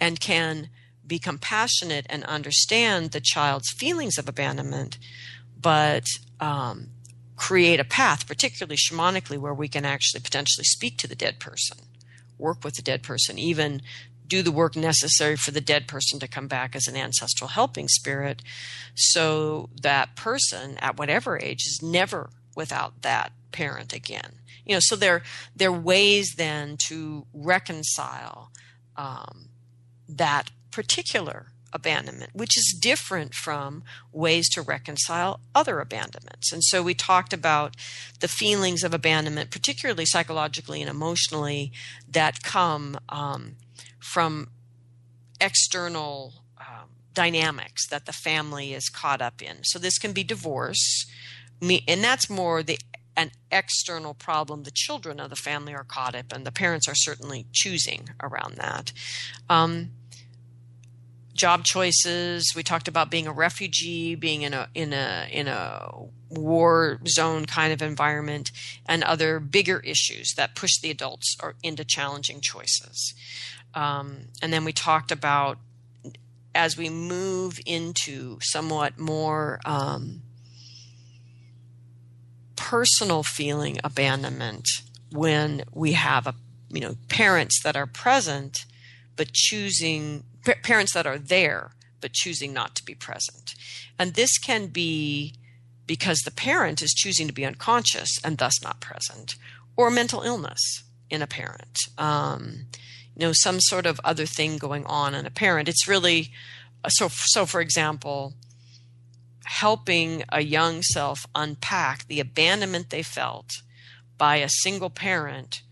and 0.00 0.20
can 0.20 0.70
be 1.06 1.18
compassionate 1.18 2.06
and 2.10 2.24
understand 2.24 3.10
the 3.10 3.20
child's 3.20 3.70
feelings 3.70 4.18
of 4.18 4.28
abandonment, 4.28 4.98
but 5.58 6.04
um, 6.40 6.88
create 7.38 7.80
a 7.80 7.84
path, 7.84 8.26
particularly 8.26 8.76
shamanically, 8.76 9.38
where 9.38 9.54
we 9.54 9.68
can 9.68 9.84
actually 9.84 10.20
potentially 10.20 10.64
speak 10.64 10.98
to 10.98 11.06
the 11.06 11.14
dead 11.14 11.38
person, 11.38 11.78
work 12.36 12.64
with 12.64 12.74
the 12.74 12.82
dead 12.82 13.02
person, 13.02 13.38
even 13.38 13.80
do 14.26 14.42
the 14.42 14.52
work 14.52 14.76
necessary 14.76 15.36
for 15.36 15.52
the 15.52 15.60
dead 15.60 15.88
person 15.88 16.20
to 16.20 16.28
come 16.28 16.48
back 16.48 16.76
as 16.76 16.86
an 16.86 16.96
ancestral 16.96 17.48
helping 17.48 17.88
spirit 17.88 18.42
so 18.94 19.70
that 19.80 20.14
person 20.16 20.76
at 20.78 20.98
whatever 20.98 21.38
age 21.40 21.64
is 21.66 21.80
never 21.82 22.28
without 22.54 23.00
that 23.02 23.32
parent 23.52 23.94
again. 23.94 24.40
You 24.66 24.74
know 24.74 24.80
so 24.80 24.96
there 24.96 25.22
there 25.56 25.70
are 25.70 25.80
ways 25.80 26.34
then 26.36 26.76
to 26.88 27.24
reconcile 27.32 28.50
um, 28.96 29.48
that 30.08 30.50
particular 30.70 31.52
abandonment, 31.72 32.30
which 32.34 32.56
is 32.56 32.76
different 32.80 33.34
from 33.34 33.82
ways 34.12 34.48
to 34.50 34.62
reconcile 34.62 35.40
other 35.54 35.80
abandonments. 35.80 36.52
And 36.52 36.62
so 36.64 36.82
we 36.82 36.94
talked 36.94 37.32
about 37.32 37.74
the 38.20 38.28
feelings 38.28 38.82
of 38.82 38.94
abandonment, 38.94 39.50
particularly 39.50 40.06
psychologically 40.06 40.80
and 40.80 40.90
emotionally, 40.90 41.72
that 42.10 42.42
come 42.42 42.98
um, 43.08 43.56
from 43.98 44.48
external 45.40 46.34
um, 46.58 46.88
dynamics 47.14 47.86
that 47.88 48.06
the 48.06 48.12
family 48.12 48.72
is 48.72 48.88
caught 48.88 49.22
up 49.22 49.42
in. 49.42 49.58
So 49.62 49.78
this 49.78 49.98
can 49.98 50.12
be 50.12 50.24
divorce, 50.24 51.06
and 51.60 52.02
that's 52.02 52.30
more 52.30 52.62
the 52.62 52.78
an 53.18 53.32
external 53.50 54.14
problem 54.14 54.62
the 54.62 54.70
children 54.70 55.18
of 55.18 55.28
the 55.28 55.34
family 55.34 55.74
are 55.74 55.82
caught 55.82 56.14
up 56.14 56.32
and 56.32 56.46
the 56.46 56.52
parents 56.52 56.86
are 56.86 56.94
certainly 56.94 57.46
choosing 57.50 58.10
around 58.22 58.54
that 58.54 58.92
um, 59.50 59.90
job 61.38 61.64
choices. 61.64 62.52
We 62.54 62.62
talked 62.62 62.88
about 62.88 63.10
being 63.10 63.26
a 63.26 63.32
refugee 63.32 64.14
being 64.14 64.42
in 64.42 64.52
a 64.52 64.68
in 64.74 64.92
a 64.92 65.28
in 65.30 65.48
a 65.48 65.90
war 66.30 67.00
zone 67.08 67.46
kind 67.46 67.72
of 67.72 67.80
environment 67.80 68.50
and 68.86 69.02
other 69.02 69.40
bigger 69.40 69.80
issues 69.80 70.34
that 70.36 70.54
push 70.54 70.72
the 70.82 70.90
adults 70.90 71.36
into 71.62 71.84
challenging 71.84 72.40
choices. 72.42 73.14
Um, 73.74 74.28
and 74.42 74.52
then 74.52 74.64
we 74.64 74.72
talked 74.72 75.10
about 75.10 75.58
as 76.54 76.76
we 76.76 76.90
move 76.90 77.60
into 77.64 78.38
somewhat 78.40 78.98
more 78.98 79.60
um, 79.64 80.22
personal 82.56 83.22
feeling 83.22 83.78
abandonment 83.84 84.66
when 85.12 85.62
we 85.72 85.92
have 85.92 86.26
a 86.26 86.34
you 86.70 86.80
know 86.80 86.96
parents 87.08 87.62
that 87.62 87.76
are 87.76 87.86
present 87.86 88.66
but 89.16 89.32
choosing 89.32 90.24
parents 90.62 90.94
that 90.94 91.06
are 91.06 91.18
there 91.18 91.72
but 92.00 92.12
choosing 92.12 92.52
not 92.52 92.76
to 92.76 92.84
be 92.84 92.94
present. 92.94 93.54
And 93.98 94.14
this 94.14 94.38
can 94.38 94.68
be 94.68 95.34
because 95.86 96.18
the 96.20 96.30
parent 96.30 96.80
is 96.82 96.92
choosing 96.92 97.26
to 97.26 97.32
be 97.32 97.44
unconscious 97.44 98.10
and 98.22 98.38
thus 98.38 98.62
not 98.62 98.80
present 98.80 99.34
or 99.76 99.90
mental 99.90 100.22
illness 100.22 100.84
in 101.10 101.22
a 101.22 101.26
parent. 101.26 101.78
Um, 101.96 102.66
you 103.18 103.26
know 103.26 103.32
some 103.34 103.60
sort 103.60 103.84
of 103.84 104.00
other 104.04 104.26
thing 104.26 104.56
going 104.56 104.86
on 104.86 105.14
in 105.14 105.26
a 105.26 105.30
parent. 105.30 105.68
It's 105.68 105.88
really 105.88 106.30
so 106.88 107.08
so 107.10 107.44
for 107.44 107.60
example 107.60 108.34
helping 109.44 110.24
a 110.28 110.42
young 110.42 110.82
self 110.82 111.26
unpack 111.34 112.06
the 112.06 112.20
abandonment 112.20 112.90
they 112.90 113.02
felt 113.02 113.50
by 114.16 114.36
a 114.36 114.48
single 114.48 114.90
parent 114.90 115.62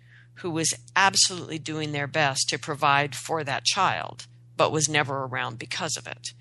who 0.40 0.50
was 0.50 0.74
absolutely 0.96 1.58
doing 1.58 1.92
their 1.92 2.06
best 2.06 2.48
to 2.48 2.58
provide 2.58 3.14
for 3.14 3.44
that 3.44 3.64
child 3.64 4.26
but 4.56 4.72
was 4.72 4.88
never 4.88 5.24
around 5.24 5.58
because 5.58 5.96
of 5.96 6.06
it. 6.06 6.32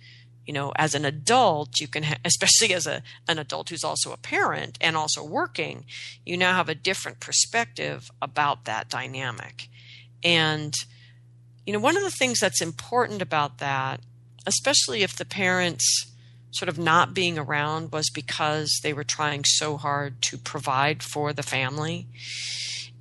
You 0.46 0.54
know 0.54 0.74
as 0.76 0.94
an 0.94 1.06
adult 1.06 1.80
you 1.80 1.88
can 1.88 2.04
ha- 2.04 2.18
especially 2.26 2.74
as 2.74 2.86
a 2.86 3.02
an 3.28 3.40
adult 3.40 3.70
who's 3.70 3.84
also 3.84 4.12
a 4.12 4.18
parent 4.18 4.78
and 4.80 4.96
also 4.96 5.24
working 5.24 5.86
you 6.24 6.38
now 6.38 6.54
have 6.56 6.70
a 6.70 6.76
different 6.76 7.20
perspective 7.20 8.12
about 8.22 8.66
that 8.66 8.90
dynamic. 8.90 9.70
And 10.24 10.74
you 11.66 11.74
know, 11.74 11.80
one 11.80 11.98
of 11.98 12.04
the 12.04 12.12
things 12.12 12.40
that's 12.40 12.62
important 12.62 13.22
about 13.22 13.58
that, 13.58 14.02
especially 14.46 15.02
if 15.02 15.16
the 15.16 15.26
parents 15.26 16.12
sort 16.54 16.70
of 16.70 16.78
not 16.78 17.14
being 17.14 17.38
around 17.38 17.92
was 17.92 18.10
because 18.10 18.80
they 18.84 18.94
were 18.94 19.04
trying 19.04 19.44
so 19.44 19.76
hard 19.78 20.22
to 20.22 20.38
provide 20.38 21.04
for 21.04 21.34
the 21.34 21.44
family, 21.44 22.08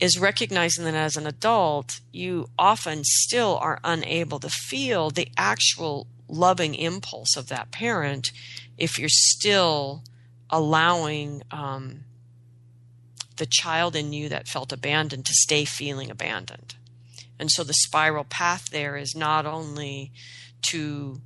is 0.05 0.19
recognizing 0.19 0.85
that 0.85 0.95
as 0.95 1.17
an 1.17 1.27
adult, 1.27 2.01
you 2.13 2.47
often 2.59 3.03
still 3.05 3.57
are 3.63 3.81
unable 3.83 4.39
to 4.39 4.51
feel 4.51 5.09
the 5.09 5.29
actual 5.39 6.07
loving 6.29 6.75
impulse 6.75 7.39
of 7.39 7.49
that 7.49 7.71
parent 7.71 8.31
if 8.77 8.99
you're 8.99 9.09
still 9.09 10.03
allowing 10.51 11.43
um, 11.51 12.01
the 13.39 13.47
child 13.49 13.97
in 13.97 14.13
you 14.13 14.29
that 14.29 14.47
felt 14.47 14.75
abandoned 14.75 15.25
to 15.25 15.33
stay 15.33 15.65
feeling 15.65 16.11
abandoned. 16.11 16.75
And 17.39 17.51
so 17.51 17.65
the 17.65 17.73
spiral 17.73 18.25
path 18.25 18.69
there 18.71 18.99
is 18.99 19.15
not 19.17 19.47
only 19.47 20.13
to 20.67 21.23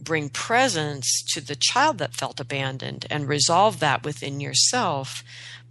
bring 0.00 0.28
presence 0.28 1.22
to 1.34 1.40
the 1.40 1.56
child 1.56 1.98
that 1.98 2.14
felt 2.14 2.40
abandoned 2.40 3.06
and 3.10 3.28
resolve 3.28 3.78
that 3.78 4.04
within 4.04 4.40
yourself, 4.40 5.22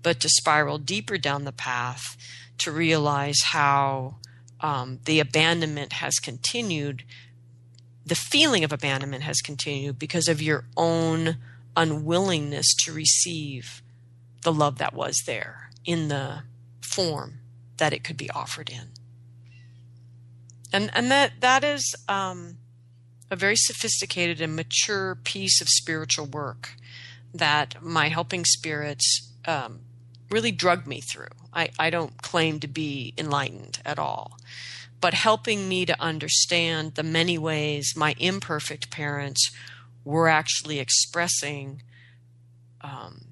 but 0.05 0.19
to 0.19 0.29
spiral 0.29 0.77
deeper 0.77 1.17
down 1.17 1.45
the 1.45 1.51
path 1.51 2.15
to 2.59 2.71
realize 2.71 3.39
how 3.45 4.17
um, 4.61 4.99
the 5.05 5.19
abandonment 5.19 5.93
has 5.93 6.19
continued, 6.19 7.01
the 8.05 8.13
feeling 8.13 8.63
of 8.63 8.71
abandonment 8.71 9.23
has 9.23 9.41
continued 9.41 9.97
because 9.97 10.27
of 10.27 10.43
your 10.43 10.65
own 10.77 11.37
unwillingness 11.75 12.75
to 12.85 12.93
receive 12.93 13.81
the 14.43 14.53
love 14.53 14.77
that 14.77 14.93
was 14.93 15.23
there 15.25 15.71
in 15.85 16.07
the 16.09 16.43
form 16.81 17.39
that 17.77 17.91
it 17.91 18.03
could 18.03 18.15
be 18.15 18.29
offered 18.29 18.69
in. 18.69 18.89
And 20.71 20.91
and 20.93 21.09
that 21.09 21.31
that 21.39 21.63
is 21.63 21.95
um, 22.07 22.57
a 23.31 23.35
very 23.35 23.55
sophisticated 23.55 24.39
and 24.39 24.55
mature 24.55 25.15
piece 25.15 25.61
of 25.61 25.67
spiritual 25.67 26.27
work 26.27 26.75
that 27.33 27.81
my 27.81 28.09
helping 28.09 28.45
spirits 28.45 29.31
um, 29.45 29.79
really 30.29 30.51
drug 30.51 30.87
me 30.87 31.01
through. 31.01 31.27
I, 31.53 31.69
I 31.77 31.89
don't 31.89 32.21
claim 32.21 32.59
to 32.61 32.67
be 32.67 33.13
enlightened 33.17 33.79
at 33.85 33.99
all, 33.99 34.37
but 35.01 35.13
helping 35.13 35.69
me 35.69 35.85
to 35.85 36.01
understand 36.01 36.95
the 36.95 37.03
many 37.03 37.37
ways 37.37 37.93
my 37.95 38.15
imperfect 38.19 38.89
parents 38.91 39.51
were 40.03 40.27
actually 40.27 40.79
expressing 40.79 41.81
um, 42.81 43.25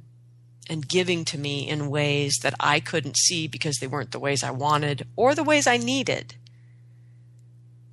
and 0.69 0.87
giving 0.87 1.25
to 1.25 1.37
me 1.37 1.67
in 1.67 1.89
ways 1.89 2.39
that 2.41 2.55
I 2.59 2.79
couldn't 2.79 3.17
see 3.17 3.47
because 3.47 3.77
they 3.77 3.87
weren't 3.87 4.11
the 4.11 4.19
ways 4.19 4.43
I 4.43 4.51
wanted 4.51 5.07
or 5.15 5.35
the 5.35 5.43
ways 5.43 5.67
I 5.67 5.77
needed 5.77 6.35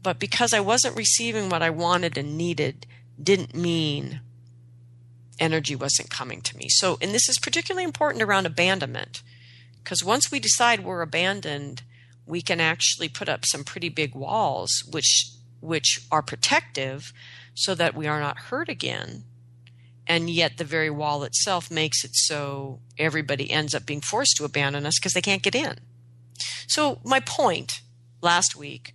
but 0.03 0.19
because 0.19 0.53
I 0.53 0.61
wasn't 0.61 0.97
receiving 0.97 1.49
what 1.49 1.63
I 1.63 1.71
wanted 1.71 2.17
and 2.17 2.37
needed, 2.37 2.87
didn't 3.23 3.55
mean 3.55 4.21
energy 5.40 5.74
wasn't 5.74 6.11
coming 6.11 6.40
to 6.42 6.57
me. 6.57 6.68
So, 6.68 6.98
and 7.00 7.12
this 7.12 7.29
is 7.29 7.38
particularly 7.38 7.85
important 7.85 8.22
around 8.22 8.46
abandonment, 8.46 9.22
because 9.83 10.05
once 10.05 10.31
we 10.31 10.38
decide 10.38 10.85
we're 10.85 11.03
abandoned, 11.03 11.83
we 12.26 12.42
can 12.42 12.61
actually 12.61 13.09
put 13.09 13.29
up 13.29 13.44
some 13.44 13.64
pretty 13.64 13.88
big 13.88 14.14
walls, 14.14 14.70
which 14.90 15.31
which 15.61 16.00
are 16.11 16.22
protective, 16.22 17.12
so 17.55 17.74
that 17.74 17.94
we 17.94 18.07
are 18.07 18.20
not 18.20 18.38
hurt 18.38 18.68
again. 18.68 19.24
And 20.07 20.31
yet, 20.31 20.57
the 20.57 20.64
very 20.64 20.90
wall 20.90 21.22
itself 21.22 21.70
makes 21.70 22.05
it 22.05 22.14
so 22.14 22.81
everybody 22.98 23.50
ends 23.50 23.74
up 23.74 23.87
being 23.87 24.00
forced 24.00 24.37
to 24.37 24.44
abandon 24.44 24.87
us 24.87 24.98
because 24.98 25.12
they 25.12 25.20
can't 25.20 25.42
get 25.42 25.55
in. 25.55 25.79
So, 26.66 26.98
my 27.05 27.20
point 27.20 27.81
last 28.22 28.57
week 28.57 28.92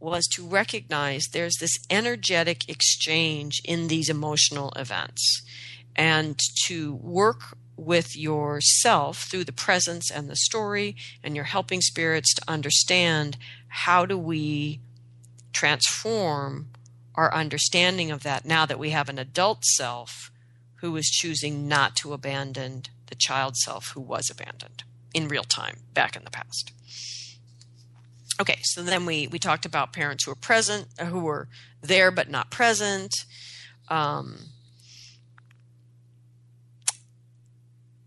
was 0.00 0.26
to 0.28 0.46
recognize 0.46 1.26
there's 1.26 1.56
this 1.60 1.76
energetic 1.90 2.68
exchange 2.68 3.60
in 3.64 3.88
these 3.88 4.08
emotional 4.08 4.72
events 4.76 5.42
and 5.98 6.38
to 6.66 6.94
work 6.94 7.58
with 7.76 8.16
yourself 8.16 9.24
through 9.24 9.44
the 9.44 9.52
presence 9.52 10.10
and 10.10 10.30
the 10.30 10.36
story 10.36 10.96
and 11.22 11.34
your 11.34 11.44
helping 11.44 11.80
spirits 11.80 12.32
to 12.34 12.42
understand 12.48 13.36
how 13.68 14.06
do 14.06 14.16
we 14.16 14.80
transform 15.52 16.68
our 17.16 17.34
understanding 17.34 18.12
of 18.12 18.22
that 18.22 18.44
now 18.44 18.64
that 18.64 18.78
we 18.78 18.90
have 18.90 19.08
an 19.08 19.18
adult 19.18 19.64
self 19.64 20.30
who 20.76 20.96
is 20.96 21.06
choosing 21.06 21.66
not 21.66 21.96
to 21.96 22.12
abandon 22.12 22.82
the 23.06 23.16
child 23.16 23.56
self 23.56 23.88
who 23.88 24.00
was 24.00 24.30
abandoned 24.30 24.84
in 25.12 25.26
real 25.26 25.42
time 25.42 25.78
back 25.94 26.14
in 26.14 26.22
the 26.22 26.30
past. 26.30 26.70
Okay, 28.40 28.58
so 28.62 28.82
then 28.82 29.04
we, 29.04 29.26
we 29.26 29.40
talked 29.40 29.66
about 29.66 29.92
parents 29.92 30.24
who 30.24 30.30
are 30.30 30.36
present, 30.36 30.86
who 31.00 31.20
were 31.20 31.48
there 31.82 32.12
but 32.12 32.30
not 32.30 32.52
present. 32.52 33.12
Um, 33.88 34.50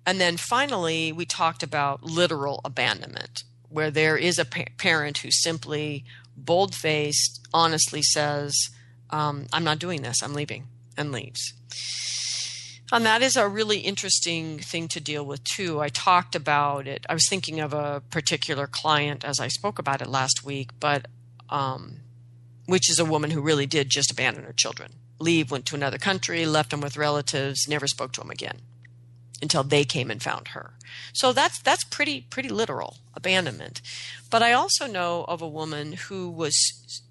and 0.05 0.19
then 0.19 0.37
finally, 0.37 1.11
we 1.11 1.25
talked 1.25 1.63
about 1.63 2.03
literal 2.03 2.61
abandonment, 2.65 3.43
where 3.69 3.91
there 3.91 4.17
is 4.17 4.39
a 4.39 4.45
pa- 4.45 4.65
parent 4.77 5.19
who 5.19 5.29
simply 5.31 6.03
bold 6.35 6.73
faced, 6.73 7.47
honestly 7.53 8.01
says, 8.01 8.55
um, 9.11 9.45
I'm 9.53 9.63
not 9.63 9.79
doing 9.79 10.01
this, 10.01 10.23
I'm 10.23 10.33
leaving, 10.33 10.65
and 10.97 11.11
leaves. 11.11 11.53
And 12.91 13.05
that 13.05 13.21
is 13.21 13.37
a 13.37 13.47
really 13.47 13.79
interesting 13.79 14.59
thing 14.59 14.87
to 14.89 14.99
deal 14.99 15.25
with, 15.25 15.43
too. 15.43 15.79
I 15.79 15.89
talked 15.89 16.35
about 16.35 16.87
it. 16.87 17.05
I 17.07 17.13
was 17.13 17.27
thinking 17.29 17.59
of 17.59 17.73
a 17.73 18.01
particular 18.09 18.67
client 18.67 19.23
as 19.23 19.39
I 19.39 19.47
spoke 19.47 19.79
about 19.79 20.01
it 20.01 20.09
last 20.09 20.43
week, 20.43 20.71
but 20.79 21.05
um, 21.49 21.97
which 22.65 22.89
is 22.89 22.99
a 22.99 23.05
woman 23.05 23.31
who 23.31 23.41
really 23.41 23.65
did 23.65 23.89
just 23.89 24.11
abandon 24.11 24.43
her 24.43 24.53
children, 24.53 24.93
leave, 25.19 25.51
went 25.51 25.65
to 25.67 25.75
another 25.75 25.97
country, 25.97 26.45
left 26.45 26.71
them 26.71 26.81
with 26.81 26.97
relatives, 26.97 27.67
never 27.67 27.87
spoke 27.87 28.11
to 28.13 28.21
them 28.21 28.31
again 28.31 28.61
until 29.41 29.63
they 29.63 29.83
came 29.83 30.11
and 30.11 30.21
found 30.21 30.49
her. 30.49 30.73
So 31.13 31.33
that's 31.33 31.59
that's 31.59 31.83
pretty 31.83 32.21
pretty 32.29 32.49
literal 32.49 32.97
abandonment. 33.13 33.81
But 34.29 34.43
I 34.43 34.53
also 34.53 34.87
know 34.87 35.25
of 35.27 35.41
a 35.41 35.47
woman 35.47 35.93
who 35.93 36.29
was 36.29 36.55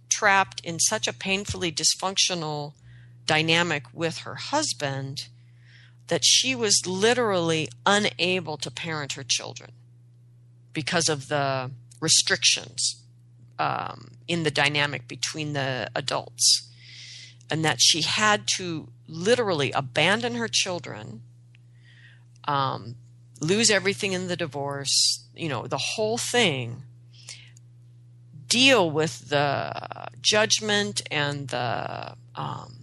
trapped 0.09 0.61
in 0.65 0.79
such 0.79 1.09
a 1.09 1.13
painfully 1.13 1.73
dysfunctional 1.73 2.75
dynamic 3.27 3.85
with 3.93 4.19
her 4.19 4.35
husband 4.35 5.29
that 6.09 6.25
she 6.25 6.55
was 6.55 6.87
literally 6.87 7.69
unable 7.87 8.57
to 8.57 8.71
parent 8.71 9.13
her 9.13 9.23
children 9.23 9.71
because 10.73 11.09
of 11.09 11.29
the 11.29 11.71
restrictions 12.01 13.03
um, 13.59 14.13
in 14.27 14.43
the 14.43 14.51
dynamic 14.51 15.07
between 15.07 15.53
the 15.53 15.91
adults. 15.95 16.67
And 17.53 17.65
that 17.65 17.79
she 17.81 18.03
had 18.03 18.47
to 18.57 18.89
literally 19.09 19.73
abandon 19.73 20.37
her 20.37 20.49
children, 20.49 21.23
um, 22.51 22.97
lose 23.41 23.71
everything 23.71 24.13
in 24.13 24.27
the 24.27 24.37
divorce, 24.37 25.29
you 25.37 25.49
know, 25.49 25.69
the 25.69 25.79
whole 25.79 26.19
thing, 26.19 26.83
deal 28.49 28.91
with 28.91 29.29
the 29.29 30.09
judgment 30.21 31.01
and 31.13 31.49
the 31.49 32.15
um, 32.35 32.75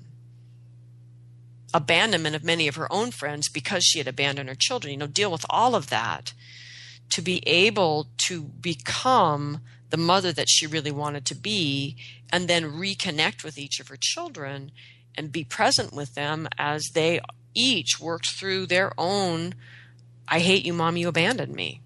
abandonment 1.73 2.33
of 2.33 2.45
many 2.45 2.69
of 2.69 2.75
her 2.75 2.91
own 2.91 3.11
friends 3.11 3.49
because 3.49 3.83
she 3.83 3.97
had 3.97 4.07
abandoned 4.07 4.47
her 4.47 4.55
children. 4.55 4.93
You 4.93 4.99
know, 4.99 5.07
deal 5.07 5.31
with 5.31 5.45
all 5.49 5.75
of 5.75 5.89
that 5.89 6.33
to 7.09 7.21
be 7.21 7.45
able 7.45 8.07
to 8.27 8.43
become 8.43 9.59
the 9.89 9.97
mother 9.97 10.31
that 10.31 10.49
she 10.49 10.65
really 10.65 10.91
wanted 10.91 11.25
to 11.25 11.35
be 11.35 11.97
and 12.31 12.47
then 12.47 12.71
reconnect 12.71 13.43
with 13.43 13.57
each 13.57 13.81
of 13.81 13.89
her 13.89 13.97
children 13.99 14.71
and 15.15 15.31
be 15.31 15.43
present 15.43 15.93
with 15.93 16.15
them 16.15 16.47
as 16.57 16.91
they 16.93 17.19
each 17.57 17.99
worked 17.99 18.29
through 18.29 18.67
their 18.67 18.93
own 18.97 19.55
I 20.27 20.39
hate 20.39 20.65
you 20.65 20.73
mom 20.73 20.97
you 20.97 21.07
abandoned 21.07 21.55
me. 21.55 21.81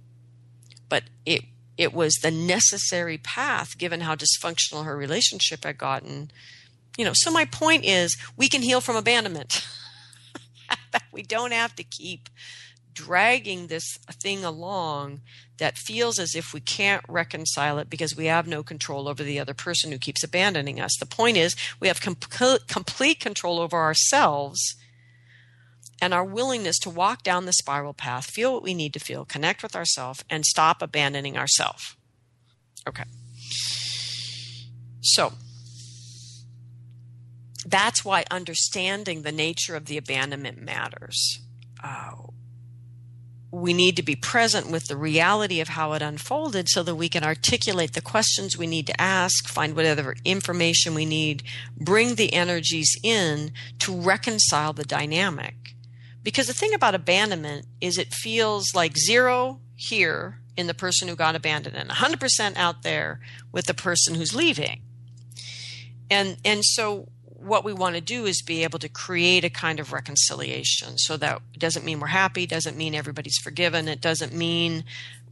But 0.89 1.03
it 1.25 1.43
it 1.77 1.93
was 1.93 2.13
the 2.15 2.31
necessary 2.31 3.17
path 3.17 3.77
given 3.77 4.01
how 4.01 4.15
dysfunctional 4.15 4.85
her 4.85 4.97
relationship 4.97 5.63
had 5.63 5.77
gotten. 5.77 6.31
You 6.97 7.05
know, 7.05 7.13
so 7.13 7.31
my 7.31 7.45
point 7.45 7.85
is 7.85 8.17
we 8.35 8.49
can 8.49 8.61
heal 8.61 8.81
from 8.81 8.95
abandonment. 8.95 9.65
we 11.11 11.23
don't 11.23 11.53
have 11.53 11.75
to 11.77 11.83
keep 11.83 12.29
dragging 12.93 13.67
this 13.67 13.97
thing 14.11 14.43
along 14.43 15.21
that 15.57 15.77
feels 15.77 16.19
as 16.19 16.35
if 16.35 16.53
we 16.53 16.59
can't 16.59 17.05
reconcile 17.07 17.79
it 17.79 17.89
because 17.89 18.17
we 18.17 18.25
have 18.25 18.47
no 18.47 18.63
control 18.63 19.07
over 19.07 19.23
the 19.23 19.39
other 19.39 19.53
person 19.53 19.91
who 19.91 19.97
keeps 19.97 20.23
abandoning 20.23 20.79
us. 20.79 20.97
The 20.99 21.05
point 21.05 21.37
is, 21.37 21.55
we 21.79 21.87
have 21.87 22.01
com- 22.01 22.17
complete 22.67 23.21
control 23.21 23.59
over 23.59 23.77
ourselves 23.77 24.75
and 26.01 26.13
our 26.13 26.25
willingness 26.25 26.79
to 26.79 26.89
walk 26.89 27.23
down 27.23 27.45
the 27.45 27.53
spiral 27.53 27.93
path, 27.93 28.25
feel 28.25 28.53
what 28.53 28.63
we 28.63 28.73
need 28.73 28.93
to 28.93 28.99
feel, 28.99 29.23
connect 29.23 29.61
with 29.61 29.75
ourselves, 29.75 30.25
and 30.29 30.43
stop 30.45 30.81
abandoning 30.81 31.37
ourselves. 31.37 31.95
Okay. 32.87 33.03
So, 35.01 35.33
that's 37.65 38.03
why 38.03 38.25
understanding 38.31 39.21
the 39.21 39.31
nature 39.31 39.75
of 39.75 39.85
the 39.85 39.97
abandonment 39.97 40.59
matters. 40.61 41.39
Uh, 41.83 42.11
we 43.51 43.73
need 43.73 43.97
to 43.97 44.03
be 44.03 44.15
present 44.15 44.71
with 44.71 44.87
the 44.87 44.95
reality 44.95 45.59
of 45.59 45.69
how 45.69 45.91
it 45.93 46.01
unfolded 46.01 46.69
so 46.69 46.83
that 46.83 46.95
we 46.95 47.09
can 47.09 47.23
articulate 47.23 47.93
the 47.93 48.01
questions 48.01 48.57
we 48.57 48.65
need 48.65 48.87
to 48.87 49.01
ask, 49.01 49.47
find 49.47 49.75
whatever 49.75 50.15
information 50.23 50.95
we 50.95 51.05
need, 51.05 51.43
bring 51.77 52.15
the 52.15 52.33
energies 52.33 52.95
in 53.03 53.51
to 53.79 53.93
reconcile 53.93 54.71
the 54.71 54.85
dynamic. 54.85 55.75
Because 56.23 56.47
the 56.47 56.53
thing 56.53 56.73
about 56.73 56.95
abandonment 56.95 57.65
is 57.79 57.97
it 57.97 58.13
feels 58.13 58.75
like 58.75 58.97
zero 58.97 59.59
here 59.75 60.39
in 60.55 60.67
the 60.67 60.73
person 60.73 61.07
who 61.07 61.15
got 61.15 61.35
abandoned 61.35 61.75
and 61.75 61.89
100% 61.89 62.57
out 62.57 62.83
there 62.83 63.19
with 63.51 63.65
the 63.65 63.73
person 63.73 64.15
who's 64.15 64.35
leaving. 64.35 64.81
And 66.09 66.37
and 66.43 66.63
so 66.63 67.07
what 67.41 67.63
we 67.63 67.73
want 67.73 67.95
to 67.95 68.01
do 68.01 68.25
is 68.25 68.41
be 68.41 68.63
able 68.63 68.79
to 68.79 68.89
create 68.89 69.43
a 69.43 69.49
kind 69.49 69.79
of 69.79 69.91
reconciliation 69.91 70.97
so 70.97 71.17
that 71.17 71.41
doesn't 71.57 71.85
mean 71.85 71.99
we're 71.99 72.07
happy, 72.07 72.45
doesn't 72.45 72.77
mean 72.77 72.93
everybody's 72.93 73.39
forgiven, 73.39 73.87
it 73.87 74.01
doesn't 74.01 74.33
mean 74.33 74.83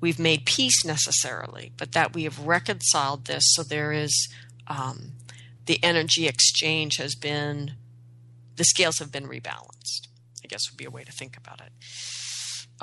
we've 0.02 0.20
made 0.20 0.46
peace 0.46 0.84
necessarily, 0.84 1.72
but 1.78 1.92
that 1.92 2.16
we 2.16 2.24
have 2.24 2.40
reconciled 2.40 3.26
this 3.26 3.44
so 3.48 3.62
there 3.62 3.92
is 3.92 4.30
um, 4.68 5.12
the 5.66 5.82
energy 5.84 6.28
exchange 6.28 6.98
has 6.98 7.16
been, 7.16 7.74
the 8.56 8.64
scales 8.64 8.98
have 8.98 9.12
been 9.12 9.28
rebalanced, 9.28 10.08
guess 10.50 10.70
would 10.70 10.78
be 10.78 10.86
a 10.86 10.92
way 10.92 11.04
to 11.04 11.12
think 11.12 11.38
about 11.38 11.62
it. 11.62 11.72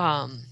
Um, 0.01 0.47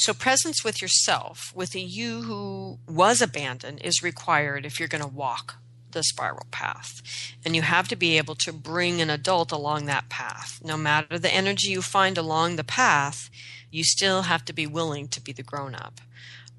So, 0.00 0.14
presence 0.14 0.64
with 0.64 0.80
yourself, 0.80 1.52
with 1.54 1.74
a 1.74 1.78
you 1.78 2.22
who 2.22 2.78
was 2.88 3.20
abandoned, 3.20 3.82
is 3.82 4.02
required 4.02 4.64
if 4.64 4.80
you're 4.80 4.88
going 4.88 5.04
to 5.04 5.06
walk 5.06 5.56
the 5.90 6.02
spiral 6.02 6.46
path. 6.50 7.02
And 7.44 7.54
you 7.54 7.60
have 7.60 7.86
to 7.88 7.96
be 7.96 8.16
able 8.16 8.34
to 8.36 8.52
bring 8.52 9.02
an 9.02 9.10
adult 9.10 9.52
along 9.52 9.84
that 9.84 10.08
path. 10.08 10.58
No 10.64 10.78
matter 10.78 11.18
the 11.18 11.32
energy 11.32 11.68
you 11.68 11.82
find 11.82 12.16
along 12.16 12.56
the 12.56 12.64
path, 12.64 13.28
you 13.70 13.84
still 13.84 14.22
have 14.22 14.42
to 14.46 14.54
be 14.54 14.66
willing 14.66 15.06
to 15.08 15.20
be 15.20 15.32
the 15.32 15.42
grown 15.42 15.74
up. 15.74 16.00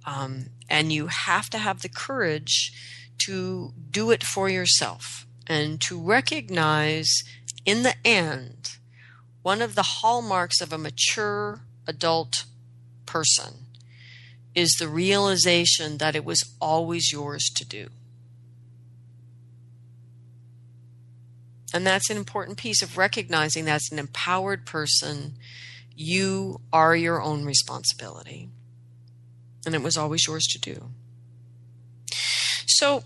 Um, 0.05 0.51
and 0.69 0.91
you 0.91 1.07
have 1.07 1.49
to 1.49 1.57
have 1.57 1.81
the 1.81 1.89
courage 1.89 2.71
to 3.25 3.73
do 3.89 4.11
it 4.11 4.23
for 4.23 4.49
yourself 4.49 5.25
and 5.47 5.81
to 5.81 5.99
recognize 5.99 7.23
in 7.65 7.83
the 7.83 7.95
end 8.05 8.77
one 9.41 9.61
of 9.61 9.75
the 9.75 9.83
hallmarks 9.83 10.61
of 10.61 10.71
a 10.71 10.77
mature 10.77 11.61
adult 11.87 12.45
person 13.05 13.65
is 14.53 14.75
the 14.79 14.87
realization 14.87 15.97
that 15.97 16.15
it 16.15 16.25
was 16.25 16.43
always 16.59 17.11
yours 17.11 17.49
to 17.55 17.65
do. 17.65 17.87
And 21.73 21.87
that's 21.87 22.09
an 22.09 22.17
important 22.17 22.57
piece 22.57 22.81
of 22.81 22.97
recognizing 22.97 23.65
that's 23.65 23.91
an 23.91 23.99
empowered 23.99 24.65
person. 24.65 25.37
You 25.95 26.59
are 26.73 26.95
your 26.95 27.21
own 27.21 27.45
responsibility. 27.45 28.49
And 29.65 29.73
it 29.73 29.81
was 29.81 29.95
always 29.95 30.27
yours 30.27 30.45
to 30.51 30.59
do. 30.59 30.89
So, 32.67 33.03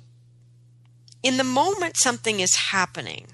in 1.25 1.38
the 1.38 1.43
moment 1.45 1.97
something 1.97 2.39
is 2.41 2.55
happening, 2.71 3.27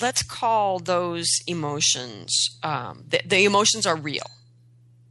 let's 0.00 0.22
call 0.22 0.80
those 0.80 1.28
emotions, 1.48 2.58
um, 2.62 3.04
the, 3.08 3.20
the 3.26 3.44
emotions 3.44 3.86
are 3.86 3.96
real, 3.96 4.26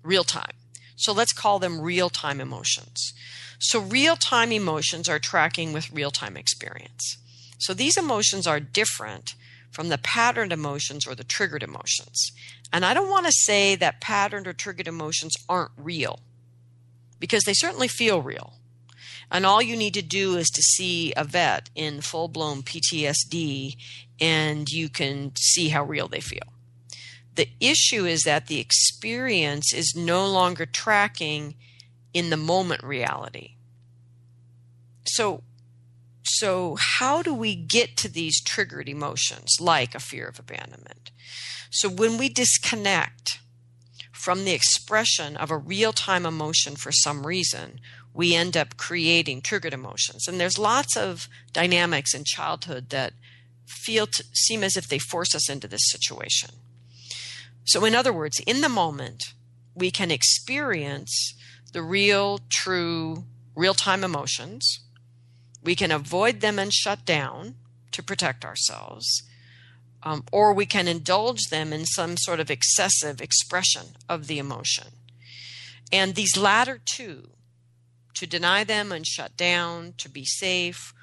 real 0.03 0.23
time. 0.25 0.55
So 0.97 1.13
let's 1.13 1.33
call 1.33 1.59
them 1.59 1.81
real 1.81 2.09
time 2.09 2.41
emotions. 2.41 3.13
So 3.59 3.79
real 3.81 4.17
time 4.17 4.51
emotions 4.53 5.09
are 5.09 5.19
tracking 5.19 5.73
with 5.73 5.91
real 5.91 6.11
time 6.11 6.37
experience. 6.37 7.17
So 7.59 7.73
these 7.73 7.97
emotions 7.97 8.47
are 8.47 8.59
different 8.61 9.35
from 9.71 9.89
the 9.89 9.99
patterned 9.99 10.53
emotions 10.53 11.07
or 11.07 11.15
the 11.15 11.25
triggered 11.25 11.63
emotions. 11.63 12.31
And 12.73 12.85
I 12.85 12.93
don't 12.95 13.09
want 13.11 13.27
to 13.27 13.33
say 13.33 13.75
that 13.77 14.01
patterned 14.01 14.47
or 14.47 14.53
triggered 14.53 14.87
emotions 14.87 15.35
aren't 15.49 15.71
real. 15.77 16.19
because 17.19 17.43
they 17.45 17.53
certainly 17.53 17.87
feel 17.87 18.21
real. 18.21 18.53
And 19.31 19.45
all 19.45 19.61
you 19.61 19.77
need 19.77 19.93
to 19.93 20.01
do 20.01 20.35
is 20.35 20.49
to 20.49 20.61
see 20.61 21.13
a 21.15 21.23
vet 21.23 21.69
in 21.73 22.01
full 22.01 22.27
blown 22.27 22.63
PTSD 22.63 23.75
and 24.19 24.69
you 24.69 24.89
can 24.89 25.31
see 25.37 25.69
how 25.69 25.83
real 25.83 26.07
they 26.07 26.19
feel. 26.19 26.53
The 27.35 27.49
issue 27.61 28.05
is 28.05 28.23
that 28.23 28.47
the 28.47 28.59
experience 28.59 29.73
is 29.73 29.95
no 29.95 30.27
longer 30.27 30.65
tracking 30.65 31.55
in 32.13 32.29
the 32.29 32.37
moment 32.37 32.83
reality. 32.83 33.55
So, 35.05 35.43
so 36.23 36.77
how 36.77 37.23
do 37.23 37.33
we 37.33 37.55
get 37.55 37.95
to 37.97 38.09
these 38.09 38.43
triggered 38.43 38.89
emotions 38.89 39.57
like 39.59 39.95
a 39.95 39.99
fear 39.99 40.27
of 40.27 40.39
abandonment? 40.39 41.11
So 41.69 41.89
when 41.89 42.17
we 42.17 42.27
disconnect 42.27 43.39
from 44.11 44.43
the 44.43 44.51
expression 44.51 45.37
of 45.37 45.49
a 45.49 45.57
real 45.57 45.93
time 45.93 46.25
emotion 46.25 46.75
for 46.75 46.91
some 46.91 47.25
reason, 47.25 47.79
we 48.13 48.35
end 48.35 48.57
up 48.57 48.77
creating 48.77 49.41
triggered 49.41 49.73
emotions. 49.73 50.27
And 50.27 50.39
there's 50.39 50.57
lots 50.59 50.97
of 50.97 51.27
dynamics 51.53 52.13
in 52.13 52.23
childhood 52.25 52.89
that 52.89 53.13
feel 53.65 54.07
to, 54.07 54.23
seem 54.33 54.63
as 54.63 54.75
if 54.75 54.87
they 54.87 54.99
force 54.99 55.33
us 55.33 55.49
into 55.49 55.67
this 55.67 55.89
situation. 55.89 56.51
So, 57.63 57.85
in 57.85 57.95
other 57.95 58.11
words, 58.11 58.39
in 58.45 58.61
the 58.61 58.69
moment, 58.69 59.23
we 59.75 59.91
can 59.91 60.11
experience 60.11 61.33
the 61.71 61.81
real, 61.81 62.39
true, 62.49 63.25
real 63.55 63.73
time 63.73 64.03
emotions. 64.03 64.81
We 65.63 65.75
can 65.75 65.91
avoid 65.91 66.41
them 66.41 66.59
and 66.59 66.73
shut 66.73 67.05
down 67.05 67.55
to 67.91 68.03
protect 68.03 68.43
ourselves. 68.43 69.23
Um, 70.03 70.23
or 70.31 70.53
we 70.53 70.65
can 70.65 70.87
indulge 70.87 71.43
them 71.49 71.71
in 71.71 71.85
some 71.85 72.17
sort 72.17 72.39
of 72.39 72.49
excessive 72.49 73.21
expression 73.21 73.95
of 74.09 74.27
the 74.27 74.39
emotion. 74.39 74.87
And 75.93 76.15
these 76.15 76.35
latter 76.35 76.79
two, 76.83 77.29
to 78.15 78.27
deny 78.27 78.63
them 78.63 78.91
and 78.91 79.05
shut 79.05 79.35
down, 79.37 79.93
to 79.97 80.09
be 80.09 80.25
safe, 80.25 80.93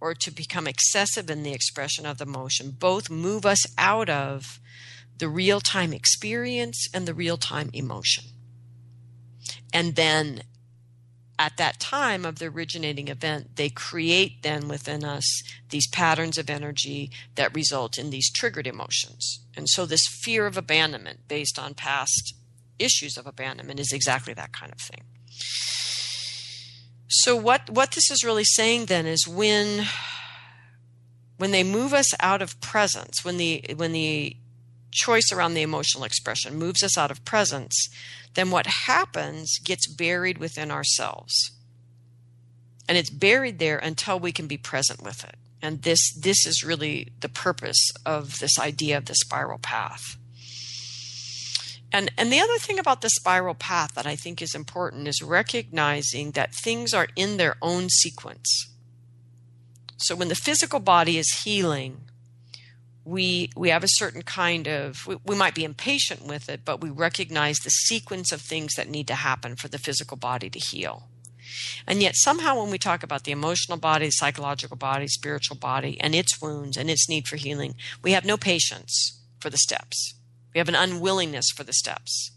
or 0.00 0.14
to 0.14 0.30
become 0.30 0.66
excessive 0.66 1.28
in 1.28 1.42
the 1.42 1.52
expression 1.52 2.06
of 2.06 2.18
the 2.18 2.24
emotion, 2.24 2.70
both 2.70 3.10
move 3.10 3.44
us 3.44 3.64
out 3.76 4.08
of 4.08 4.60
the 5.16 5.28
real 5.28 5.60
time 5.60 5.92
experience 5.92 6.88
and 6.94 7.06
the 7.06 7.14
real 7.14 7.36
time 7.36 7.70
emotion. 7.72 8.24
And 9.72 9.96
then 9.96 10.42
at 11.38 11.56
that 11.56 11.78
time 11.78 12.24
of 12.24 12.38
the 12.38 12.46
originating 12.46 13.08
event, 13.08 13.56
they 13.56 13.68
create 13.68 14.42
then 14.42 14.66
within 14.66 15.04
us 15.04 15.42
these 15.70 15.88
patterns 15.88 16.36
of 16.36 16.50
energy 16.50 17.10
that 17.36 17.54
result 17.54 17.96
in 17.96 18.10
these 18.10 18.30
triggered 18.30 18.66
emotions. 18.66 19.40
And 19.56 19.68
so, 19.68 19.86
this 19.86 20.06
fear 20.08 20.46
of 20.46 20.56
abandonment 20.56 21.28
based 21.28 21.58
on 21.58 21.74
past 21.74 22.34
issues 22.78 23.16
of 23.16 23.26
abandonment 23.26 23.80
is 23.80 23.92
exactly 23.92 24.34
that 24.34 24.52
kind 24.52 24.72
of 24.72 24.80
thing. 24.80 25.04
So, 27.08 27.34
what, 27.34 27.70
what 27.70 27.92
this 27.92 28.10
is 28.10 28.22
really 28.22 28.44
saying 28.44 28.86
then 28.86 29.06
is 29.06 29.26
when 29.26 29.86
when 31.38 31.52
they 31.52 31.62
move 31.62 31.94
us 31.94 32.06
out 32.20 32.42
of 32.42 32.60
presence, 32.60 33.24
when 33.24 33.38
the 33.38 33.64
when 33.76 33.92
the 33.92 34.36
choice 34.90 35.30
around 35.32 35.54
the 35.54 35.62
emotional 35.62 36.04
expression 36.04 36.56
moves 36.56 36.82
us 36.82 36.98
out 36.98 37.10
of 37.10 37.24
presence, 37.24 37.88
then 38.34 38.50
what 38.50 38.66
happens 38.66 39.58
gets 39.64 39.86
buried 39.86 40.38
within 40.38 40.70
ourselves. 40.70 41.52
And 42.88 42.98
it's 42.98 43.10
buried 43.10 43.58
there 43.58 43.78
until 43.78 44.18
we 44.18 44.32
can 44.32 44.46
be 44.46 44.56
present 44.56 45.02
with 45.02 45.24
it. 45.24 45.36
And 45.62 45.82
this 45.82 46.12
this 46.14 46.46
is 46.46 46.64
really 46.64 47.12
the 47.20 47.28
purpose 47.28 47.90
of 48.04 48.38
this 48.38 48.58
idea 48.58 48.98
of 48.98 49.06
the 49.06 49.14
spiral 49.14 49.58
path. 49.58 50.16
And 51.92 52.10
and 52.18 52.30
the 52.30 52.40
other 52.40 52.58
thing 52.58 52.78
about 52.78 53.00
the 53.00 53.10
spiral 53.10 53.54
path 53.54 53.94
that 53.94 54.06
I 54.06 54.14
think 54.14 54.42
is 54.42 54.54
important 54.54 55.08
is 55.08 55.22
recognizing 55.22 56.32
that 56.32 56.54
things 56.54 56.92
are 56.92 57.08
in 57.16 57.36
their 57.36 57.56
own 57.62 57.88
sequence. 57.88 58.68
So 59.96 60.14
when 60.14 60.28
the 60.28 60.34
physical 60.34 60.80
body 60.80 61.18
is 61.18 61.42
healing, 61.44 62.08
we 63.08 63.50
we 63.56 63.70
have 63.70 63.82
a 63.82 63.88
certain 63.88 64.22
kind 64.22 64.68
of 64.68 65.06
we, 65.06 65.16
we, 65.24 65.34
might 65.34 65.54
be 65.54 65.64
impatient 65.64 66.26
with 66.26 66.48
it 66.48 66.60
but 66.64 66.82
we 66.82 66.90
recognize 66.90 67.58
the 67.58 67.70
sequence 67.70 68.30
of 68.32 68.40
things 68.40 68.74
that 68.74 68.88
need 68.88 69.06
to 69.06 69.14
happen 69.14 69.56
for 69.56 69.68
the 69.68 69.78
physical 69.78 70.16
body 70.16 70.50
to 70.50 70.58
heal 70.58 71.08
and 71.86 72.02
yet 72.02 72.14
somehow 72.14 72.60
when 72.60 72.70
we 72.70 72.76
talk 72.76 73.02
about 73.02 73.24
the 73.24 73.32
emotional 73.32 73.78
body 73.78 74.06
the 74.06 74.10
psychological 74.10 74.76
body 74.76 75.08
spiritual 75.08 75.56
body 75.56 75.98
and 76.00 76.14
its 76.14 76.40
wounds 76.40 76.76
and 76.76 76.90
its 76.90 77.08
need 77.08 77.26
for 77.26 77.36
healing 77.36 77.74
we 78.02 78.12
have 78.12 78.26
no 78.26 78.36
patience 78.36 79.18
for 79.40 79.48
the 79.48 79.56
steps 79.56 80.14
we 80.54 80.58
have 80.58 80.68
an 80.68 80.74
unwillingness 80.74 81.50
for 81.50 81.64
the 81.64 81.72
steps 81.72 82.32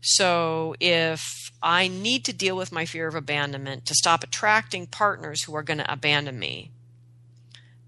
so 0.00 0.74
if 0.80 1.50
i 1.62 1.88
need 1.88 2.24
to 2.24 2.32
deal 2.32 2.56
with 2.56 2.72
my 2.72 2.84
fear 2.84 3.06
of 3.06 3.14
abandonment 3.14 3.84
to 3.86 3.94
stop 3.94 4.22
attracting 4.22 4.86
partners 4.86 5.44
who 5.44 5.54
are 5.54 5.62
going 5.62 5.78
to 5.78 5.92
abandon 5.92 6.38
me 6.38 6.70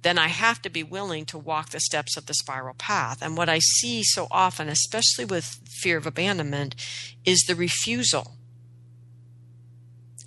then 0.03 0.19
I 0.19 0.29
have 0.29 0.61
to 0.63 0.71
be 0.71 0.83
willing 0.83 1.25
to 1.27 1.39
walk 1.39 1.71
the 1.71 1.81
steps 1.81 2.17
of 2.17 2.27
the 2.27 2.35
spiral 2.35 2.75
path. 2.75 3.23
And 3.23 3.37
what 3.37 3.49
I 3.49 3.61
see 3.61 4.03
so 4.03 4.27
often, 4.31 4.69
especially 4.69 5.25
with 5.25 5.61
fear 5.81 5.97
of 5.97 6.07
abandonment, 6.07 6.75
is 7.25 7.45
the 7.47 7.55
refusal. 7.55 8.37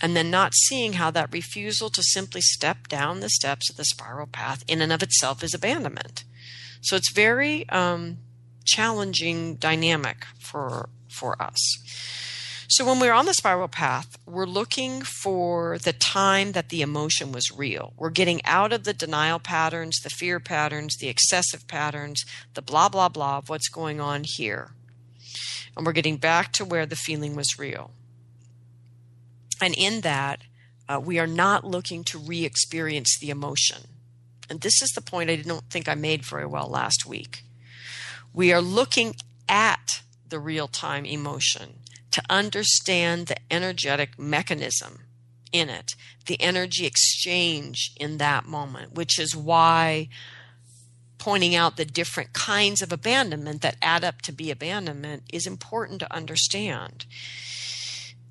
And 0.02 0.16
then 0.16 0.32
not 0.32 0.54
seeing 0.56 0.94
how 0.94 1.12
that 1.12 1.32
refusal 1.32 1.90
to 1.90 2.04
simply 2.04 2.42
step 2.42 2.88
down 2.88 3.20
the 3.20 3.30
steps 3.30 3.70
of 3.70 3.76
the 3.76 3.86
spiral 3.86 4.28
path 4.28 4.64
in 4.68 4.82
and 4.82 4.92
of 4.92 5.04
itself 5.04 5.44
is 5.44 5.54
abandonment. 5.54 6.24
So 6.82 6.96
it's 6.96 7.12
very 7.12 7.68
um, 7.70 8.18
challenging 8.66 9.56
dynamic 9.56 10.26
for 10.40 10.90
for 11.10 11.42
us. 11.42 11.58
So 12.68 12.86
when 12.86 13.00
we're 13.00 13.14
on 13.14 13.26
the 13.26 13.34
spiral 13.34 13.68
path, 13.68 14.18
we're 14.26 14.48
looking 14.48 15.02
for 15.02 15.78
the 15.78 15.94
time 15.94 16.54
that 16.54 16.70
the 16.70 16.82
emotion 16.82 17.32
was 17.32 17.56
real. 17.56 17.94
We're 17.96 18.10
getting 18.10 18.44
out 18.44 18.74
of 18.74 18.84
the 18.84 18.94
denial 18.94 19.40
patterns, 19.40 20.00
the 20.04 20.10
fear 20.10 20.40
patterns, 20.40 20.98
the 20.98 21.08
excessive 21.08 21.68
patterns, 21.68 22.26
the 22.56 22.64
blah, 22.64 22.90
blah, 22.90 23.08
blah 23.08 23.38
of 23.38 23.50
what's 23.50 23.70
going 23.70 24.02
on 24.02 24.24
here. 24.26 24.72
And 25.78 25.86
we're 25.86 25.94
getting 25.94 26.18
back 26.18 26.52
to 26.54 26.66
where 26.66 26.88
the 26.88 26.96
feeling 26.96 27.36
was 27.36 27.60
real. 27.60 27.92
And 29.62 29.76
in 29.76 30.02
that, 30.02 30.42
uh, 30.90 31.00
we 31.04 31.20
are 31.20 31.28
not 31.28 31.66
looking 31.66 32.04
to 32.06 32.18
re 32.18 32.46
experience 32.46 33.18
the 33.20 33.30
emotion. 33.30 33.84
And 34.50 34.62
this 34.62 34.82
is 34.82 34.90
the 34.90 35.02
point 35.02 35.30
I 35.30 35.38
don't 35.38 35.70
think 35.70 35.88
I 35.88 35.96
made 35.96 36.24
very 36.24 36.46
well 36.46 36.68
last 36.68 37.06
week. 37.06 37.44
We 38.36 38.52
are 38.52 38.62
looking 38.62 39.16
at 39.48 40.02
the 40.28 40.40
real 40.40 40.68
time 40.68 41.06
emotion 41.06 41.80
to 42.12 42.22
understand 42.30 43.28
the 43.28 43.38
energetic 43.50 44.20
mechanism 44.20 45.04
in 45.54 45.70
it, 45.70 45.96
the 46.26 46.42
energy 46.42 46.86
exchange 46.86 47.94
in 47.98 48.18
that 48.18 48.46
moment, 48.46 48.94
which 48.94 49.18
is 49.18 49.38
why 49.38 50.10
pointing 51.18 51.56
out 51.56 51.78
the 51.78 51.86
different 51.86 52.34
kinds 52.34 52.82
of 52.82 52.92
abandonment 52.92 53.62
that 53.62 53.78
add 53.82 54.04
up 54.04 54.22
to 54.24 54.34
be 54.34 54.52
abandonment 54.52 55.24
is 55.32 55.48
important 55.48 56.02
to 56.02 56.14
understand. 56.14 57.06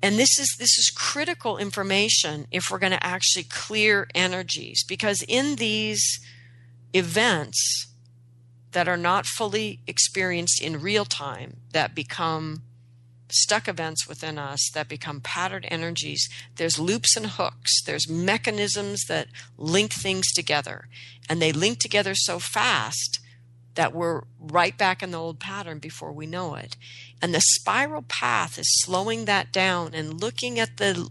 And 0.03 0.19
this 0.19 0.37
is 0.37 0.55
this 0.59 0.77
is 0.77 0.93
critical 0.95 1.57
information 1.57 2.45
if 2.51 2.69
we're 2.69 2.77
going 2.77 2.91
to 2.91 3.03
actually 3.03 3.45
clear 3.45 4.07
energies 4.13 4.83
because 4.83 5.23
in 5.27 5.55
these 5.55 6.19
events 6.93 7.87
that 8.75 8.89
are 8.89 8.97
not 8.97 9.25
fully 9.25 9.79
experienced 9.87 10.61
in 10.61 10.81
real 10.81 11.05
time 11.05 11.55
that 11.71 11.95
become 11.95 12.61
stuck 13.31 13.69
events 13.69 14.05
within 14.05 14.37
us 14.37 14.69
that 14.73 14.89
become 14.89 15.21
patterned 15.21 15.65
energies. 15.69 16.27
There's 16.57 16.77
loops 16.77 17.15
and 17.15 17.27
hooks, 17.27 17.81
there's 17.85 18.09
mechanisms 18.09 19.05
that 19.07 19.29
link 19.57 19.93
things 19.93 20.29
together. 20.33 20.89
And 21.29 21.41
they 21.41 21.53
link 21.53 21.79
together 21.79 22.15
so 22.15 22.37
fast 22.37 23.21
that 23.75 23.95
we're 23.95 24.23
right 24.37 24.77
back 24.77 25.01
in 25.01 25.11
the 25.11 25.19
old 25.19 25.39
pattern 25.39 25.79
before 25.79 26.11
we 26.11 26.25
know 26.25 26.55
it. 26.55 26.75
And 27.21 27.33
the 27.33 27.41
spiral 27.41 28.01
path 28.01 28.59
is 28.59 28.81
slowing 28.83 29.23
that 29.23 29.53
down 29.53 29.93
and 29.93 30.19
looking 30.19 30.59
at 30.59 30.75
the 30.75 31.09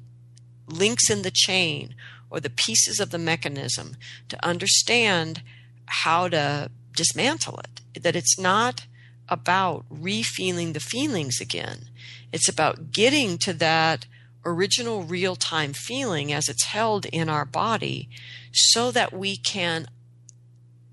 links 0.69 1.09
in 1.09 1.23
the 1.23 1.33
chain 1.33 1.95
or 2.29 2.41
the 2.41 2.51
pieces 2.51 3.01
of 3.01 3.09
the 3.09 3.19
mechanism 3.19 3.97
to 4.29 4.45
understand 4.45 5.41
how 5.87 6.29
to 6.29 6.71
dismantle 6.95 7.61
it. 7.61 8.03
That 8.03 8.17
it's 8.17 8.39
not 8.39 8.87
about 9.29 9.85
refeeling 9.89 10.73
the 10.73 10.81
feelings 10.81 11.41
again. 11.41 11.87
It's 12.33 12.49
about 12.49 12.93
getting 12.93 13.39
to 13.39 13.53
that 13.55 14.07
original 14.45 15.03
real 15.03 15.37
time 15.37 15.73
feeling 15.73 16.33
as 16.33 16.49
it's 16.49 16.65
held 16.65 17.07
in 17.07 17.29
our 17.29 17.45
body 17.45 18.09
so 18.53 18.91
that 18.91 19.13
we 19.13 19.37
can 19.37 19.87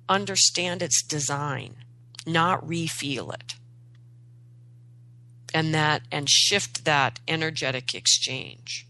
understand 0.08 0.82
its 0.82 1.04
design, 1.04 1.76
not 2.26 2.66
refeel 2.66 3.34
it. 3.34 3.54
And 5.54 5.74
that 5.74 6.04
and 6.12 6.30
shift 6.30 6.86
that 6.86 7.20
energetic 7.28 7.94
exchange. 7.94 8.88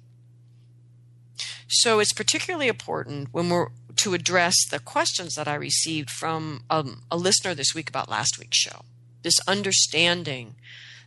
So 1.68 2.00
it's 2.00 2.14
particularly 2.14 2.68
important 2.68 3.30
when 3.32 3.50
we're 3.50 3.70
to 3.98 4.14
address 4.14 4.56
the 4.70 4.80
questions 4.80 5.36
that 5.36 5.48
I 5.48 5.56
received 5.56 6.10
from 6.10 6.64
um, 6.70 7.04
a 7.12 7.18
listener 7.18 7.54
this 7.54 7.74
week 7.76 7.90
about 7.90 8.10
last 8.10 8.38
week's 8.40 8.58
show 8.58 8.82
this 9.24 9.40
understanding 9.48 10.56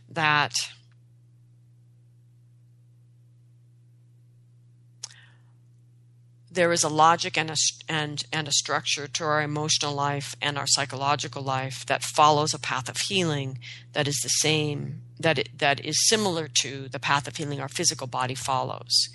that 0.09 0.53
there 6.49 6.71
is 6.71 6.83
a 6.83 6.89
logic 6.89 7.37
and 7.37 7.51
a, 7.51 7.55
and, 7.89 8.23
and 8.31 8.47
a 8.47 8.51
structure 8.51 9.07
to 9.07 9.23
our 9.25 9.41
emotional 9.41 9.93
life 9.93 10.35
and 10.41 10.57
our 10.57 10.67
psychological 10.67 11.41
life 11.41 11.85
that 11.85 12.01
follows 12.01 12.53
a 12.53 12.59
path 12.59 12.87
of 12.87 12.97
healing 12.97 13.59
that 13.91 14.07
is 14.07 14.19
the 14.23 14.29
same, 14.29 15.01
that, 15.19 15.37
it, 15.37 15.57
that 15.59 15.83
is 15.85 16.07
similar 16.07 16.47
to 16.61 16.87
the 16.87 16.99
path 16.99 17.27
of 17.27 17.35
healing 17.35 17.59
our 17.59 17.67
physical 17.67 18.07
body 18.07 18.35
follows. 18.35 19.09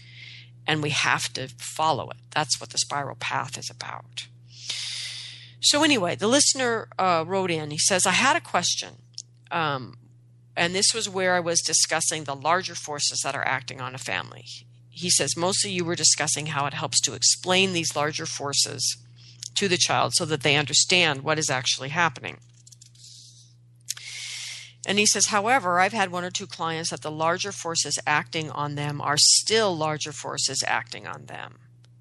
And 0.66 0.82
we 0.82 0.90
have 0.90 1.32
to 1.32 1.48
follow 1.58 2.10
it. 2.10 2.18
That's 2.30 2.60
what 2.60 2.70
the 2.70 2.78
spiral 2.78 3.16
path 3.16 3.58
is 3.58 3.70
about. 3.70 4.26
So, 5.62 5.82
anyway, 5.82 6.14
the 6.14 6.28
listener 6.28 6.88
uh, 6.98 7.24
wrote 7.26 7.50
in. 7.50 7.70
He 7.70 7.78
says, 7.78 8.06
I 8.06 8.12
had 8.12 8.36
a 8.36 8.40
question. 8.40 9.02
Um, 9.50 9.98
and 10.56 10.74
this 10.74 10.94
was 10.94 11.08
where 11.08 11.34
I 11.34 11.40
was 11.40 11.60
discussing 11.60 12.24
the 12.24 12.36
larger 12.36 12.74
forces 12.74 13.20
that 13.24 13.34
are 13.34 13.46
acting 13.46 13.80
on 13.80 13.94
a 13.94 13.98
family 13.98 14.44
he 15.00 15.10
says 15.10 15.36
mostly 15.36 15.70
you 15.70 15.84
were 15.84 15.94
discussing 15.94 16.46
how 16.46 16.66
it 16.66 16.74
helps 16.74 17.00
to 17.00 17.14
explain 17.14 17.72
these 17.72 17.96
larger 17.96 18.26
forces 18.26 18.98
to 19.54 19.66
the 19.66 19.78
child 19.78 20.12
so 20.14 20.24
that 20.26 20.42
they 20.42 20.56
understand 20.56 21.22
what 21.22 21.38
is 21.38 21.50
actually 21.50 21.88
happening. 21.88 22.38
And 24.86 24.98
he 24.98 25.06
says, 25.06 25.26
however, 25.26 25.78
I've 25.78 25.92
had 25.92 26.10
one 26.10 26.24
or 26.24 26.30
two 26.30 26.46
clients 26.46 26.90
that 26.90 27.02
the 27.02 27.10
larger 27.10 27.52
forces 27.52 27.98
acting 28.06 28.50
on 28.50 28.76
them 28.76 29.00
are 29.00 29.18
still 29.18 29.76
larger 29.76 30.12
forces 30.12 30.64
acting 30.66 31.06
on 31.06 31.26
them, 31.26 31.58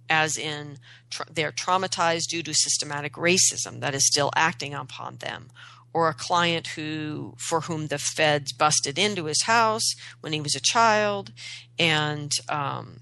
as 0.09 0.37
in 0.37 0.77
tra- 1.09 1.25
they're 1.31 1.51
traumatized 1.51 2.27
due 2.29 2.43
to 2.43 2.53
systematic 2.53 3.13
racism 3.13 3.81
that 3.81 3.93
is 3.93 4.07
still 4.07 4.31
acting 4.35 4.73
upon 4.73 5.17
them, 5.17 5.49
or 5.91 6.07
a 6.07 6.13
client 6.13 6.67
who 6.67 7.35
for 7.37 7.61
whom 7.61 7.87
the 7.87 7.97
feds 7.97 8.53
busted 8.53 8.97
into 8.97 9.25
his 9.25 9.43
house 9.43 9.93
when 10.21 10.31
he 10.31 10.39
was 10.39 10.55
a 10.55 10.61
child 10.61 11.33
and 11.77 12.31
um, 12.47 13.01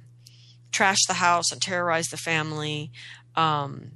trashed 0.71 1.07
the 1.07 1.15
house 1.15 1.51
and 1.51 1.61
terrorized 1.61 2.11
the 2.11 2.17
family 2.17 2.91
um, 3.35 3.91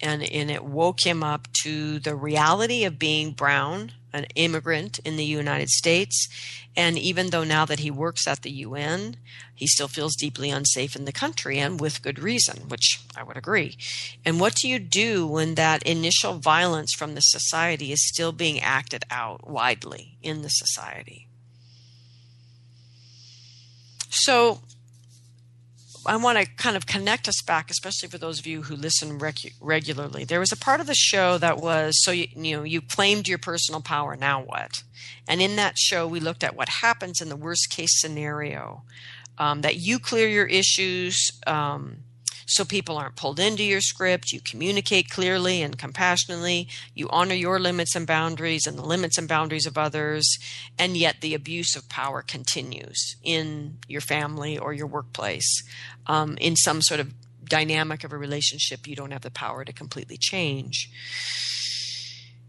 and, 0.00 0.22
and 0.22 0.50
it 0.50 0.64
woke 0.64 1.04
him 1.04 1.22
up 1.22 1.48
to 1.62 1.98
the 1.98 2.14
reality 2.14 2.84
of 2.84 2.98
being 2.98 3.32
brown 3.32 3.92
an 4.12 4.24
immigrant 4.34 4.98
in 5.00 5.16
the 5.16 5.24
United 5.24 5.68
States. 5.68 6.28
And 6.76 6.98
even 6.98 7.30
though 7.30 7.44
now 7.44 7.64
that 7.64 7.80
he 7.80 7.90
works 7.90 8.26
at 8.26 8.42
the 8.42 8.50
UN, 8.50 9.16
he 9.54 9.66
still 9.66 9.88
feels 9.88 10.14
deeply 10.14 10.50
unsafe 10.50 10.94
in 10.94 11.04
the 11.04 11.12
country 11.12 11.58
and 11.58 11.80
with 11.80 12.02
good 12.02 12.18
reason, 12.18 12.68
which 12.68 13.00
I 13.16 13.22
would 13.22 13.36
agree. 13.36 13.76
And 14.24 14.38
what 14.38 14.54
do 14.54 14.68
you 14.68 14.78
do 14.78 15.26
when 15.26 15.56
that 15.56 15.82
initial 15.82 16.34
violence 16.34 16.94
from 16.94 17.14
the 17.14 17.20
society 17.20 17.92
is 17.92 18.06
still 18.06 18.32
being 18.32 18.60
acted 18.60 19.04
out 19.10 19.48
widely 19.48 20.16
in 20.22 20.42
the 20.42 20.48
society? 20.48 21.26
So 24.10 24.60
I 26.08 26.16
want 26.16 26.38
to 26.38 26.46
kind 26.46 26.74
of 26.74 26.86
connect 26.86 27.28
us 27.28 27.42
back, 27.42 27.70
especially 27.70 28.08
for 28.08 28.16
those 28.16 28.38
of 28.38 28.46
you 28.46 28.62
who 28.62 28.74
listen 28.76 29.18
rec- 29.18 29.52
regularly. 29.60 30.24
There 30.24 30.40
was 30.40 30.52
a 30.52 30.56
part 30.56 30.80
of 30.80 30.86
the 30.86 30.94
show 30.94 31.36
that 31.36 31.58
was 31.58 32.02
so 32.02 32.10
you, 32.12 32.28
you 32.34 32.56
know 32.56 32.62
you 32.62 32.80
claimed 32.80 33.28
your 33.28 33.36
personal 33.36 33.82
power. 33.82 34.16
Now 34.16 34.42
what? 34.42 34.82
And 35.28 35.42
in 35.42 35.56
that 35.56 35.76
show, 35.76 36.08
we 36.08 36.18
looked 36.18 36.42
at 36.42 36.56
what 36.56 36.68
happens 36.68 37.20
in 37.20 37.28
the 37.28 37.36
worst 37.36 37.68
case 37.70 38.00
scenario. 38.00 38.84
Um, 39.36 39.60
that 39.60 39.76
you 39.76 40.00
clear 40.00 40.28
your 40.28 40.46
issues, 40.46 41.30
um, 41.46 41.98
so 42.48 42.64
people 42.64 42.96
aren't 42.96 43.16
pulled 43.16 43.38
into 43.38 43.62
your 43.62 43.80
script. 43.80 44.32
You 44.32 44.40
communicate 44.40 45.10
clearly 45.10 45.62
and 45.62 45.78
compassionately. 45.78 46.68
You 46.94 47.08
honor 47.10 47.34
your 47.34 47.58
limits 47.58 47.94
and 47.94 48.06
boundaries 48.06 48.66
and 48.66 48.78
the 48.78 48.84
limits 48.84 49.18
and 49.18 49.28
boundaries 49.28 49.66
of 49.66 49.76
others. 49.76 50.38
And 50.78 50.96
yet 50.96 51.20
the 51.20 51.34
abuse 51.34 51.76
of 51.76 51.88
power 51.88 52.22
continues 52.22 53.16
in 53.22 53.78
your 53.86 54.00
family 54.00 54.56
or 54.58 54.72
your 54.72 54.86
workplace 54.86 55.62
um, 56.06 56.38
in 56.40 56.56
some 56.56 56.80
sort 56.80 57.00
of 57.00 57.12
dynamic 57.44 58.04
of 58.04 58.12
a 58.12 58.18
relationship 58.18 58.86
you 58.86 58.94
don't 58.94 59.10
have 59.10 59.22
the 59.22 59.30
power 59.30 59.64
to 59.64 59.72
completely 59.72 60.16
change. 60.16 60.90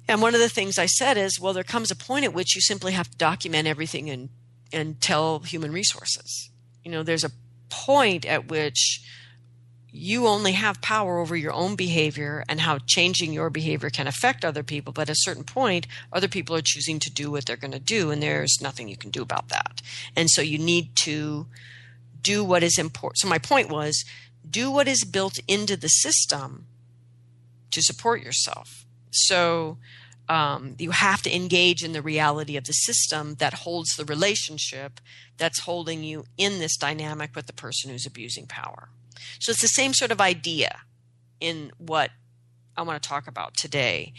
And 0.08 0.22
one 0.22 0.34
of 0.34 0.42
the 0.42 0.50
things 0.50 0.80
I 0.80 0.88
said 0.88 1.18
is, 1.18 1.40
well, 1.40 1.54
there 1.54 1.64
comes 1.64 1.92
a 1.92 1.96
point 1.96 2.26
at 2.26 2.34
which 2.34 2.56
you 2.56 2.62
simply 2.62 2.94
have 2.94 3.12
to 3.12 3.18
document 3.18 3.68
everything 3.68 4.10
and 4.10 4.30
and 4.72 5.02
tell 5.02 5.40
human 5.40 5.72
resources. 5.72 6.50
You 6.84 6.92
know, 6.92 7.04
there's 7.04 7.24
a 7.24 7.32
point 7.70 8.26
at 8.26 8.50
which 8.50 9.02
you 9.92 10.28
only 10.28 10.52
have 10.52 10.82
power 10.82 11.20
over 11.20 11.36
your 11.36 11.54
own 11.54 11.76
behavior 11.76 12.44
and 12.48 12.62
how 12.62 12.78
changing 12.86 13.34
your 13.34 13.50
behavior 13.50 13.90
can 13.90 14.08
affect 14.08 14.46
other 14.46 14.64
people. 14.64 14.94
But 14.94 15.10
at 15.10 15.14
a 15.14 15.20
certain 15.20 15.44
point, 15.44 15.88
other 16.14 16.28
people 16.28 16.56
are 16.56 16.62
choosing 16.64 17.00
to 17.00 17.12
do 17.12 17.32
what 17.32 17.46
they're 17.46 17.58
going 17.58 17.72
to 17.72 17.80
do, 17.80 18.12
and 18.12 18.22
there's 18.22 18.60
nothing 18.62 18.88
you 18.88 18.98
can 18.98 19.10
do 19.10 19.22
about 19.22 19.50
that. 19.50 19.82
And 20.16 20.30
so 20.30 20.42
you 20.42 20.58
need 20.58 20.96
to 21.04 21.48
do 22.22 22.44
what 22.44 22.64
is 22.64 22.78
important. 22.78 23.20
So 23.20 23.28
my 23.28 23.40
point 23.40 23.70
was 23.70 24.04
do 24.50 24.72
what 24.72 24.88
is 24.88 25.04
built 25.04 25.40
into 25.48 25.76
the 25.76 25.88
system 25.88 26.66
to 27.72 27.82
support 27.82 28.22
yourself. 28.22 28.86
So 29.12 29.78
um, 30.28 30.76
you 30.78 30.92
have 30.92 31.22
to 31.24 31.36
engage 31.36 31.84
in 31.84 31.94
the 31.94 32.02
reality 32.02 32.56
of 32.56 32.66
the 32.66 32.74
system 32.74 33.36
that 33.36 33.54
holds 33.54 33.96
the 33.96 34.06
relationship 34.06 35.00
that's 35.38 35.62
holding 35.62 36.04
you 36.04 36.26
in 36.38 36.60
this 36.60 36.78
dynamic 36.78 37.36
with 37.36 37.48
the 37.48 37.54
person 37.54 37.90
who's 37.90 38.06
abusing 38.06 38.46
power. 38.46 38.90
So 39.40 39.52
it's 39.52 39.62
the 39.62 39.68
same 39.68 39.94
sort 39.94 40.12
of 40.12 40.22
idea 40.22 40.82
in 41.40 41.72
what 41.78 42.12
I 42.76 42.82
want 42.82 43.02
to 43.02 43.10
talk 43.10 43.28
about 43.28 43.56
today 43.56 44.14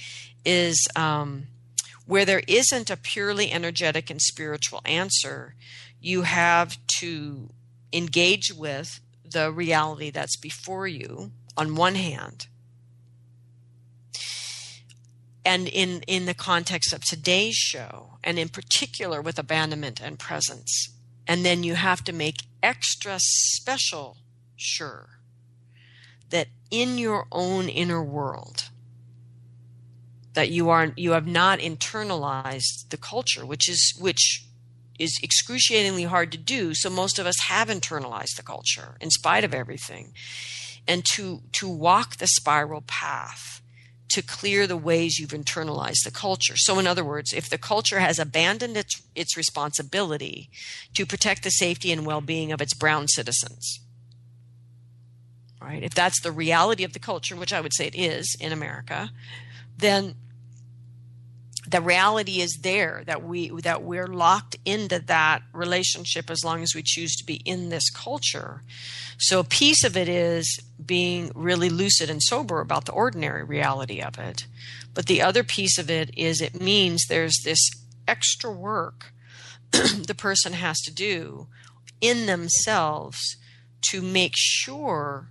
is 0.45 0.87
um, 0.97 1.47
where 2.07 2.25
there 2.25 2.43
isn't 2.47 2.91
a 2.91 2.97
purely 2.97 3.51
energetic 3.51 4.11
and 4.11 4.21
spiritual 4.21 4.81
answer, 4.85 5.55
you 6.01 6.23
have 6.23 6.77
to 6.99 7.51
engage 7.93 8.53
with 8.53 9.01
the 9.25 9.53
reality 9.53 10.11
that's 10.11 10.37
before 10.37 10.87
you 10.87 11.31
on 11.57 11.75
one 11.75 11.95
hand 11.95 12.47
and 15.45 15.69
in 15.69 16.03
in 16.07 16.27
the 16.27 16.35
context 16.35 16.93
of 16.93 17.05
today's 17.05 17.55
show 17.55 18.19
and 18.23 18.39
in 18.39 18.49
particular 18.49 19.23
with 19.23 19.39
abandonment 19.39 20.01
and 20.01 20.19
presence. 20.19 20.91
And 21.27 21.45
then 21.45 21.63
you 21.63 21.75
have 21.75 22.03
to 22.05 22.13
make 22.13 22.37
extra 22.63 23.17
special 23.19 24.17
sure 24.61 25.09
that 26.31 26.49
in 26.71 26.99
your 26.99 27.27
own 27.33 27.69
inner 27.69 28.03
world 28.03 28.71
that 30.35 30.51
you 30.51 30.69
are 30.69 30.93
you 30.97 31.13
have 31.13 31.27
not 31.27 31.59
internalized 31.59 32.89
the 32.91 32.97
culture 32.97 33.45
which 33.45 33.69
is 33.69 33.95
which 34.01 34.47
is 34.99 35.19
excruciatingly 35.23 36.05
hard 36.05 36.31
to 36.31 36.39
do 36.39 36.75
so 36.75 36.89
most 36.89 37.19
of 37.19 37.27
us 37.27 37.41
have 37.49 37.69
internalized 37.69 38.37
the 38.37 38.43
culture 38.43 38.97
in 39.01 39.11
spite 39.11 39.45
of 39.45 39.55
everything 39.55 40.13
and 40.87 41.05
to 41.05 41.41
to 41.53 41.69
walk 41.69 42.17
the 42.17 42.27
spiral 42.27 42.83
path 42.87 43.61
to 44.11 44.23
clear 44.23 44.67
the 44.67 44.77
ways 44.77 45.19
you've 45.19 45.31
internalized 45.31 46.03
the 46.05 46.11
culture. 46.11 46.57
So, 46.57 46.79
in 46.79 46.87
other 46.87 47.05
words, 47.05 47.33
if 47.33 47.49
the 47.49 47.59
culture 47.59 48.01
has 48.01 48.19
abandoned 48.19 48.77
its, 48.77 49.03
its 49.15 49.37
responsibility 49.37 50.51
to 50.95 51.07
protect 51.07 51.45
the 51.45 51.51
safety 51.51 51.93
and 51.93 52.05
well 52.05 52.21
being 52.21 52.51
of 52.51 52.61
its 52.61 52.75
brown 52.75 53.07
citizens, 53.07 53.81
right? 55.61 55.83
If 55.83 55.95
that's 55.95 56.21
the 56.21 56.33
reality 56.33 56.85
of 56.85 56.93
the 56.93 56.99
culture, 56.99 57.37
which 57.37 57.53
I 57.53 57.61
would 57.61 57.75
say 57.75 57.87
it 57.87 57.95
is 57.95 58.37
in 58.41 58.53
America, 58.53 59.11
then 59.77 60.15
the 61.69 61.81
reality 61.81 62.41
is 62.41 62.61
there 62.63 63.03
that 63.07 63.23
we 63.23 63.51
that 63.61 63.83
we're 63.83 64.07
locked 64.07 64.57
into 64.65 64.99
that 64.99 65.43
relationship 65.53 66.31
as 66.31 66.45
long 66.45 66.63
as 66.63 66.75
we 66.75 66.83
choose 66.83 67.15
to 67.17 67.25
be 67.25 67.37
in 67.45 67.69
this 67.69 67.91
culture. 67.91 68.63
So 69.19 69.41
a 69.41 69.45
piece 69.45 69.85
of 69.85 69.97
it 69.97 70.09
is 70.09 70.61
being 70.85 71.31
really 71.35 71.69
lucid 71.69 72.11
and 72.11 72.23
sober 72.23 72.61
about 72.61 72.87
the 72.87 72.93
ordinary 72.93 73.45
reality 73.45 74.01
of 74.01 74.19
it. 74.19 74.47
But 74.95 75.07
the 75.07 75.23
other 75.23 75.45
piece 75.45 75.79
of 75.79 75.91
it 75.91 76.11
is 76.17 76.41
it 76.41 76.61
means 76.61 77.05
there's 77.05 77.39
this 77.45 77.71
extra 78.09 78.51
work 78.51 79.13
the 79.71 80.17
person 80.17 80.55
has 80.55 80.81
to 80.81 80.93
do 80.93 81.47
in 82.01 82.27
themselves 82.27 83.37
to 83.83 84.03
make 84.03 84.33
sure 84.35 85.29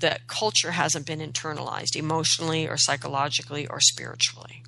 that 0.00 0.26
culture 0.26 0.72
hasn't 0.72 1.06
been 1.06 1.20
internalized 1.20 1.96
emotionally 1.96 2.66
or 2.66 2.76
psychologically 2.76 3.66
or 3.66 3.80
spiritually. 3.80 4.62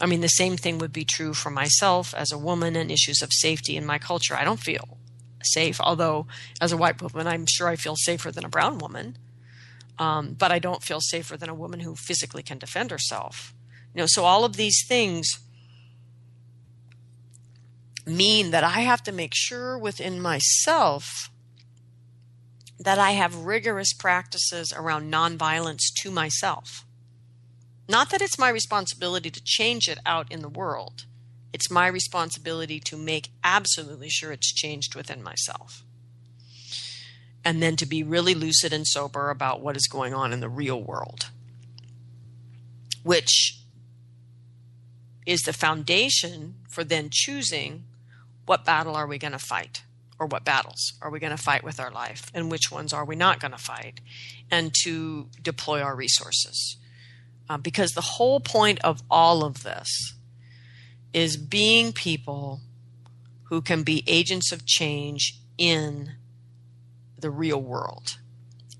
I 0.00 0.06
mean, 0.06 0.20
the 0.20 0.28
same 0.28 0.56
thing 0.56 0.78
would 0.78 0.92
be 0.92 1.04
true 1.04 1.34
for 1.34 1.50
myself 1.50 2.14
as 2.14 2.32
a 2.32 2.38
woman 2.38 2.76
and 2.76 2.90
issues 2.90 3.22
of 3.22 3.32
safety 3.32 3.76
in 3.76 3.86
my 3.86 3.98
culture. 3.98 4.34
I 4.34 4.44
don't 4.44 4.60
feel 4.60 4.98
safe, 5.42 5.80
although 5.80 6.26
as 6.60 6.72
a 6.72 6.76
white 6.76 7.00
woman, 7.00 7.26
I'm 7.26 7.46
sure 7.46 7.68
I 7.68 7.76
feel 7.76 7.96
safer 7.96 8.32
than 8.32 8.44
a 8.44 8.48
brown 8.48 8.78
woman. 8.78 9.16
Um, 9.98 10.34
but 10.38 10.50
I 10.50 10.58
don't 10.58 10.82
feel 10.82 11.00
safer 11.00 11.36
than 11.36 11.48
a 11.48 11.54
woman 11.54 11.80
who 11.80 11.94
physically 11.94 12.42
can 12.42 12.58
defend 12.58 12.90
herself. 12.90 13.54
You 13.94 14.00
know, 14.00 14.06
so 14.08 14.24
all 14.24 14.44
of 14.44 14.56
these 14.56 14.84
things 14.86 15.38
mean 18.06 18.50
that 18.50 18.64
I 18.64 18.80
have 18.80 19.02
to 19.04 19.12
make 19.12 19.32
sure 19.34 19.78
within 19.78 20.20
myself 20.20 21.30
that 22.78 22.98
I 22.98 23.12
have 23.12 23.44
rigorous 23.44 23.92
practices 23.92 24.72
around 24.72 25.12
nonviolence 25.12 25.92
to 26.02 26.10
myself. 26.10 26.84
Not 27.88 28.10
that 28.10 28.22
it's 28.22 28.38
my 28.38 28.48
responsibility 28.48 29.30
to 29.30 29.42
change 29.44 29.88
it 29.88 29.98
out 30.06 30.30
in 30.32 30.40
the 30.42 30.48
world. 30.48 31.04
It's 31.52 31.70
my 31.70 31.86
responsibility 31.86 32.80
to 32.80 32.96
make 32.96 33.30
absolutely 33.44 34.08
sure 34.08 34.32
it's 34.32 34.52
changed 34.52 34.94
within 34.94 35.22
myself. 35.22 35.84
and 37.44 37.60
then 37.62 37.76
to 37.76 37.86
be 37.86 38.02
really 38.04 38.34
lucid 38.34 38.72
and 38.72 38.86
sober 38.86 39.28
about 39.30 39.60
what 39.60 39.76
is 39.76 39.88
going 39.88 40.14
on 40.14 40.32
in 40.32 40.40
the 40.40 40.48
real 40.48 40.80
world, 40.80 41.30
which 43.02 43.58
is 45.26 45.40
the 45.42 45.52
foundation 45.52 46.54
for 46.68 46.84
then 46.84 47.08
choosing 47.10 47.84
what 48.46 48.64
battle 48.64 48.94
are 48.94 49.06
we 49.06 49.18
going 49.18 49.32
to 49.32 49.38
fight 49.38 49.82
or 50.22 50.26
what 50.26 50.44
battles 50.44 50.92
are 51.02 51.10
we 51.10 51.18
going 51.18 51.36
to 51.36 51.42
fight 51.42 51.64
with 51.64 51.80
our 51.80 51.90
life 51.90 52.30
and 52.32 52.48
which 52.48 52.70
ones 52.70 52.92
are 52.92 53.04
we 53.04 53.16
not 53.16 53.40
going 53.40 53.50
to 53.50 53.58
fight 53.58 54.00
and 54.52 54.72
to 54.84 55.26
deploy 55.42 55.82
our 55.82 55.96
resources. 55.96 56.76
Uh, 57.50 57.56
because 57.56 57.90
the 57.90 58.00
whole 58.00 58.38
point 58.38 58.78
of 58.84 59.02
all 59.10 59.44
of 59.44 59.64
this 59.64 60.14
is 61.12 61.36
being 61.36 61.92
people 61.92 62.60
who 63.48 63.60
can 63.60 63.82
be 63.82 64.04
agents 64.06 64.52
of 64.52 64.64
change 64.64 65.40
in 65.58 66.12
the 67.18 67.30
real 67.30 67.60
world. 67.60 68.16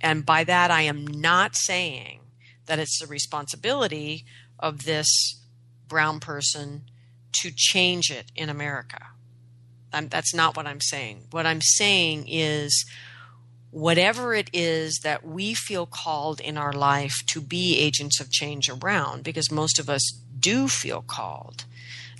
And 0.01 0.25
by 0.25 0.45
that, 0.45 0.71
I 0.71 0.83
am 0.83 1.05
not 1.05 1.57
saying 1.57 2.21
that 2.67 2.79
it's 2.79 3.01
the 3.01 3.09
responsibility 3.09 4.25
of 4.61 4.85
this 4.85 5.41
brown 5.89 6.21
person 6.21 6.85
to 7.41 7.51
change 7.51 8.13
it 8.13 8.31
in 8.37 8.49
America. 8.49 9.09
I'm, 9.93 10.09
that's 10.09 10.35
not 10.35 10.57
what 10.57 10.67
I'm 10.67 10.81
saying. 10.81 11.27
What 11.31 11.47
I'm 11.47 11.61
saying 11.61 12.27
is 12.29 12.85
whatever 13.71 14.35
it 14.35 14.51
is 14.53 15.01
that 15.03 15.25
we 15.25 15.55
feel 15.55 15.87
called 15.87 16.41
in 16.41 16.59
our 16.59 16.73
life 16.73 17.23
to 17.29 17.41
be 17.41 17.79
agents 17.79 18.21
of 18.21 18.31
change 18.31 18.69
around, 18.69 19.25
because 19.25 19.51
most 19.51 19.79
of 19.79 19.89
us 19.89 20.13
do 20.39 20.69
feel 20.69 21.03
called, 21.03 21.65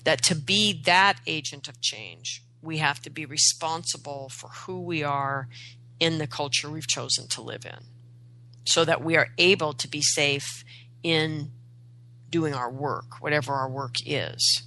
that 0.05 0.23
to 0.23 0.35
be 0.35 0.83
that 0.85 1.19
agent 1.27 1.69
of 1.69 1.81
change, 1.81 2.43
we 2.63 2.79
have 2.79 3.03
to 3.03 3.11
be 3.11 3.27
responsible 3.27 4.29
for 4.31 4.49
who 4.49 4.81
we 4.81 5.03
are 5.03 5.49
in 6.01 6.19
the 6.19 6.27
culture 6.27 6.71
we've 6.71 6.89
chosen 6.89 7.29
to 7.29 7.43
live 7.43 7.65
in 7.65 7.85
so 8.65 8.85
that 8.85 9.03
we 9.03 9.17
are 9.17 9.29
able 9.39 9.73
to 9.73 9.89
be 9.89 10.01
safe 10.01 10.65
in 11.03 11.51
doing 12.31 12.55
our 12.55 12.71
work, 12.71 13.21
whatever 13.21 13.53
our 13.53 13.69
work 13.69 13.97
is. 14.07 14.63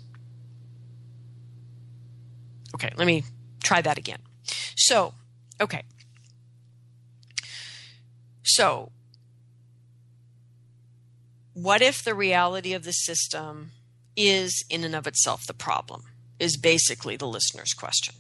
Okay, 2.76 2.91
let 2.97 3.07
me 3.07 3.23
try 3.63 3.82
that 3.82 3.97
again. 3.97 4.19
So, 4.76 5.13
okay. 5.61 5.84
So, 8.43 8.91
what 11.53 11.82
if 11.82 12.03
the 12.03 12.13
reality 12.13 12.73
of 12.73 12.84
the 12.84 12.91
system 12.91 13.71
is 14.17 14.65
in 14.69 14.84
and 14.84 14.93
of 14.93 15.07
itself 15.07 15.47
the 15.47 15.53
problem? 15.53 16.03
Is 16.38 16.57
basically 16.57 17.15
the 17.15 17.28
listener's 17.28 17.73
question. 17.73 18.15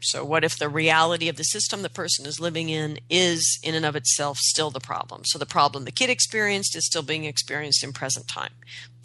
So, 0.00 0.24
what 0.24 0.44
if 0.44 0.56
the 0.56 0.68
reality 0.68 1.28
of 1.28 1.34
the 1.34 1.42
system 1.42 1.82
the 1.82 1.90
person 1.90 2.24
is 2.24 2.38
living 2.38 2.68
in 2.68 3.00
is 3.10 3.58
in 3.64 3.74
and 3.74 3.84
of 3.84 3.96
itself 3.96 4.38
still 4.38 4.70
the 4.70 4.78
problem? 4.78 5.22
So, 5.24 5.40
the 5.40 5.44
problem 5.44 5.84
the 5.84 5.90
kid 5.90 6.08
experienced 6.08 6.76
is 6.76 6.86
still 6.86 7.02
being 7.02 7.24
experienced 7.24 7.82
in 7.82 7.92
present 7.92 8.28
time. 8.28 8.52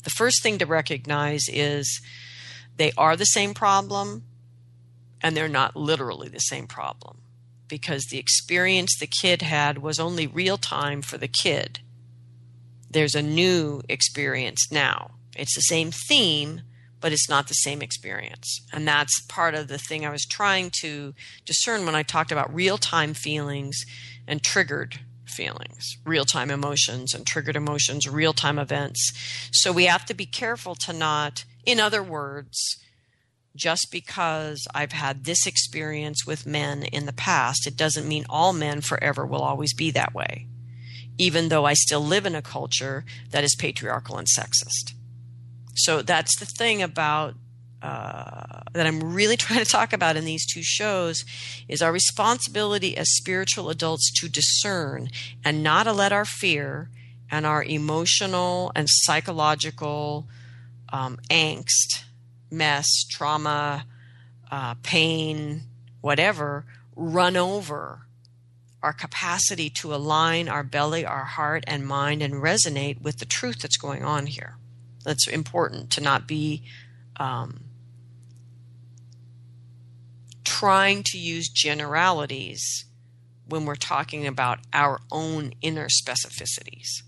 The 0.03 0.11
first 0.11 0.43
thing 0.43 0.59
to 0.59 0.67
recognize 0.67 1.45
is 1.51 1.99
they 2.77 2.91
are 2.95 3.15
the 3.15 3.25
same 3.25 3.55
problem 3.55 4.25
and 5.23 5.35
they're 5.35 5.47
not 5.47 5.75
literally 5.75 6.27
the 6.27 6.39
same 6.39 6.67
problem 6.67 7.21
because 7.69 8.05
the 8.05 8.19
experience 8.19 8.95
the 8.99 9.07
kid 9.07 9.41
had 9.41 9.79
was 9.79 9.99
only 9.99 10.27
real 10.27 10.57
time 10.57 11.01
for 11.01 11.17
the 11.17 11.29
kid. 11.29 11.79
There's 12.89 13.15
a 13.15 13.21
new 13.21 13.81
experience 13.89 14.71
now. 14.71 15.11
It's 15.35 15.55
the 15.55 15.61
same 15.61 15.89
theme, 15.89 16.61
but 16.99 17.11
it's 17.11 17.29
not 17.29 17.47
the 17.47 17.55
same 17.55 17.81
experience. 17.81 18.61
And 18.71 18.87
that's 18.87 19.21
part 19.21 19.55
of 19.55 19.69
the 19.69 19.79
thing 19.79 20.05
I 20.05 20.11
was 20.11 20.25
trying 20.25 20.71
to 20.81 21.15
discern 21.45 21.85
when 21.85 21.95
I 21.95 22.03
talked 22.03 22.31
about 22.31 22.53
real 22.53 22.77
time 22.77 23.13
feelings 23.13 23.83
and 24.27 24.43
triggered 24.43 24.99
feelings, 25.25 25.97
real 26.05 26.25
time 26.25 26.51
emotions 26.51 27.13
and 27.13 27.25
triggered 27.25 27.55
emotions, 27.55 28.07
real 28.07 28.33
time 28.33 28.59
events. 28.59 29.11
So 29.51 29.71
we 29.71 29.85
have 29.85 30.05
to 30.05 30.13
be 30.13 30.25
careful 30.25 30.75
to 30.75 30.93
not, 30.93 31.45
in 31.65 31.79
other 31.79 32.03
words, 32.03 32.77
just 33.55 33.89
because 33.91 34.67
I've 34.73 34.91
had 34.91 35.25
this 35.25 35.45
experience 35.45 36.25
with 36.25 36.45
men 36.47 36.83
in 36.83 37.05
the 37.05 37.13
past, 37.13 37.67
it 37.67 37.77
doesn't 37.77 38.07
mean 38.07 38.25
all 38.29 38.53
men 38.53 38.81
forever 38.81 39.25
will 39.25 39.41
always 39.41 39.73
be 39.73 39.91
that 39.91 40.13
way, 40.13 40.47
even 41.17 41.49
though 41.49 41.65
I 41.65 41.73
still 41.73 42.01
live 42.01 42.25
in 42.25 42.35
a 42.35 42.41
culture 42.41 43.05
that 43.31 43.43
is 43.43 43.55
patriarchal 43.55 44.17
and 44.17 44.27
sexist. 44.27 44.93
So 45.75 46.01
that's 46.01 46.37
the 46.39 46.45
thing 46.45 46.81
about 46.81 47.35
uh, 47.81 48.61
that 48.71 48.87
I'm 48.87 49.13
really 49.13 49.37
trying 49.37 49.59
to 49.59 49.69
talk 49.69 49.93
about 49.93 50.15
in 50.15 50.25
these 50.25 50.45
two 50.51 50.63
shows 50.63 51.25
is 51.67 51.81
our 51.81 51.91
responsibility 51.91 52.95
as 52.97 53.13
spiritual 53.15 53.69
adults 53.69 54.11
to 54.21 54.29
discern 54.29 55.09
and 55.43 55.61
not 55.61 55.83
to 55.83 55.91
let 55.91 56.13
our 56.13 56.25
fear 56.25 56.89
and 57.29 57.45
our 57.45 57.63
emotional 57.63 58.71
and 58.75 58.87
psychological 58.89 60.27
um, 60.93 61.17
angst, 61.29 62.03
mess, 62.53 63.03
trauma, 63.09 63.85
uh, 64.51 64.75
pain, 64.83 65.63
whatever, 66.01 66.65
run 66.95 67.35
over 67.35 68.05
our 68.81 68.93
capacity 68.93 69.69
to 69.69 69.95
align 69.95 70.49
our 70.49 70.63
belly, 70.63 71.05
our 71.05 71.23
heart, 71.23 71.63
and 71.67 71.87
mind 71.87 72.21
and 72.21 72.35
resonate 72.35 73.01
with 73.01 73.17
the 73.17 73.25
truth 73.25 73.59
that's 73.61 73.77
going 73.77 74.03
on 74.03 74.25
here. 74.25 74.57
That's 75.03 75.27
important 75.27 75.89
to 75.91 76.01
not 76.01 76.27
be 76.27 76.63
um, 77.17 77.61
trying 80.43 81.03
to 81.03 81.17
use 81.17 81.47
generalities 81.47 82.85
when 83.47 83.65
we're 83.65 83.75
talking 83.75 84.27
about 84.27 84.59
our 84.73 84.99
own 85.11 85.53
inner 85.61 85.87
specificities. 85.87 87.03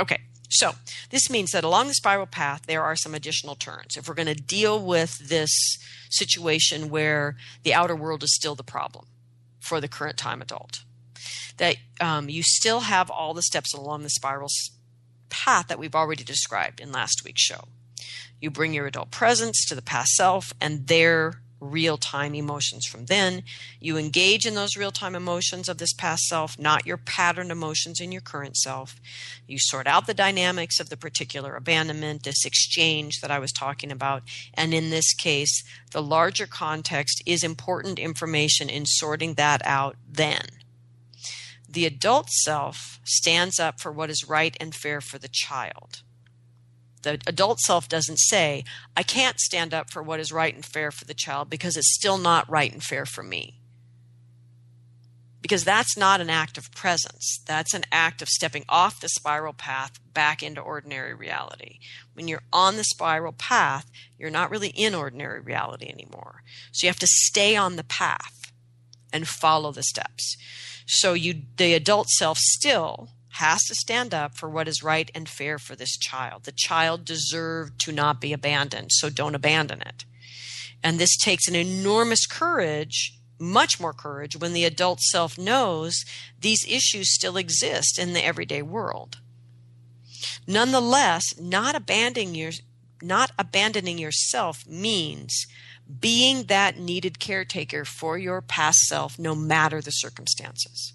Okay, 0.00 0.18
so 0.52 0.72
this 1.08 1.30
means 1.30 1.52
that 1.52 1.64
along 1.64 1.88
the 1.88 1.94
spiral 1.94 2.26
path, 2.26 2.66
there 2.66 2.82
are 2.82 2.94
some 2.94 3.14
additional 3.14 3.54
turns. 3.54 3.96
If 3.96 4.06
we're 4.06 4.14
going 4.14 4.26
to 4.26 4.34
deal 4.34 4.78
with 4.78 5.28
this 5.28 5.78
situation 6.10 6.90
where 6.90 7.36
the 7.62 7.72
outer 7.72 7.96
world 7.96 8.22
is 8.22 8.34
still 8.34 8.54
the 8.54 8.62
problem 8.62 9.06
for 9.60 9.80
the 9.80 9.88
current 9.88 10.18
time 10.18 10.42
adult, 10.42 10.82
that 11.56 11.76
um, 12.00 12.28
you 12.28 12.42
still 12.42 12.80
have 12.80 13.10
all 13.10 13.32
the 13.32 13.42
steps 13.42 13.72
along 13.72 14.02
the 14.02 14.10
spiral 14.10 14.48
path 15.30 15.68
that 15.68 15.78
we've 15.78 15.94
already 15.94 16.22
described 16.22 16.80
in 16.80 16.92
last 16.92 17.22
week's 17.24 17.40
show. 17.40 17.64
You 18.38 18.50
bring 18.50 18.74
your 18.74 18.86
adult 18.86 19.10
presence 19.10 19.64
to 19.68 19.74
the 19.74 19.80
past 19.80 20.10
self 20.12 20.52
and 20.60 20.86
their 20.86 21.40
real 21.62 21.96
time 21.96 22.34
emotions 22.34 22.86
from 22.86 23.06
then. 23.06 23.44
You 23.80 23.96
engage 23.96 24.46
in 24.46 24.54
those 24.54 24.76
real 24.76 24.90
time 24.90 25.14
emotions 25.14 25.68
of 25.68 25.78
this 25.78 25.92
past 25.92 26.24
self, 26.24 26.58
not 26.58 26.86
your 26.86 26.96
patterned 26.96 27.52
emotions 27.52 28.00
in 28.00 28.12
your 28.12 28.20
current 28.20 28.56
self. 28.56 29.00
You 29.46 29.58
sort 29.58 29.86
out 29.86 30.06
the 30.06 30.14
dynamics 30.14 30.80
of 30.80 30.90
the 30.90 30.96
particular 30.96 31.54
abandonment, 31.54 32.24
this 32.24 32.44
exchange 32.44 33.20
that 33.20 33.30
I 33.30 33.38
was 33.38 33.52
talking 33.52 33.92
about. 33.92 34.22
And 34.54 34.74
in 34.74 34.90
this 34.90 35.14
case, 35.14 35.62
the 35.92 36.02
larger 36.02 36.46
context 36.46 37.22
is 37.24 37.44
important 37.44 37.98
information 37.98 38.68
in 38.68 38.84
sorting 38.86 39.34
that 39.34 39.62
out 39.64 39.96
then 40.08 40.46
the 41.72 41.86
adult 41.86 42.28
self 42.28 43.00
stands 43.02 43.58
up 43.58 43.80
for 43.80 43.90
what 43.90 44.10
is 44.10 44.28
right 44.28 44.54
and 44.60 44.74
fair 44.74 45.00
for 45.00 45.18
the 45.18 45.28
child. 45.28 46.02
The 47.02 47.20
adult 47.26 47.60
self 47.60 47.88
doesn't 47.88 48.18
say, 48.18 48.64
I 48.96 49.02
can't 49.02 49.40
stand 49.40 49.74
up 49.74 49.90
for 49.90 50.02
what 50.02 50.20
is 50.20 50.32
right 50.32 50.54
and 50.54 50.64
fair 50.64 50.90
for 50.90 51.04
the 51.04 51.14
child 51.14 51.50
because 51.50 51.76
it's 51.76 51.94
still 51.94 52.18
not 52.18 52.50
right 52.50 52.72
and 52.72 52.82
fair 52.82 53.04
for 53.04 53.22
me. 53.22 53.58
Because 55.40 55.64
that's 55.64 55.96
not 55.96 56.20
an 56.20 56.30
act 56.30 56.56
of 56.56 56.70
presence. 56.70 57.42
That's 57.44 57.74
an 57.74 57.82
act 57.90 58.22
of 58.22 58.28
stepping 58.28 58.64
off 58.68 59.00
the 59.00 59.08
spiral 59.08 59.52
path 59.52 59.98
back 60.14 60.40
into 60.40 60.60
ordinary 60.60 61.14
reality. 61.14 61.80
When 62.14 62.28
you're 62.28 62.44
on 62.52 62.76
the 62.76 62.84
spiral 62.84 63.32
path, 63.32 63.90
you're 64.16 64.30
not 64.30 64.50
really 64.50 64.68
in 64.68 64.94
ordinary 64.94 65.40
reality 65.40 65.88
anymore. 65.88 66.42
So 66.70 66.86
you 66.86 66.88
have 66.90 67.00
to 67.00 67.08
stay 67.08 67.56
on 67.56 67.74
the 67.74 67.82
path 67.84 68.52
and 69.12 69.26
follow 69.26 69.72
the 69.72 69.82
steps. 69.82 70.36
So 70.86 71.12
you, 71.12 71.42
the 71.56 71.74
adult 71.74 72.08
self 72.10 72.38
still 72.38 73.10
has 73.32 73.62
to 73.64 73.74
stand 73.74 74.12
up 74.12 74.36
for 74.36 74.48
what 74.48 74.68
is 74.68 74.82
right 74.82 75.10
and 75.14 75.28
fair 75.28 75.58
for 75.58 75.74
this 75.74 75.96
child. 75.96 76.44
The 76.44 76.52
child 76.52 77.04
deserved 77.04 77.80
to 77.80 77.92
not 77.92 78.20
be 78.20 78.32
abandoned, 78.32 78.90
so 78.92 79.08
don't 79.10 79.34
abandon 79.34 79.82
it. 79.82 80.04
And 80.82 80.98
this 80.98 81.16
takes 81.16 81.48
an 81.48 81.54
enormous 81.54 82.26
courage, 82.26 83.18
much 83.38 83.80
more 83.80 83.92
courage, 83.92 84.36
when 84.36 84.52
the 84.52 84.64
adult 84.64 85.00
self 85.00 85.38
knows 85.38 86.04
these 86.38 86.66
issues 86.68 87.14
still 87.14 87.36
exist 87.36 87.98
in 87.98 88.12
the 88.12 88.24
everyday 88.24 88.62
world. 88.62 89.18
Nonetheless, 90.46 91.38
not 91.38 91.74
abandoning 91.74 92.34
your 92.34 92.52
not 93.00 93.32
abandoning 93.36 93.98
yourself 93.98 94.64
means 94.66 95.46
being 96.00 96.44
that 96.44 96.78
needed 96.78 97.18
caretaker 97.18 97.84
for 97.84 98.16
your 98.16 98.40
past 98.40 98.78
self, 98.86 99.18
no 99.18 99.34
matter 99.34 99.80
the 99.80 99.90
circumstances, 99.90 100.92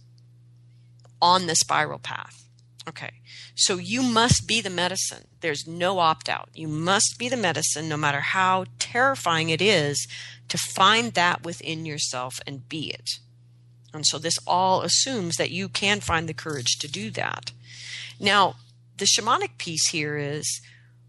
on 1.22 1.48
the 1.48 1.56
spiral 1.56 2.00
path. 2.00 2.44
Okay, 2.88 3.16
so 3.54 3.76
you 3.76 4.02
must 4.02 4.48
be 4.48 4.62
the 4.62 4.70
medicine. 4.70 5.26
There's 5.42 5.68
no 5.68 6.00
opt 6.00 6.30
out. 6.30 6.50
You 6.54 6.70
must 6.70 7.16
be 7.20 7.28
the 7.28 7.36
medicine, 7.36 7.90
no 7.90 7.98
matter 7.98 8.22
how 8.22 8.66
terrifying 8.80 9.50
it 9.50 9.62
is 9.62 10.08
to 10.48 10.58
find 10.58 11.14
that 11.14 11.44
within 11.44 11.86
yourself 11.86 12.40
and 12.48 12.70
be 12.70 12.90
it. 12.92 13.20
And 13.94 14.06
so 14.06 14.18
this 14.18 14.38
all 14.48 14.82
assumes 14.84 15.36
that 15.36 15.52
you 15.52 15.68
can 15.68 16.00
find 16.00 16.30
the 16.30 16.34
courage 16.34 16.78
to 16.80 16.88
do 16.88 17.12
that. 17.12 17.52
Now, 18.20 18.56
the 18.96 19.06
shamanic 19.06 19.58
piece 19.58 19.90
here 19.90 20.18
is 20.18 20.62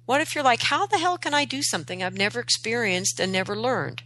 what 0.04 0.20
if 0.20 0.34
you're 0.34 0.44
like, 0.44 0.62
how 0.62 0.86
the 0.86 0.98
hell 0.98 1.18
can 1.18 1.34
I 1.34 1.44
do 1.44 1.62
something 1.62 2.02
I've 2.02 2.16
never 2.16 2.40
experienced 2.40 3.20
and 3.20 3.30
never 3.30 3.54
learned? 3.54 4.02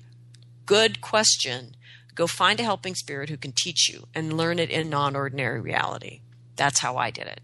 Good 0.67 1.01
question. 1.01 1.75
Go 2.15 2.27
find 2.27 2.61
a 2.61 2.65
helping 2.65 2.95
spirit 2.95 3.29
who 3.29 3.37
can 3.37 3.53
teach 3.53 3.89
you 3.89 4.07
and 4.15 4.37
learn 4.37 4.59
it 4.59 4.71
in 4.71 4.91
non 4.91 5.17
ordinary 5.17 5.61
reality. 5.61 6.21
That's 6.57 6.81
how 6.81 6.97
I 6.97 7.11
did 7.11 7.27
it. 7.27 7.41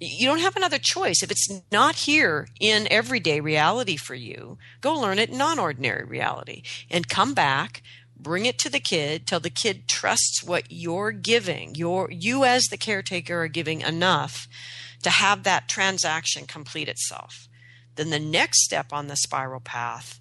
You 0.00 0.26
don't 0.26 0.40
have 0.40 0.56
another 0.56 0.78
choice. 0.78 1.22
If 1.22 1.30
it's 1.30 1.48
not 1.72 1.96
here 1.96 2.48
in 2.60 2.86
everyday 2.90 3.40
reality 3.40 3.96
for 3.96 4.14
you, 4.14 4.58
go 4.80 4.94
learn 4.94 5.18
it 5.18 5.30
in 5.30 5.38
non 5.38 5.58
ordinary 5.58 6.04
reality 6.04 6.62
and 6.90 7.08
come 7.08 7.34
back, 7.34 7.82
bring 8.16 8.46
it 8.46 8.58
to 8.60 8.70
the 8.70 8.80
kid, 8.80 9.26
till 9.26 9.40
the 9.40 9.50
kid 9.50 9.88
trusts 9.88 10.42
what 10.42 10.66
you're 10.70 11.12
giving. 11.12 11.74
Your, 11.74 12.10
you, 12.10 12.44
as 12.44 12.64
the 12.64 12.78
caretaker, 12.78 13.42
are 13.42 13.48
giving 13.48 13.80
enough 13.82 14.48
to 15.02 15.10
have 15.10 15.42
that 15.42 15.68
transaction 15.68 16.46
complete 16.46 16.88
itself 16.88 17.48
then 17.98 18.10
the 18.10 18.20
next 18.20 18.62
step 18.62 18.92
on 18.92 19.08
the 19.08 19.16
spiral 19.16 19.60
path 19.60 20.20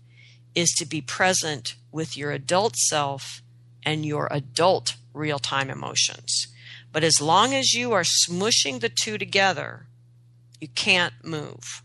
is 0.58 0.72
to 0.72 0.88
be 0.88 1.00
present 1.00 1.76
with 1.92 2.18
your 2.18 2.32
adult 2.32 2.76
self 2.76 3.44
and 3.84 4.04
your 4.04 4.28
adult 4.32 4.96
real 5.14 5.38
time 5.38 5.70
emotions. 5.70 6.48
But 6.92 7.04
as 7.04 7.22
long 7.22 7.54
as 7.54 7.74
you 7.74 7.94
are 7.94 8.04
smushing 8.04 8.80
the 8.80 8.90
two 8.90 9.20
together, 9.20 9.86
you 10.60 10.68
can't 10.70 11.14
move, 11.24 11.84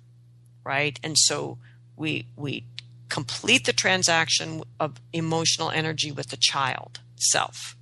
right? 0.65 0.99
And 1.05 1.19
so 1.19 1.59
we 1.97 2.29
we 2.35 2.65
complete 3.11 3.67
the 3.67 3.75
transaction 3.75 4.63
of 4.81 4.99
emotional 5.13 5.71
energy 5.71 6.11
with 6.11 6.31
the 6.31 6.39
child 6.39 7.01
self. 7.17 7.77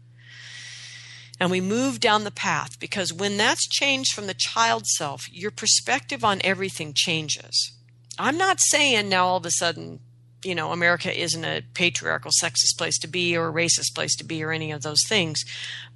And 1.38 1.52
we 1.52 1.60
move 1.60 2.00
down 2.00 2.24
the 2.24 2.32
path 2.32 2.80
because 2.80 3.12
when 3.12 3.36
that's 3.36 3.68
changed 3.68 4.12
from 4.12 4.26
the 4.26 4.34
child 4.36 4.86
self, 4.86 5.32
your 5.32 5.52
perspective 5.52 6.24
on 6.24 6.40
everything 6.42 6.94
changes. 6.96 7.72
I'm 8.18 8.36
not 8.36 8.58
saying 8.60 9.08
now 9.08 9.26
all 9.26 9.36
of 9.36 9.46
a 9.46 9.52
sudden, 9.52 10.00
you 10.44 10.54
know, 10.54 10.72
America 10.72 11.16
isn't 11.18 11.44
a 11.44 11.62
patriarchal, 11.74 12.30
sexist 12.42 12.78
place 12.78 12.98
to 12.98 13.08
be 13.08 13.36
or 13.36 13.48
a 13.48 13.52
racist 13.52 13.94
place 13.94 14.16
to 14.16 14.24
be 14.24 14.42
or 14.42 14.52
any 14.52 14.72
of 14.72 14.82
those 14.82 15.04
things, 15.06 15.44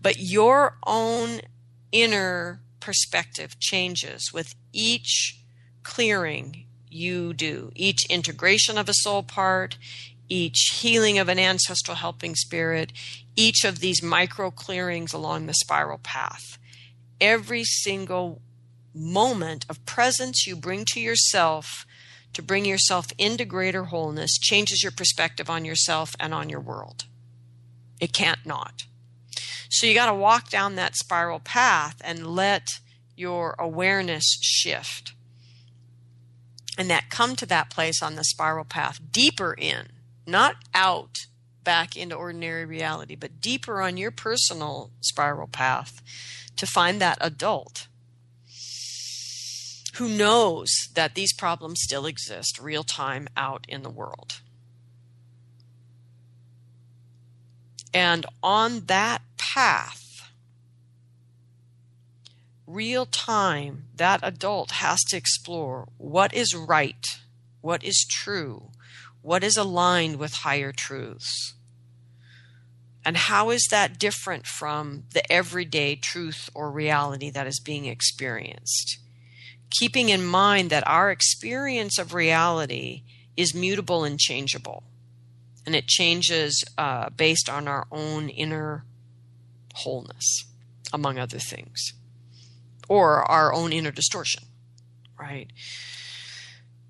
but 0.01 0.19
your 0.19 0.77
own 0.87 1.41
inner 1.93 2.61
perspective 2.81 3.59
changes 3.59 4.31
with 4.33 4.55
each 4.73 5.41
clearing 5.83 6.67
you 6.91 7.33
do, 7.33 7.73
each 7.75 8.05
integration 8.11 8.79
of 8.79 8.89
a 8.89 8.95
soul 8.95 9.23
part, 9.23 9.79
each 10.29 10.79
healing 10.81 11.19
of 11.19 11.29
an 11.29 11.39
ancestral 11.39 11.97
helping 11.97 12.35
spirit, 12.35 12.93
each 13.37 13.65
of 13.65 13.81
these 13.81 14.03
micro 14.03 14.51
clearings 14.51 15.13
along 15.13 15.47
the 15.47 15.55
spiral 15.55 15.99
path. 15.99 16.59
Every 17.21 17.65
single 17.65 18.41
moment 18.95 19.67
of 19.69 19.85
presence 19.87 20.47
you 20.47 20.55
bring 20.57 20.85
to 20.87 21.01
yourself 21.01 21.85
to 22.35 22.43
bring 22.43 22.65
yourself 22.65 23.07
into 23.19 23.45
greater 23.45 23.85
wholeness 23.85 24.39
changes 24.39 24.83
your 24.83 24.93
perspective 24.93 25.49
on 25.49 25.65
yourself 25.65 26.15
and 26.21 26.35
on 26.35 26.49
your 26.49 26.61
world. 26.61 27.05
It 28.01 28.13
can't 28.13 28.45
not. 28.45 28.85
So 29.71 29.87
you 29.87 29.95
got 29.95 30.07
to 30.07 30.15
walk 30.15 30.51
down 30.51 30.75
that 30.77 30.97
spiral 30.97 31.41
path 31.41 31.97
and 32.05 32.27
let 32.27 32.69
your 33.17 33.55
awareness 33.59 34.39
shift. 34.41 35.13
And 36.77 36.91
that 36.91 37.11
come 37.11 37.37
to 37.37 37.47
that 37.47 37.71
place 37.71 38.03
on 38.03 38.17
the 38.17 38.25
spiral 38.25 38.65
path, 38.65 39.01
deeper 39.11 39.55
in, 39.55 39.89
not 40.27 40.57
out 40.75 41.27
back 41.63 41.97
into 41.97 42.15
ordinary 42.15 42.65
reality, 42.65 43.15
but 43.15 43.41
deeper 43.41 43.81
on 43.81 43.97
your 43.97 44.11
personal 44.11 44.91
spiral 45.01 45.49
path 45.49 46.03
to 46.57 46.67
find 46.67 47.01
that 47.01 47.19
adult 47.21 47.89
who 49.97 50.09
knows 50.09 50.89
that 50.95 51.15
these 51.15 51.33
problems 51.33 51.81
still 51.81 52.05
exist 52.07 52.59
real 52.59 52.83
time 52.83 53.29
out 53.37 53.65
in 53.69 53.83
the 53.83 53.91
world. 53.91 54.41
And 57.93 58.27
on 58.43 58.87
that 58.87 59.23
path, 59.39 60.33
real 62.67 63.07
time, 63.07 63.85
that 63.95 64.19
adult 64.23 64.73
has 64.73 65.01
to 65.05 65.17
explore 65.17 65.89
what 65.97 66.35
is 66.35 66.57
right, 66.57 67.07
what 67.61 67.85
is 67.85 68.05
true, 68.09 68.71
what 69.23 69.45
is 69.45 69.57
aligned 69.57 70.17
with 70.17 70.35
higher 70.35 70.73
truths. 70.73 71.55
And 73.05 73.17
how 73.17 73.51
is 73.51 73.69
that 73.71 73.99
different 73.99 74.47
from 74.47 75.05
the 75.13 75.31
everyday 75.31 75.95
truth 75.95 76.51
or 76.53 76.71
reality 76.73 77.31
that 77.31 77.47
is 77.47 77.61
being 77.61 77.85
experienced? 77.85 78.99
Keeping 79.79 80.09
in 80.09 80.25
mind 80.25 80.71
that 80.71 80.87
our 80.87 81.11
experience 81.11 81.99
of 81.99 82.15
reality 82.15 83.03
is 83.37 83.55
mutable 83.55 84.05
and 84.05 84.19
changeable. 84.19 84.85
And 85.67 85.75
it 85.75 85.87
changes 85.87 86.63
uh, 86.77 87.11
based 87.11 87.49
on 87.49 87.67
our 87.67 87.87
own 87.91 88.29
inner 88.29 88.85
wholeness, 89.75 90.45
among 90.93 91.19
other 91.19 91.39
things, 91.39 91.95
or 92.89 93.25
our 93.31 93.53
own 93.53 93.73
inner 93.73 93.91
distortion, 93.91 94.45
right? 95.19 95.51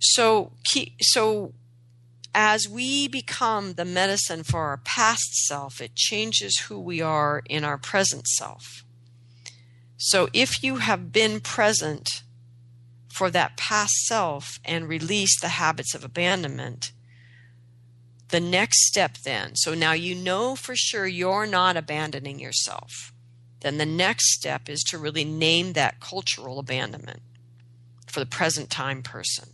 So, 0.00 0.52
so 1.00 1.54
as 2.34 2.68
we 2.68 3.06
become 3.06 3.74
the 3.74 3.84
medicine 3.84 4.42
for 4.42 4.66
our 4.66 4.78
past 4.78 5.46
self, 5.46 5.80
it 5.80 5.94
changes 5.94 6.64
who 6.68 6.80
we 6.80 7.00
are 7.00 7.42
in 7.48 7.64
our 7.64 7.78
present 7.78 8.26
self. 8.26 8.84
So, 9.96 10.28
if 10.32 10.62
you 10.62 10.76
have 10.76 11.12
been 11.12 11.40
present 11.40 12.23
for 13.14 13.30
that 13.30 13.56
past 13.56 13.94
self 14.06 14.58
and 14.64 14.88
release 14.88 15.40
the 15.40 15.50
habits 15.50 15.94
of 15.94 16.02
abandonment. 16.02 16.90
The 18.30 18.40
next 18.40 18.88
step, 18.88 19.18
then, 19.18 19.54
so 19.54 19.72
now 19.72 19.92
you 19.92 20.16
know 20.16 20.56
for 20.56 20.74
sure 20.74 21.06
you're 21.06 21.46
not 21.46 21.76
abandoning 21.76 22.40
yourself. 22.40 23.12
Then 23.60 23.78
the 23.78 23.86
next 23.86 24.32
step 24.34 24.68
is 24.68 24.82
to 24.88 24.98
really 24.98 25.24
name 25.24 25.74
that 25.74 26.00
cultural 26.00 26.58
abandonment 26.58 27.22
for 28.08 28.18
the 28.18 28.26
present 28.26 28.68
time 28.68 29.00
person. 29.00 29.50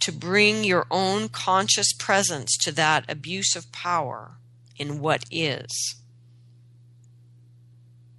To 0.00 0.10
bring 0.10 0.64
your 0.64 0.86
own 0.90 1.28
conscious 1.28 1.92
presence 1.92 2.56
to 2.62 2.72
that 2.72 3.04
abuse 3.06 3.54
of 3.54 3.70
power 3.70 4.38
in 4.78 4.98
what 4.98 5.26
is 5.30 5.96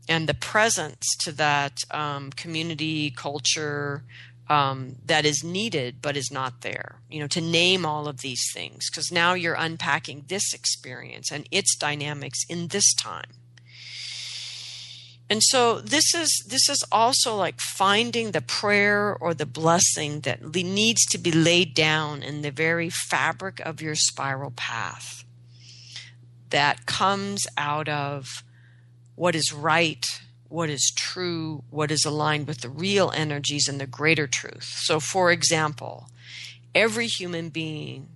and 0.07 0.27
the 0.27 0.33
presence 0.33 1.15
to 1.21 1.31
that 1.33 1.83
um, 1.91 2.31
community 2.31 3.11
culture 3.11 4.03
um, 4.47 4.97
that 5.05 5.25
is 5.25 5.43
needed 5.43 6.01
but 6.01 6.15
is 6.15 6.31
not 6.31 6.61
there. 6.61 6.99
You 7.09 7.21
know, 7.21 7.27
to 7.27 7.41
name 7.41 7.85
all 7.85 8.07
of 8.07 8.21
these 8.21 8.51
things 8.53 8.89
because 8.89 9.11
now 9.11 9.33
you're 9.33 9.55
unpacking 9.55 10.25
this 10.27 10.53
experience 10.53 11.31
and 11.31 11.47
its 11.51 11.75
dynamics 11.75 12.45
in 12.47 12.67
this 12.67 12.93
time. 12.93 13.31
And 15.27 15.41
so 15.41 15.79
this 15.81 16.13
is 16.13 16.45
this 16.47 16.69
is 16.69 16.83
also 16.91 17.35
like 17.35 17.59
finding 17.59 18.31
the 18.31 18.41
prayer 18.41 19.15
or 19.15 19.33
the 19.33 19.47
blessing 19.47 20.19
that 20.21 20.53
needs 20.53 21.03
to 21.07 21.17
be 21.17 21.31
laid 21.31 21.73
down 21.73 22.21
in 22.21 22.41
the 22.41 22.51
very 22.51 22.91
fabric 22.91 23.59
of 23.61 23.81
your 23.81 23.95
spiral 23.95 24.51
path 24.51 25.23
that 26.51 26.85
comes 26.85 27.47
out 27.57 27.89
of 27.89 28.43
what 29.15 29.35
is 29.35 29.51
right, 29.53 30.05
what 30.49 30.69
is 30.69 30.91
true, 30.95 31.63
what 31.69 31.91
is 31.91 32.05
aligned 32.05 32.47
with 32.47 32.61
the 32.61 32.69
real 32.69 33.11
energies 33.15 33.67
and 33.67 33.79
the 33.79 33.87
greater 33.87 34.27
truth. 34.27 34.75
So, 34.81 34.99
for 34.99 35.31
example, 35.31 36.09
every 36.73 37.07
human 37.07 37.49
being 37.49 38.09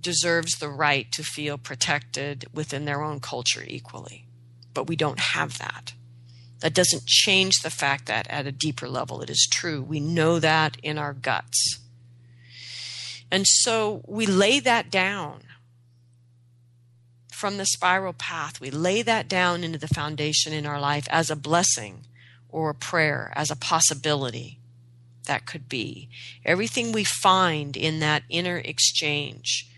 deserves 0.00 0.52
the 0.58 0.68
right 0.68 1.10
to 1.12 1.22
feel 1.22 1.58
protected 1.58 2.46
within 2.52 2.84
their 2.84 3.02
own 3.02 3.20
culture 3.20 3.64
equally. 3.66 4.26
But 4.74 4.86
we 4.86 4.96
don't 4.96 5.20
have 5.20 5.58
that. 5.58 5.94
That 6.60 6.74
doesn't 6.74 7.06
change 7.06 7.60
the 7.62 7.70
fact 7.70 8.06
that 8.06 8.26
at 8.28 8.46
a 8.46 8.52
deeper 8.52 8.88
level 8.88 9.22
it 9.22 9.30
is 9.30 9.48
true. 9.50 9.82
We 9.82 10.00
know 10.00 10.38
that 10.38 10.76
in 10.82 10.98
our 10.98 11.12
guts. 11.12 11.78
And 13.30 13.46
so 13.46 14.02
we 14.06 14.26
lay 14.26 14.60
that 14.60 14.90
down 14.90 15.42
from 17.40 17.56
the 17.56 17.64
spiral 17.64 18.12
path. 18.12 18.60
We 18.60 18.70
lay 18.70 19.00
that 19.00 19.26
down 19.26 19.64
into 19.64 19.78
the 19.78 19.88
foundation 19.88 20.52
in 20.52 20.66
our 20.66 20.78
life 20.78 21.08
as 21.10 21.30
a 21.30 21.36
blessing 21.36 22.02
or 22.50 22.68
a 22.68 22.74
prayer, 22.74 23.32
as 23.34 23.50
a 23.50 23.56
possibility 23.56 24.58
that 25.24 25.46
could 25.46 25.66
be. 25.66 26.10
Everything 26.44 26.92
we 26.92 27.02
find 27.02 27.78
in 27.78 27.98
that 28.00 28.24
inner 28.28 28.58
exchange 28.58 29.70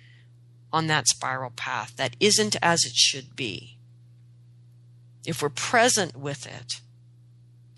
on 0.73 0.89
that 0.89 1.07
spiral 1.07 1.53
path 1.55 1.95
that 1.97 2.17
isn't 2.19 2.57
as 2.61 2.85
it 2.85 2.95
should 2.95 3.37
be. 3.37 3.77
If 5.25 5.41
we're 5.41 5.49
present 5.49 6.17
with 6.17 6.47
it 6.47 6.81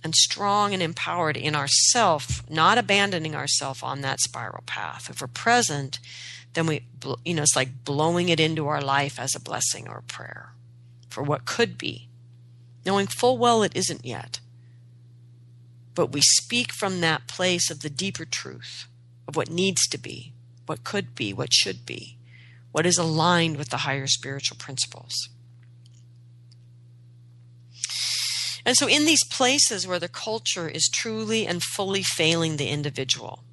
and 0.03 0.15
strong 0.15 0.73
and 0.73 0.83
empowered 0.83 1.37
in 1.37 1.55
ourself, 1.55 2.43
not 2.49 2.79
abandoning 2.79 3.35
ourself 3.35 3.85
on 3.85 4.01
that 4.01 4.21
spiral 4.21 4.63
path, 4.65 5.11
if 5.11 5.21
we're 5.21 5.27
present, 5.27 5.99
then 6.55 6.67
we, 6.67 6.87
you 7.25 7.35
know, 7.35 7.43
it's 7.43 7.57
like 7.57 7.85
blowing 7.85 8.29
it 8.29 8.41
into 8.41 8.67
our 8.67 8.81
life 8.81 9.19
as 9.19 9.35
a 9.35 9.41
blessing 9.41 9.89
or 9.89 9.99
a 9.99 10.03
prayer 10.03 10.53
for 11.09 11.23
what 11.23 11.45
could 11.45 11.77
be, 11.77 12.09
knowing 12.87 13.07
full 13.07 13.39
well 13.39 13.63
it 13.63 13.77
isn't 13.77 14.05
yet. 14.05 14.41
But 15.95 16.13
we 16.13 16.21
speak 16.23 16.73
from 16.73 17.01
that 17.01 17.29
place 17.29 17.71
of 17.71 17.81
the 17.81 17.91
deeper 17.91 18.25
truth 18.25 18.87
of 19.29 19.37
what 19.37 19.51
needs 19.51 19.87
to 19.89 19.99
be, 19.99 20.33
what 20.67 20.85
could 20.85 21.15
be, 21.15 21.33
what 21.33 21.53
should 21.53 21.85
be, 21.87 22.19
what 22.73 22.87
is 22.87 22.99
aligned 22.99 23.57
with 23.57 23.71
the 23.71 23.79
higher 23.79 24.07
spiritual 24.07 24.57
principles. 24.57 25.29
And 28.67 28.77
so, 28.77 28.89
in 28.89 29.05
these 29.05 29.25
places 29.31 29.87
where 29.87 29.99
the 29.99 30.09
culture 30.09 30.69
is 30.69 30.89
truly 30.93 31.47
and 31.47 31.63
fully 31.63 32.03
failing 32.03 32.57
the 32.57 32.71
individual, 32.71 33.45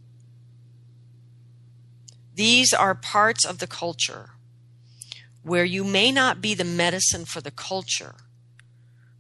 these 2.42 2.74
are 2.74 2.96
parts 2.96 3.46
of 3.46 3.60
the 3.60 3.68
culture 3.68 4.32
where 5.44 5.64
you 5.64 5.84
may 5.84 6.12
not 6.12 6.42
be 6.42 6.56
the 6.56 6.64
medicine 6.64 7.24
for 7.24 7.39
the 7.39 7.52
culture, 7.52 8.16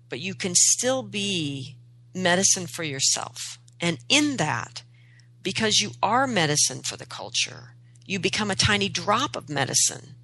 but 0.09 0.19
you 0.19 0.33
can 0.33 0.55
still 0.55 1.03
be 1.03 1.75
medicine 2.15 2.65
for 2.65 2.81
yourself. 2.81 3.59
And 3.79 3.99
in 4.09 4.37
that, 4.37 4.81
because 5.43 5.81
you 5.81 5.91
are 6.01 6.25
medicine 6.25 6.81
for 6.81 6.97
the 6.97 7.05
culture, 7.05 7.75
you 8.07 8.17
become 8.17 8.49
a 8.49 8.55
tiny 8.55 8.89
drop 8.89 9.35
of 9.35 9.49
medicine. 9.49 10.15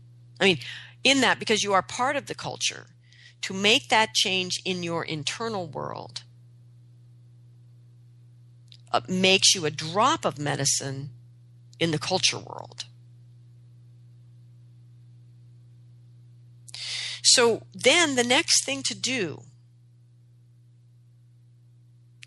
I 0.42 0.46
mean, 0.46 0.58
in 1.04 1.22
that, 1.22 1.38
because 1.38 1.62
you 1.64 1.74
are 1.74 1.84
part 1.84 2.16
of 2.16 2.26
the 2.26 2.34
culture, 2.34 2.88
to 3.42 3.54
make 3.54 3.90
that 3.90 4.16
change 4.16 4.60
in 4.66 4.82
your 4.82 5.04
internal 5.04 5.68
world 5.68 6.24
uh, 8.92 9.02
makes 9.08 9.54
you 9.54 9.68
a 9.68 9.72
drop 9.72 10.26
of 10.26 10.40
medicine 10.40 11.12
in 11.80 11.92
the 11.92 12.00
culture 12.00 12.40
world. 12.40 12.86
So 17.24 17.64
then 17.74 18.16
the 18.16 18.24
next 18.24 18.64
thing 18.64 18.84
to 18.84 18.96
do, 18.96 19.42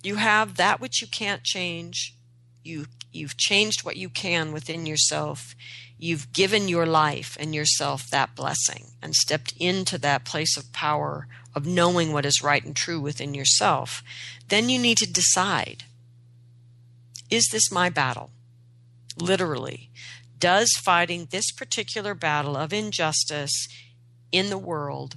you 0.02 0.16
have 0.16 0.56
that 0.56 0.80
which 0.80 1.00
you 1.00 1.08
can't 1.08 1.42
change. 1.42 2.14
You 2.62 2.86
you've 3.12 3.36
changed 3.36 3.84
what 3.84 3.96
you 3.96 4.08
can 4.08 4.52
within 4.52 4.86
yourself. 4.86 5.54
You've 5.98 6.32
given 6.32 6.68
your 6.68 6.86
life 6.86 7.36
and 7.40 7.54
yourself 7.54 8.08
that 8.10 8.36
blessing 8.36 8.92
and 9.02 9.14
stepped 9.14 9.52
into 9.58 9.98
that 9.98 10.24
place 10.24 10.56
of 10.56 10.72
power 10.72 11.26
of 11.54 11.66
knowing 11.66 12.12
what 12.12 12.24
is 12.24 12.42
right 12.42 12.64
and 12.64 12.76
true 12.76 13.00
within 13.00 13.34
yourself. 13.34 14.02
Then 14.48 14.68
you 14.68 14.78
need 14.78 14.98
to 14.98 15.10
decide 15.10 15.84
is 17.30 17.48
this 17.52 17.70
my 17.70 17.88
battle? 17.88 18.30
Literally. 19.20 19.90
Does 20.38 20.72
fighting 20.72 21.28
this 21.30 21.52
particular 21.52 22.14
battle 22.14 22.56
of 22.56 22.72
injustice 22.72 23.68
in 24.32 24.48
the 24.48 24.58
world 24.58 25.16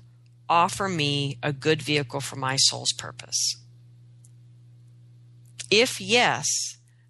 offer 0.50 0.90
me 0.90 1.40
a 1.42 1.54
good 1.54 1.82
vehicle 1.82 2.20
for 2.20 2.36
my 2.36 2.58
soul's 2.58 2.92
purpose? 2.92 3.56
If 5.72 6.02
yes, 6.02 6.48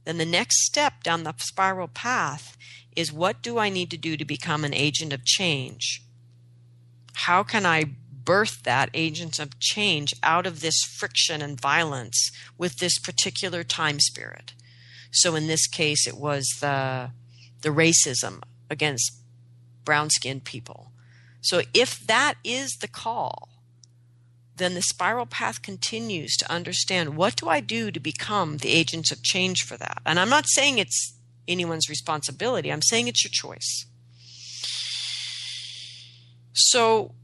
then 0.05 0.17
the 0.17 0.25
next 0.25 0.63
step 0.65 1.03
down 1.03 1.23
the 1.23 1.33
spiral 1.37 1.87
path 1.87 2.55
is 2.95 3.11
what 3.11 3.41
do 3.41 3.57
I 3.57 3.69
need 3.69 3.89
to 3.91 3.97
do 3.97 4.15
to 4.15 4.25
become 4.25 4.63
an 4.63 4.73
agent 4.73 5.11
of 5.11 5.25
change? 5.25 6.03
How 7.13 7.43
can 7.43 7.65
I 7.65 7.95
birth 8.23 8.63
that 8.63 8.89
agent 8.93 9.39
of 9.39 9.59
change 9.59 10.13
out 10.23 10.45
of 10.45 10.61
this 10.61 10.81
friction 10.83 11.41
and 11.41 11.59
violence 11.59 12.31
with 12.57 12.77
this 12.77 12.99
particular 12.99 13.63
time 13.63 13.99
spirit? 13.99 14.53
So 15.13 15.35
in 15.35 15.47
this 15.47 15.67
case, 15.67 16.07
it 16.07 16.17
was 16.17 16.45
the 16.59 17.11
the 17.61 17.69
racism 17.69 18.41
against 18.69 19.13
brown 19.85 20.09
skinned 20.09 20.43
people. 20.43 20.91
So 21.41 21.61
if 21.73 22.05
that 22.07 22.35
is 22.43 22.77
the 22.81 22.87
call, 22.87 23.49
then 24.57 24.75
the 24.75 24.81
spiral 24.81 25.25
path 25.25 25.61
continues 25.61 26.35
to 26.37 26.51
understand 26.51 27.17
what 27.17 27.35
do 27.35 27.49
I 27.49 27.59
do 27.59 27.91
to 27.91 27.99
become 27.99 28.57
the 28.57 28.69
agents 28.69 29.11
of 29.11 29.23
change 29.23 29.63
for 29.63 29.77
that? 29.77 30.01
And 30.05 30.19
I'm 30.19 30.29
not 30.29 30.45
saying 30.47 30.77
it's 30.77 31.13
anyone's 31.47 31.89
responsibility, 31.89 32.71
I'm 32.71 32.81
saying 32.81 33.07
it's 33.07 33.23
your 33.23 33.31
choice. 33.31 33.85
So, 36.53 37.15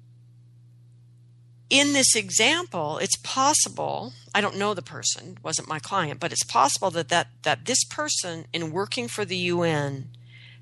in 1.70 1.94
this 1.94 2.16
example, 2.16 2.98
it's 2.98 3.18
possible, 3.18 4.14
I 4.34 4.42
don't 4.42 4.58
know 4.58 4.74
the 4.74 4.82
person, 4.82 5.38
wasn't 5.44 5.68
my 5.68 5.80
client, 5.80 6.20
but 6.20 6.32
it's 6.32 6.44
possible 6.44 6.92
that, 6.92 7.10
that, 7.10 7.28
that 7.44 7.66
this 7.66 7.84
person, 7.84 8.46
in 8.54 8.72
working 8.72 9.08
for 9.08 9.26
the 9.26 9.38
UN, 9.38 10.10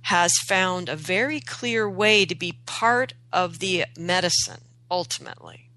has 0.03 0.31
found 0.47 0.87
a 0.87 0.95
very 0.95 1.39
clear 1.39 1.89
way 1.89 2.25
to 2.25 2.35
be 2.35 2.59
part 2.65 3.13
of 3.33 3.59
the 3.59 3.85
medicine 3.97 4.61
ultimately 4.89 5.69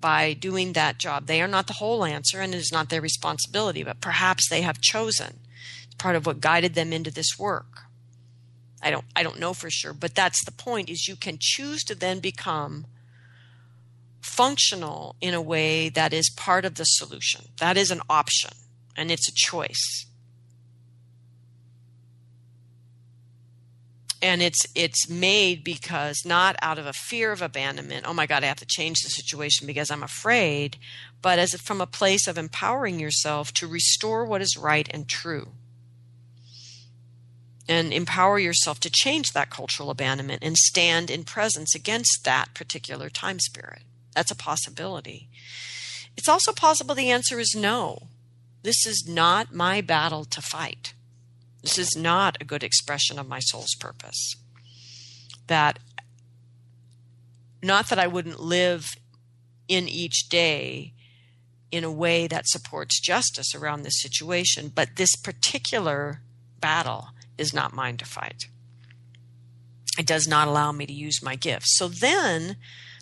by 0.00 0.32
doing 0.32 0.72
that 0.72 0.98
job. 0.98 1.26
They 1.26 1.40
are 1.42 1.48
not 1.48 1.66
the 1.66 1.74
whole 1.74 2.04
answer 2.04 2.40
and 2.40 2.54
it 2.54 2.58
is 2.58 2.72
not 2.72 2.88
their 2.88 3.00
responsibility, 3.00 3.82
but 3.82 4.00
perhaps 4.00 4.48
they 4.48 4.62
have 4.62 4.80
chosen. 4.80 5.40
Part 5.96 6.16
of 6.16 6.26
what 6.26 6.40
guided 6.40 6.74
them 6.74 6.92
into 6.92 7.10
this 7.10 7.38
work. 7.38 7.82
I 8.80 8.90
don't 8.90 9.04
I 9.16 9.24
don't 9.24 9.40
know 9.40 9.54
for 9.54 9.70
sure, 9.70 9.92
but 9.92 10.14
that's 10.14 10.44
the 10.44 10.52
point 10.52 10.88
is 10.88 11.08
you 11.08 11.16
can 11.16 11.38
choose 11.40 11.82
to 11.84 11.94
then 11.96 12.20
become 12.20 12.86
functional 14.20 15.16
in 15.20 15.34
a 15.34 15.42
way 15.42 15.88
that 15.88 16.12
is 16.12 16.30
part 16.30 16.64
of 16.64 16.74
the 16.76 16.84
solution. 16.84 17.46
That 17.60 17.76
is 17.76 17.90
an 17.90 18.00
option 18.08 18.52
and 18.96 19.10
it's 19.10 19.28
a 19.28 19.34
choice. 19.34 20.06
and 24.20 24.42
it's 24.42 24.66
it's 24.74 25.08
made 25.08 25.62
because 25.62 26.22
not 26.24 26.56
out 26.60 26.78
of 26.78 26.86
a 26.86 26.92
fear 26.92 27.32
of 27.32 27.42
abandonment 27.42 28.04
oh 28.06 28.12
my 28.12 28.26
god 28.26 28.42
i 28.42 28.46
have 28.46 28.56
to 28.58 28.66
change 28.66 29.00
the 29.00 29.08
situation 29.08 29.66
because 29.66 29.90
i'm 29.90 30.02
afraid 30.02 30.76
but 31.22 31.38
as 31.38 31.52
from 31.54 31.80
a 31.80 31.86
place 31.86 32.26
of 32.26 32.38
empowering 32.38 32.98
yourself 32.98 33.52
to 33.52 33.66
restore 33.66 34.24
what 34.24 34.42
is 34.42 34.56
right 34.56 34.88
and 34.92 35.08
true 35.08 35.48
and 37.68 37.92
empower 37.92 38.38
yourself 38.38 38.80
to 38.80 38.90
change 38.90 39.32
that 39.32 39.50
cultural 39.50 39.90
abandonment 39.90 40.42
and 40.42 40.56
stand 40.56 41.10
in 41.10 41.22
presence 41.22 41.74
against 41.74 42.24
that 42.24 42.54
particular 42.54 43.08
time 43.08 43.38
spirit 43.38 43.82
that's 44.18 44.30
a 44.32 44.36
possibility 44.36 45.28
it's 46.16 46.28
also 46.28 46.52
possible 46.52 46.94
the 46.94 47.10
answer 47.10 47.38
is 47.38 47.54
no 47.56 48.08
this 48.64 48.84
is 48.84 49.06
not 49.08 49.54
my 49.54 49.80
battle 49.80 50.24
to 50.24 50.42
fight 50.42 50.92
this 51.62 51.78
is 51.78 51.96
not 51.96 52.38
a 52.40 52.44
good 52.44 52.62
expression 52.62 53.18
of 53.18 53.28
my 53.28 53.40
soul's 53.40 53.74
purpose. 53.74 54.36
That, 55.48 55.78
not 57.62 57.88
that 57.88 57.98
I 57.98 58.06
wouldn't 58.06 58.40
live 58.40 58.96
in 59.66 59.88
each 59.88 60.28
day 60.28 60.92
in 61.70 61.84
a 61.84 61.90
way 61.90 62.26
that 62.26 62.48
supports 62.48 63.00
justice 63.00 63.54
around 63.54 63.82
this 63.82 64.00
situation, 64.00 64.72
but 64.74 64.96
this 64.96 65.14
particular 65.16 66.22
battle 66.60 67.08
is 67.36 67.52
not 67.52 67.74
mine 67.74 67.96
to 67.98 68.06
fight. 68.06 68.46
It 69.98 70.06
does 70.06 70.26
not 70.26 70.48
allow 70.48 70.72
me 70.72 70.86
to 70.86 70.92
use 70.92 71.22
my 71.22 71.34
gifts. 71.34 71.76
So 71.76 71.88
then 71.88 72.56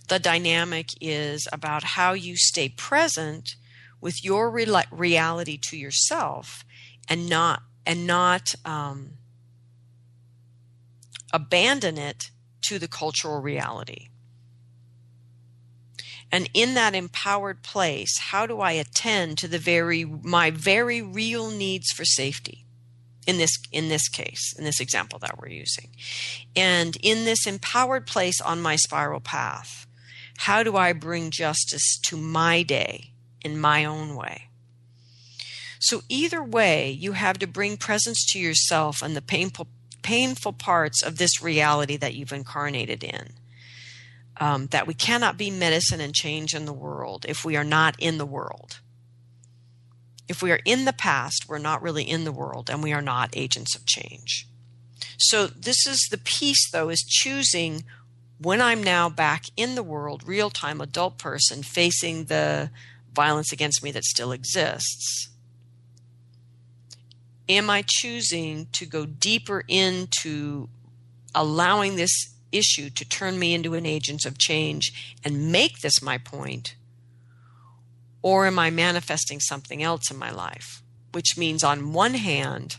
the 0.09 0.19
dynamic 0.19 0.89
is 1.01 1.49
about 1.53 1.83
how 1.83 2.13
you 2.13 2.37
stay 2.37 2.69
present 2.69 3.57
with 4.01 4.25
your 4.25 4.51
re- 4.51 4.85
reality 4.91 5.57
to 5.57 5.77
yourself 5.77 6.65
and 7.09 7.29
not 7.29 7.63
and 7.85 8.07
not 8.07 8.55
um, 8.65 9.13
abandon 11.33 11.97
it 11.97 12.31
to 12.63 12.79
the 12.79 12.89
cultural 12.89 13.41
reality. 13.41 14.09
And 16.33 16.51
in 16.53 16.75
that 16.75 16.95
empowered 16.95 17.63
place, 17.63 18.19
how 18.19 18.47
do 18.47 18.61
I 18.61 18.73
attend 18.73 19.39
to 19.39 19.49
the 19.49 19.59
very 19.59 20.05
my 20.05 20.51
very 20.51 21.01
real 21.01 21.51
needs 21.51 21.91
for 21.91 22.05
safety? 22.05 22.65
In 23.27 23.39
this 23.39 23.57
in 23.73 23.89
this 23.89 24.09
case, 24.09 24.55
in 24.57 24.65
this 24.65 24.81
example 24.81 25.19
that 25.21 25.39
we're 25.39 25.49
using. 25.49 25.91
And 26.55 26.97
in 27.03 27.25
this 27.25 27.47
empowered 27.47 28.07
place 28.07 28.41
on 28.41 28.61
my 28.61 28.77
spiral 28.77 29.21
path, 29.21 29.86
how 30.39 30.63
do 30.63 30.77
I 30.77 30.93
bring 30.93 31.31
justice 31.31 31.99
to 32.07 32.17
my 32.17 32.63
day 32.63 33.13
in 33.43 33.59
my 33.59 33.85
own 33.85 34.15
way? 34.15 34.49
So 35.79 36.03
either 36.09 36.43
way, 36.43 36.91
you 36.91 37.13
have 37.13 37.39
to 37.39 37.47
bring 37.47 37.77
presence 37.77 38.25
to 38.33 38.39
yourself 38.39 39.03
and 39.03 39.17
the 39.17 39.23
painful 39.23 39.69
painful 40.03 40.53
parts 40.53 41.03
of 41.03 41.19
this 41.19 41.43
reality 41.43 41.97
that 41.97 42.15
you've 42.15 42.33
incarnated 42.33 43.03
in. 43.03 43.31
Um, 44.39 44.67
that 44.67 44.87
we 44.87 44.95
cannot 44.95 45.39
be 45.39 45.51
medicine 45.51 46.01
and 46.01 46.15
change 46.15 46.55
in 46.55 46.67
the 46.67 46.73
world 46.73 47.25
if 47.27 47.45
we 47.45 47.57
are 47.57 47.65
not 47.65 47.97
in 47.99 48.19
the 48.19 48.27
world. 48.27 48.81
If 50.29 50.43
we 50.43 50.53
are 50.53 50.61
in 50.65 50.85
the 50.85 50.93
past, 50.93 51.47
we're 51.49 51.59
not 51.59 51.83
really 51.83 52.05
in 52.05 52.25
the 52.25 52.33
world 52.33 52.69
and 52.69 52.83
we 52.83 52.93
are 52.93 53.03
not 53.03 53.31
agents 53.33 53.75
of 53.75 53.87
change. 53.87 54.47
So, 55.19 55.47
this 55.47 55.87
is 55.87 56.07
the 56.11 56.19
piece, 56.19 56.71
though, 56.71 56.91
is 56.91 57.01
choosing 57.01 57.85
when 58.39 58.61
I'm 58.61 58.83
now 58.83 59.09
back 59.09 59.47
in 59.57 59.75
the 59.75 59.83
world, 59.83 60.23
real 60.27 60.51
time 60.51 60.81
adult 60.81 61.19
person 61.19 61.63
facing 61.63 62.25
the 62.25 62.71
violence 63.15 63.53
against 63.53 63.83
me 63.83 63.91
that 63.93 64.05
still 64.05 64.33
exists 64.33 65.31
am 67.49 67.71
I 67.71 67.85
choosing 67.87 68.67
to 68.73 68.87
go 68.87 69.07
deeper 69.07 69.65
into 69.69 70.69
allowing 71.35 71.97
this 71.97 72.35
issue 72.53 72.91
to 72.91 73.09
turn 73.09 73.39
me 73.39 73.55
into 73.55 73.75
an 73.75 73.87
agent 73.87 74.25
of 74.25 74.39
change 74.39 75.17
and 75.25 75.53
make 75.53 75.81
this 75.81 76.03
my 76.03 76.19
point? 76.19 76.75
Or 78.23 78.47
am 78.47 78.59
I 78.59 78.71
manifesting 78.71 79.41
something 79.41 79.83
else 79.83 80.11
in 80.11 80.17
my 80.17 80.31
life? 80.31 80.83
Which 81.13 81.37
means, 81.37 81.63
on 81.63 81.93
one 81.93 82.15
hand, 82.15 82.77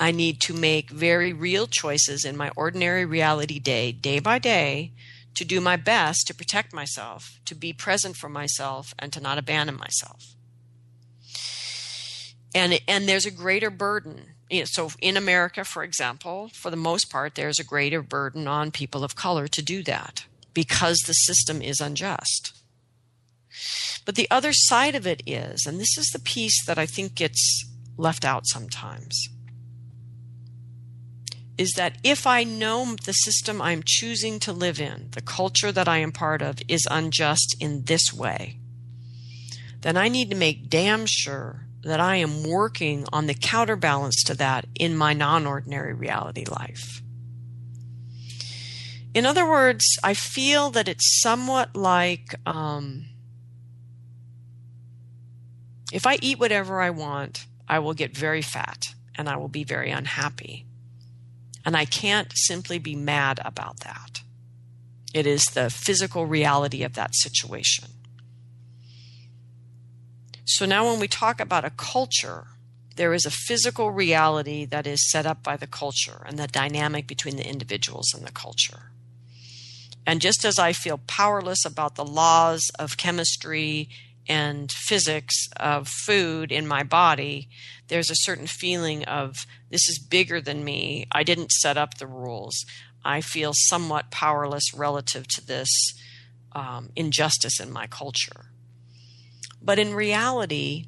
I 0.00 0.10
need 0.10 0.40
to 0.42 0.54
make 0.54 0.90
very 0.90 1.32
real 1.32 1.66
choices 1.66 2.24
in 2.24 2.36
my 2.36 2.50
ordinary 2.56 3.04
reality 3.04 3.58
day, 3.58 3.92
day 3.92 4.18
by 4.18 4.38
day, 4.38 4.92
to 5.34 5.44
do 5.44 5.60
my 5.60 5.76
best 5.76 6.26
to 6.26 6.34
protect 6.34 6.72
myself, 6.72 7.38
to 7.44 7.54
be 7.54 7.72
present 7.72 8.16
for 8.16 8.28
myself, 8.28 8.94
and 8.98 9.12
to 9.12 9.20
not 9.20 9.38
abandon 9.38 9.76
myself. 9.76 10.34
And, 12.54 12.80
and 12.86 13.08
there's 13.08 13.26
a 13.26 13.30
greater 13.30 13.70
burden. 13.70 14.34
So 14.64 14.90
in 15.00 15.16
America, 15.16 15.64
for 15.64 15.82
example, 15.82 16.50
for 16.52 16.70
the 16.70 16.76
most 16.76 17.10
part, 17.10 17.34
there's 17.34 17.58
a 17.58 17.64
greater 17.64 18.02
burden 18.02 18.46
on 18.46 18.70
people 18.70 19.02
of 19.02 19.16
color 19.16 19.48
to 19.48 19.62
do 19.62 19.82
that 19.84 20.26
because 20.52 20.98
the 20.98 21.12
system 21.12 21.60
is 21.60 21.80
unjust. 21.80 22.52
But 24.04 24.14
the 24.14 24.30
other 24.30 24.52
side 24.52 24.94
of 24.94 25.06
it 25.06 25.22
is, 25.26 25.66
and 25.66 25.80
this 25.80 25.98
is 25.98 26.06
the 26.12 26.20
piece 26.20 26.64
that 26.66 26.78
I 26.78 26.86
think 26.86 27.14
gets 27.14 27.66
left 27.96 28.24
out 28.24 28.46
sometimes, 28.46 29.28
is 31.56 31.72
that 31.76 31.98
if 32.02 32.26
I 32.26 32.44
know 32.44 32.96
the 33.04 33.12
system 33.12 33.62
I'm 33.62 33.82
choosing 33.84 34.38
to 34.40 34.52
live 34.52 34.80
in, 34.80 35.08
the 35.12 35.20
culture 35.20 35.70
that 35.70 35.88
I 35.88 35.98
am 35.98 36.12
part 36.12 36.42
of, 36.42 36.58
is 36.68 36.86
unjust 36.90 37.56
in 37.60 37.84
this 37.84 38.12
way, 38.12 38.58
then 39.82 39.96
I 39.96 40.08
need 40.08 40.30
to 40.30 40.36
make 40.36 40.68
damn 40.68 41.06
sure 41.06 41.66
that 41.82 42.00
I 42.00 42.16
am 42.16 42.42
working 42.42 43.06
on 43.12 43.26
the 43.26 43.34
counterbalance 43.34 44.22
to 44.24 44.34
that 44.34 44.66
in 44.74 44.96
my 44.96 45.12
non 45.12 45.46
ordinary 45.46 45.92
reality 45.92 46.44
life. 46.46 47.02
In 49.12 49.26
other 49.26 49.48
words, 49.48 49.84
I 50.02 50.14
feel 50.14 50.70
that 50.70 50.88
it's 50.88 51.20
somewhat 51.22 51.76
like 51.76 52.34
um, 52.46 53.06
if 55.92 56.06
I 56.06 56.18
eat 56.20 56.40
whatever 56.40 56.80
I 56.80 56.90
want, 56.90 57.46
I 57.68 57.78
will 57.78 57.94
get 57.94 58.16
very 58.16 58.42
fat 58.42 58.86
and 59.14 59.28
I 59.28 59.36
will 59.36 59.48
be 59.48 59.62
very 59.62 59.90
unhappy. 59.90 60.66
And 61.64 61.76
I 61.76 61.84
can't 61.84 62.30
simply 62.34 62.78
be 62.78 62.94
mad 62.94 63.40
about 63.44 63.80
that. 63.80 64.22
It 65.14 65.26
is 65.26 65.44
the 65.44 65.70
physical 65.70 66.26
reality 66.26 66.82
of 66.82 66.94
that 66.94 67.14
situation. 67.14 67.88
So 70.44 70.66
now, 70.66 70.90
when 70.90 71.00
we 71.00 71.08
talk 71.08 71.40
about 71.40 71.64
a 71.64 71.70
culture, 71.70 72.48
there 72.96 73.14
is 73.14 73.24
a 73.24 73.30
physical 73.30 73.90
reality 73.90 74.64
that 74.66 74.86
is 74.86 75.10
set 75.10 75.24
up 75.24 75.42
by 75.42 75.56
the 75.56 75.66
culture 75.66 76.22
and 76.26 76.38
the 76.38 76.46
dynamic 76.46 77.06
between 77.06 77.36
the 77.36 77.48
individuals 77.48 78.12
and 78.14 78.26
the 78.26 78.32
culture. 78.32 78.90
And 80.06 80.20
just 80.20 80.44
as 80.44 80.58
I 80.58 80.72
feel 80.72 81.00
powerless 81.06 81.64
about 81.64 81.94
the 81.94 82.04
laws 82.04 82.62
of 82.78 82.96
chemistry 82.96 83.88
and 84.28 84.70
physics 84.70 85.48
of 85.56 85.88
food 85.88 86.52
in 86.52 86.66
my 86.66 86.82
body, 86.82 87.48
there's 87.88 88.10
a 88.10 88.16
certain 88.16 88.46
feeling 88.46 89.04
of 89.04 89.46
this 89.70 89.88
is 89.88 89.98
bigger 89.98 90.40
than 90.40 90.64
me. 90.64 91.06
I 91.12 91.22
didn't 91.22 91.52
set 91.52 91.76
up 91.76 91.98
the 91.98 92.06
rules. 92.06 92.64
I 93.04 93.20
feel 93.20 93.52
somewhat 93.54 94.10
powerless 94.10 94.72
relative 94.74 95.26
to 95.28 95.46
this 95.46 95.68
um, 96.52 96.90
injustice 96.96 97.60
in 97.60 97.70
my 97.70 97.86
culture. 97.86 98.46
But 99.60 99.78
in 99.78 99.94
reality, 99.94 100.86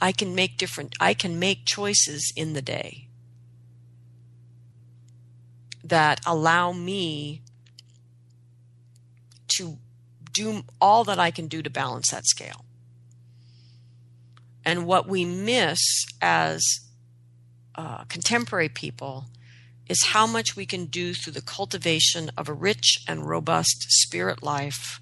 I 0.00 0.12
can 0.12 0.34
make 0.34 0.58
different, 0.58 0.94
I 1.00 1.14
can 1.14 1.38
make 1.38 1.64
choices 1.64 2.32
in 2.36 2.52
the 2.52 2.62
day 2.62 3.08
that 5.82 6.20
allow 6.26 6.72
me 6.72 7.42
to 9.56 9.78
do 10.32 10.62
all 10.80 11.04
that 11.04 11.18
I 11.18 11.30
can 11.30 11.46
do 11.46 11.62
to 11.62 11.70
balance 11.70 12.10
that 12.10 12.26
scale. 12.26 12.65
And 14.66 14.84
what 14.84 15.08
we 15.08 15.24
miss 15.24 15.78
as 16.20 16.60
uh, 17.76 18.02
contemporary 18.04 18.68
people 18.68 19.26
is 19.88 20.06
how 20.06 20.26
much 20.26 20.56
we 20.56 20.66
can 20.66 20.86
do 20.86 21.14
through 21.14 21.34
the 21.34 21.40
cultivation 21.40 22.32
of 22.36 22.48
a 22.48 22.52
rich 22.52 23.04
and 23.06 23.28
robust 23.28 23.86
spirit 23.90 24.42
life 24.42 25.00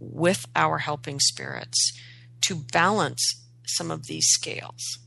with 0.00 0.46
our 0.56 0.78
helping 0.78 1.20
spirits 1.20 1.92
to 2.40 2.54
balance 2.54 3.44
some 3.66 3.90
of 3.90 4.06
these 4.06 4.26
scales. 4.28 4.98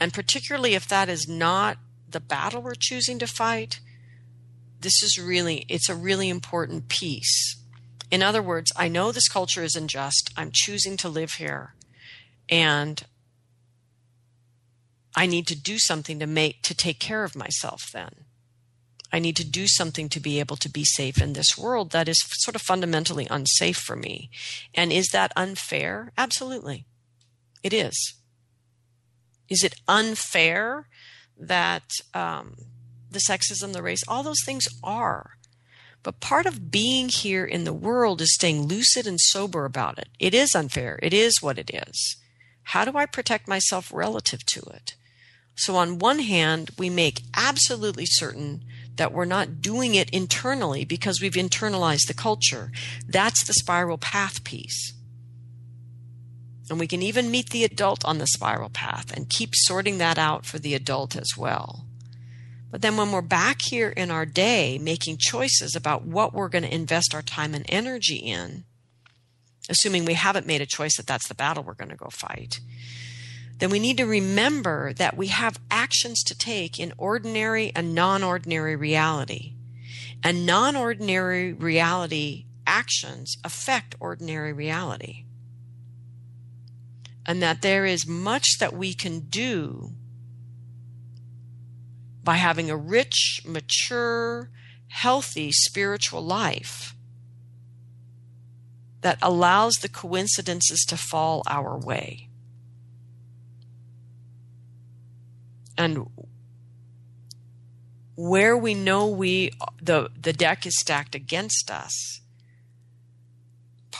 And 0.00 0.14
particularly 0.14 0.74
if 0.74 0.88
that 0.88 1.10
is 1.10 1.28
not 1.28 1.76
the 2.08 2.20
battle 2.20 2.62
we're 2.62 2.74
choosing 2.74 3.18
to 3.18 3.26
fight, 3.26 3.80
this 4.80 5.02
is 5.02 5.20
really 5.22 5.66
it's 5.68 5.90
a 5.90 5.94
really 5.94 6.30
important 6.30 6.88
piece 6.88 7.59
in 8.10 8.22
other 8.22 8.42
words 8.42 8.72
i 8.76 8.88
know 8.88 9.12
this 9.12 9.28
culture 9.28 9.62
is 9.62 9.74
unjust 9.74 10.30
i'm 10.36 10.50
choosing 10.52 10.96
to 10.96 11.08
live 11.08 11.32
here 11.32 11.74
and 12.48 13.04
i 15.16 15.26
need 15.26 15.46
to 15.46 15.60
do 15.60 15.78
something 15.78 16.18
to 16.18 16.26
make 16.26 16.62
to 16.62 16.74
take 16.74 16.98
care 16.98 17.24
of 17.24 17.36
myself 17.36 17.90
then. 17.92 18.26
I 19.12 19.18
need 19.18 19.36
to 19.36 19.44
do 19.44 19.66
something 19.66 20.08
to 20.10 20.20
be 20.20 20.38
able 20.38 20.56
to 20.56 20.68
be 20.68 20.84
safe 20.84 21.20
in 21.20 21.32
this 21.32 21.58
world 21.58 21.90
that 21.90 22.08
is 22.08 22.22
sort 22.38 22.54
of 22.54 22.62
fundamentally 22.62 23.26
unsafe 23.28 23.76
for 23.76 23.96
me. 23.96 24.30
And 24.72 24.92
is 24.92 25.08
that 25.08 25.32
unfair? 25.34 26.12
Absolutely. 26.16 26.86
It 27.62 27.72
is. 27.72 28.14
Is 29.48 29.64
it 29.64 29.74
unfair 29.88 30.86
that 31.36 31.90
um, 32.14 32.54
the 33.10 33.18
sexism, 33.18 33.72
the 33.72 33.82
race, 33.82 34.02
all 34.06 34.22
those 34.22 34.44
things 34.44 34.66
are. 34.84 35.32
But 36.02 36.20
part 36.20 36.46
of 36.46 36.70
being 36.70 37.08
here 37.08 37.44
in 37.44 37.64
the 37.64 37.72
world 37.72 38.20
is 38.20 38.34
staying 38.34 38.62
lucid 38.62 39.06
and 39.06 39.20
sober 39.20 39.64
about 39.64 39.98
it. 39.98 40.08
It 40.18 40.34
is 40.34 40.54
unfair. 40.54 40.98
It 41.02 41.12
is 41.12 41.42
what 41.42 41.58
it 41.58 41.70
is. 41.72 42.16
How 42.64 42.84
do 42.84 42.96
I 42.96 43.06
protect 43.06 43.48
myself 43.48 43.92
relative 43.92 44.44
to 44.46 44.60
it? 44.60 44.94
So, 45.56 45.76
on 45.76 45.98
one 45.98 46.20
hand, 46.20 46.70
we 46.78 46.88
make 46.88 47.22
absolutely 47.36 48.06
certain 48.06 48.64
that 48.96 49.12
we're 49.12 49.24
not 49.24 49.60
doing 49.60 49.94
it 49.94 50.10
internally 50.10 50.84
because 50.84 51.20
we've 51.20 51.32
internalized 51.32 52.06
the 52.06 52.14
culture. 52.14 52.72
That's 53.06 53.44
the 53.44 53.52
spiral 53.54 53.98
path 53.98 54.42
piece. 54.44 54.94
And 56.70 56.78
we 56.78 56.86
can 56.86 57.02
even 57.02 57.30
meet 57.30 57.50
the 57.50 57.64
adult 57.64 58.04
on 58.04 58.18
the 58.18 58.26
spiral 58.26 58.70
path 58.70 59.12
and 59.14 59.28
keep 59.28 59.50
sorting 59.54 59.98
that 59.98 60.18
out 60.18 60.46
for 60.46 60.58
the 60.58 60.74
adult 60.74 61.16
as 61.16 61.32
well. 61.36 61.84
But 62.70 62.82
then 62.82 62.96
when 62.96 63.10
we're 63.10 63.22
back 63.22 63.58
here 63.62 63.90
in 63.90 64.10
our 64.10 64.24
day 64.24 64.78
making 64.78 65.16
choices 65.18 65.74
about 65.74 66.04
what 66.04 66.32
we're 66.32 66.48
going 66.48 66.64
to 66.64 66.74
invest 66.74 67.14
our 67.14 67.22
time 67.22 67.54
and 67.54 67.64
energy 67.68 68.16
in, 68.16 68.64
assuming 69.68 70.04
we 70.04 70.14
haven't 70.14 70.46
made 70.46 70.60
a 70.60 70.66
choice 70.66 70.96
that 70.96 71.06
that's 71.06 71.28
the 71.28 71.34
battle 71.34 71.64
we're 71.64 71.74
going 71.74 71.90
to 71.90 71.96
go 71.96 72.08
fight, 72.10 72.60
then 73.58 73.70
we 73.70 73.78
need 73.78 73.98
to 73.98 74.06
remember 74.06 74.92
that 74.94 75.16
we 75.16 75.26
have 75.28 75.60
actions 75.70 76.22
to 76.24 76.34
take 76.34 76.80
in 76.80 76.94
ordinary 76.96 77.72
and 77.76 77.94
non 77.94 78.22
ordinary 78.22 78.74
reality. 78.74 79.54
And 80.22 80.46
non 80.46 80.76
ordinary 80.76 81.52
reality 81.52 82.46
actions 82.66 83.36
affect 83.44 83.96
ordinary 84.00 84.52
reality. 84.52 85.24
And 87.26 87.42
that 87.42 87.60
there 87.60 87.84
is 87.84 88.06
much 88.06 88.58
that 88.60 88.72
we 88.72 88.94
can 88.94 89.20
do 89.20 89.92
by 92.22 92.36
having 92.36 92.70
a 92.70 92.76
rich, 92.76 93.42
mature, 93.46 94.50
healthy 94.88 95.50
spiritual 95.52 96.22
life 96.22 96.94
that 99.00 99.18
allows 99.22 99.74
the 99.76 99.88
coincidences 99.88 100.84
to 100.88 100.96
fall 100.96 101.42
our 101.46 101.78
way. 101.78 102.28
And 105.78 106.06
where 108.16 108.56
we 108.56 108.74
know 108.74 109.08
we 109.08 109.50
the 109.80 110.10
the 110.20 110.34
deck 110.34 110.66
is 110.66 110.78
stacked 110.78 111.14
against 111.14 111.70
us 111.70 112.20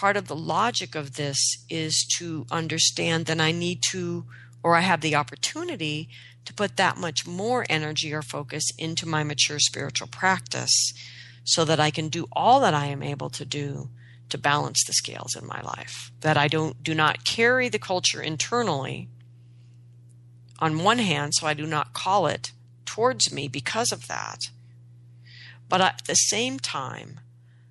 part 0.00 0.16
of 0.16 0.28
the 0.28 0.36
logic 0.36 0.94
of 0.94 1.16
this 1.16 1.38
is 1.68 2.06
to 2.18 2.46
understand 2.50 3.26
that 3.26 3.38
I 3.38 3.52
need 3.52 3.82
to 3.90 4.24
or 4.62 4.76
I 4.76 4.80
have 4.80 5.02
the 5.02 5.14
opportunity 5.14 6.08
to 6.44 6.54
put 6.54 6.76
that 6.76 6.96
much 6.96 7.26
more 7.26 7.66
energy 7.68 8.12
or 8.12 8.22
focus 8.22 8.70
into 8.78 9.06
my 9.06 9.22
mature 9.22 9.58
spiritual 9.58 10.08
practice 10.08 10.92
so 11.44 11.64
that 11.64 11.80
I 11.80 11.90
can 11.90 12.08
do 12.08 12.26
all 12.32 12.60
that 12.60 12.74
I 12.74 12.86
am 12.86 13.02
able 13.02 13.30
to 13.30 13.44
do 13.44 13.90
to 14.28 14.38
balance 14.38 14.84
the 14.84 14.92
scales 14.92 15.34
in 15.34 15.46
my 15.46 15.60
life. 15.60 16.10
That 16.20 16.36
I 16.36 16.48
don't 16.48 16.82
do 16.82 16.94
not 16.94 17.24
carry 17.24 17.68
the 17.68 17.78
culture 17.78 18.22
internally 18.22 19.08
on 20.58 20.84
one 20.84 20.98
hand, 20.98 21.34
so 21.34 21.46
I 21.46 21.54
do 21.54 21.66
not 21.66 21.92
call 21.92 22.26
it 22.26 22.52
towards 22.84 23.32
me 23.32 23.48
because 23.48 23.92
of 23.92 24.08
that. 24.08 24.50
But 25.68 25.80
at 25.80 26.02
the 26.06 26.14
same 26.14 26.58
time, 26.58 27.20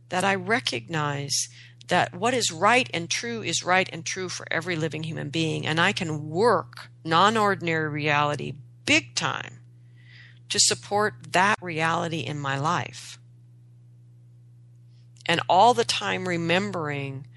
that 0.10 0.24
I 0.24 0.36
recognize 0.36 1.48
that 1.90 2.16
what 2.16 2.34
is 2.34 2.52
right 2.52 2.90
and 2.94 3.10
true 3.10 3.44
is 3.44 3.64
right 3.64 3.90
and 3.92 4.06
true 4.06 4.30
for 4.30 4.48
every 4.50 4.76
living 4.76 5.04
human 5.04 5.30
being, 5.30 5.68
and 5.68 5.80
I 5.80 5.92
can 5.92 6.30
work 6.30 6.90
non 7.04 7.38
ordinary 7.38 7.90
reality 7.90 8.54
big 8.86 9.16
time 9.16 9.60
to 10.50 10.60
support 10.60 11.34
that 11.34 11.58
reality 11.62 12.20
in 12.20 12.40
my 12.40 12.58
life. 12.58 13.20
And 15.26 15.42
all 15.48 15.76
the 15.76 15.86
time 15.86 16.28
remembering 16.28 17.28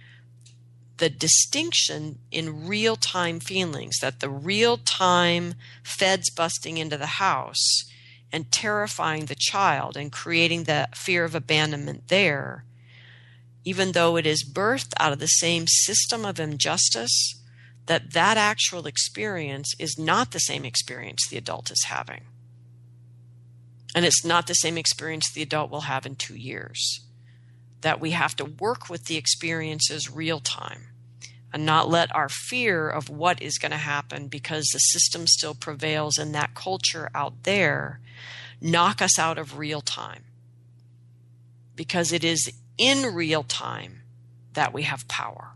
the 0.96 1.11
distinction 1.11 2.20
in 2.30 2.66
real 2.66 2.96
time 2.96 3.40
feelings 3.40 3.98
that 4.00 4.20
the 4.20 4.30
real 4.30 4.78
time 4.78 5.55
feds 5.82 6.30
busting 6.30 6.78
into 6.78 6.96
the 6.96 7.07
house 7.07 7.84
and 8.32 8.50
terrifying 8.50 9.26
the 9.26 9.34
child 9.34 9.96
and 9.96 10.11
creating 10.11 10.64
the 10.64 10.88
fear 10.94 11.24
of 11.24 11.34
abandonment 11.34 12.09
there, 12.09 12.64
even 13.64 13.92
though 13.92 14.16
it 14.16 14.26
is 14.26 14.48
birthed 14.48 14.92
out 14.98 15.12
of 15.12 15.18
the 15.18 15.26
same 15.26 15.66
system 15.66 16.24
of 16.24 16.40
injustice, 16.40 17.40
that 17.86 18.12
that 18.12 18.36
actual 18.36 18.86
experience 18.86 19.74
is 19.78 19.98
not 19.98 20.32
the 20.32 20.38
same 20.38 20.64
experience 20.64 21.26
the 21.28 21.36
adult 21.36 21.70
is 21.70 21.84
having. 21.86 22.22
And 23.94 24.04
it's 24.04 24.24
not 24.24 24.46
the 24.46 24.54
same 24.54 24.78
experience 24.78 25.30
the 25.30 25.42
adult 25.42 25.70
will 25.70 25.82
have 25.82 26.06
in 26.06 26.16
two 26.16 26.36
years. 26.36 27.00
That 27.82 28.00
we 28.00 28.12
have 28.12 28.34
to 28.36 28.44
work 28.44 28.88
with 28.88 29.06
the 29.06 29.16
experiences 29.16 30.10
real 30.10 30.40
time 30.40 30.88
and 31.52 31.66
not 31.66 31.90
let 31.90 32.14
our 32.14 32.28
fear 32.28 32.88
of 32.88 33.10
what 33.10 33.42
is 33.42 33.58
going 33.58 33.72
to 33.72 33.78
happen 33.78 34.28
because 34.28 34.64
the 34.72 34.78
system 34.78 35.26
still 35.26 35.54
prevails 35.54 36.18
in 36.18 36.32
that 36.32 36.54
culture 36.54 37.10
out 37.14 37.42
there 37.42 38.00
knock 38.62 39.02
us 39.02 39.18
out 39.18 39.38
of 39.38 39.58
real 39.58 39.80
time. 39.80 40.24
Because 41.74 42.12
it 42.12 42.24
is 42.24 42.52
in 42.78 43.14
real 43.14 43.42
time 43.42 44.02
that 44.54 44.72
we 44.72 44.82
have 44.82 45.08
power. 45.08 45.52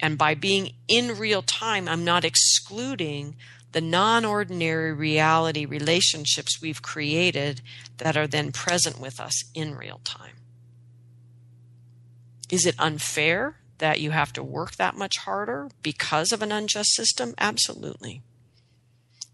And 0.00 0.18
by 0.18 0.34
being 0.34 0.74
in 0.88 1.18
real 1.18 1.42
time, 1.42 1.88
I'm 1.88 2.04
not 2.04 2.24
excluding 2.24 3.36
the 3.72 3.80
non 3.80 4.24
ordinary 4.24 4.92
reality 4.92 5.64
relationships 5.64 6.60
we've 6.60 6.82
created 6.82 7.60
that 7.98 8.16
are 8.16 8.26
then 8.26 8.52
present 8.52 9.00
with 9.00 9.18
us 9.18 9.44
in 9.54 9.74
real 9.74 10.00
time. 10.04 10.36
Is 12.50 12.66
it 12.66 12.76
unfair 12.78 13.56
that 13.78 14.00
you 14.00 14.12
have 14.12 14.32
to 14.34 14.42
work 14.42 14.76
that 14.76 14.96
much 14.96 15.18
harder 15.18 15.68
because 15.82 16.32
of 16.32 16.42
an 16.42 16.52
unjust 16.52 16.94
system? 16.94 17.34
Absolutely. 17.38 18.22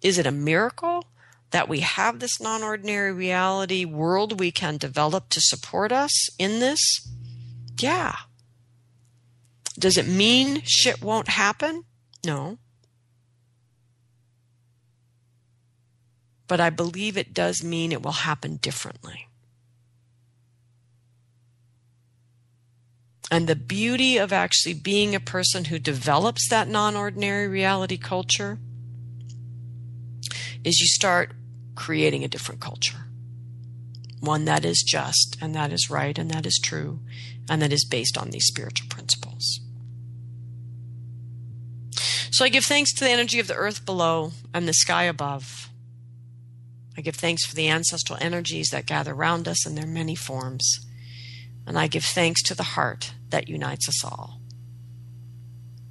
Is 0.01 0.17
it 0.19 0.27
a 0.27 0.33
miracle 0.33 1.05
that 1.51 1.69
we 1.69 1.81
have 1.81 2.19
this 2.21 2.41
non 2.41 2.63
ordinary 2.63 3.13
reality 3.13 3.85
world 3.85 4.39
we 4.39 4.51
can 4.51 4.77
develop 4.77 5.29
to 5.31 5.41
support 5.41 5.93
us 5.93 6.29
in 6.39 6.61
this? 6.61 6.81
Yeah. 7.79 8.15
Does 9.79 9.97
it 9.97 10.07
mean 10.07 10.63
shit 10.65 11.03
won't 11.03 11.29
happen? 11.29 11.85
No. 12.25 12.59
But 16.47 16.61
I 16.61 16.71
believe 16.71 17.17
it 17.17 17.33
does 17.33 17.63
mean 17.63 17.93
it 17.93 18.03
will 18.03 18.13
happen 18.13 18.57
differently. 18.57 19.29
And 23.31 23.47
the 23.47 23.57
beauty 23.57 24.19
of 24.19 24.33
actually 24.33 24.75
being 24.75 25.15
a 25.15 25.21
person 25.21 25.67
who 25.67 25.79
develops 25.79 26.49
that 26.49 26.69
non 26.69 26.97
ordinary 26.97 27.47
reality 27.47 27.97
culture 27.97 28.59
is 30.65 30.81
you 30.81 30.87
start 30.87 31.33
creating 31.75 32.25
a 32.25 32.29
different 32.29 32.61
culture. 32.61 33.07
One 34.21 34.45
that 34.45 34.65
is 34.65 34.85
just, 34.87 35.37
and 35.41 35.55
that 35.55 35.73
is 35.73 35.89
right, 35.91 36.19
and 36.19 36.31
that 36.31 36.47
is 36.47 36.61
true, 36.63 37.01
and 37.49 37.63
that 37.63 37.73
is 37.73 37.85
based 37.85 38.19
on 38.19 38.31
these 38.31 38.47
spiritual 38.47 38.89
principles. 38.89 39.61
So 42.31 42.45
I 42.45 42.49
give 42.49 42.65
thanks 42.65 42.93
to 42.95 43.05
the 43.05 43.11
energy 43.11 43.41
of 43.41 43.49
the 43.49 43.55
earth 43.55 43.85
below 43.85 44.33
and 44.55 44.69
the 44.69 44.75
sky 44.75 45.05
above. 45.05 45.69
I 46.97 47.01
give 47.01 47.17
thanks 47.17 47.45
for 47.45 47.55
the 47.55 47.69
ancestral 47.69 48.19
energies 48.21 48.69
that 48.71 48.87
gather 48.87 49.13
around 49.13 49.49
us 49.49 49.67
in 49.67 49.75
their 49.75 49.87
many 49.87 50.15
forms. 50.15 50.81
And 51.67 51.79
I 51.79 51.87
give 51.87 52.05
thanks 52.05 52.43
to 52.45 52.55
the 52.55 52.63
heart 52.63 53.15
that 53.31 53.49
unites 53.49 53.89
us 53.89 54.05
all. 54.05 54.41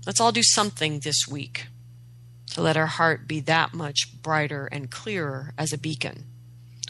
Let's 0.05 0.21
all 0.21 0.31
do 0.31 0.43
something 0.43 0.99
this 0.99 1.27
week 1.27 1.67
to 2.51 2.61
let 2.61 2.77
our 2.77 2.87
heart 2.87 3.27
be 3.27 3.39
that 3.41 3.73
much 3.73 4.21
brighter 4.21 4.67
and 4.67 4.89
clearer 4.89 5.53
as 5.57 5.71
a 5.71 5.77
beacon 5.77 6.25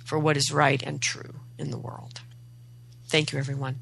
for 0.05 0.17
what 0.17 0.37
is 0.37 0.51
right 0.51 0.81
and 0.81 1.01
true 1.01 1.41
in 1.57 1.71
the 1.71 1.77
world. 1.77 2.21
Thank 3.07 3.31
you, 3.31 3.39
everyone. 3.39 3.79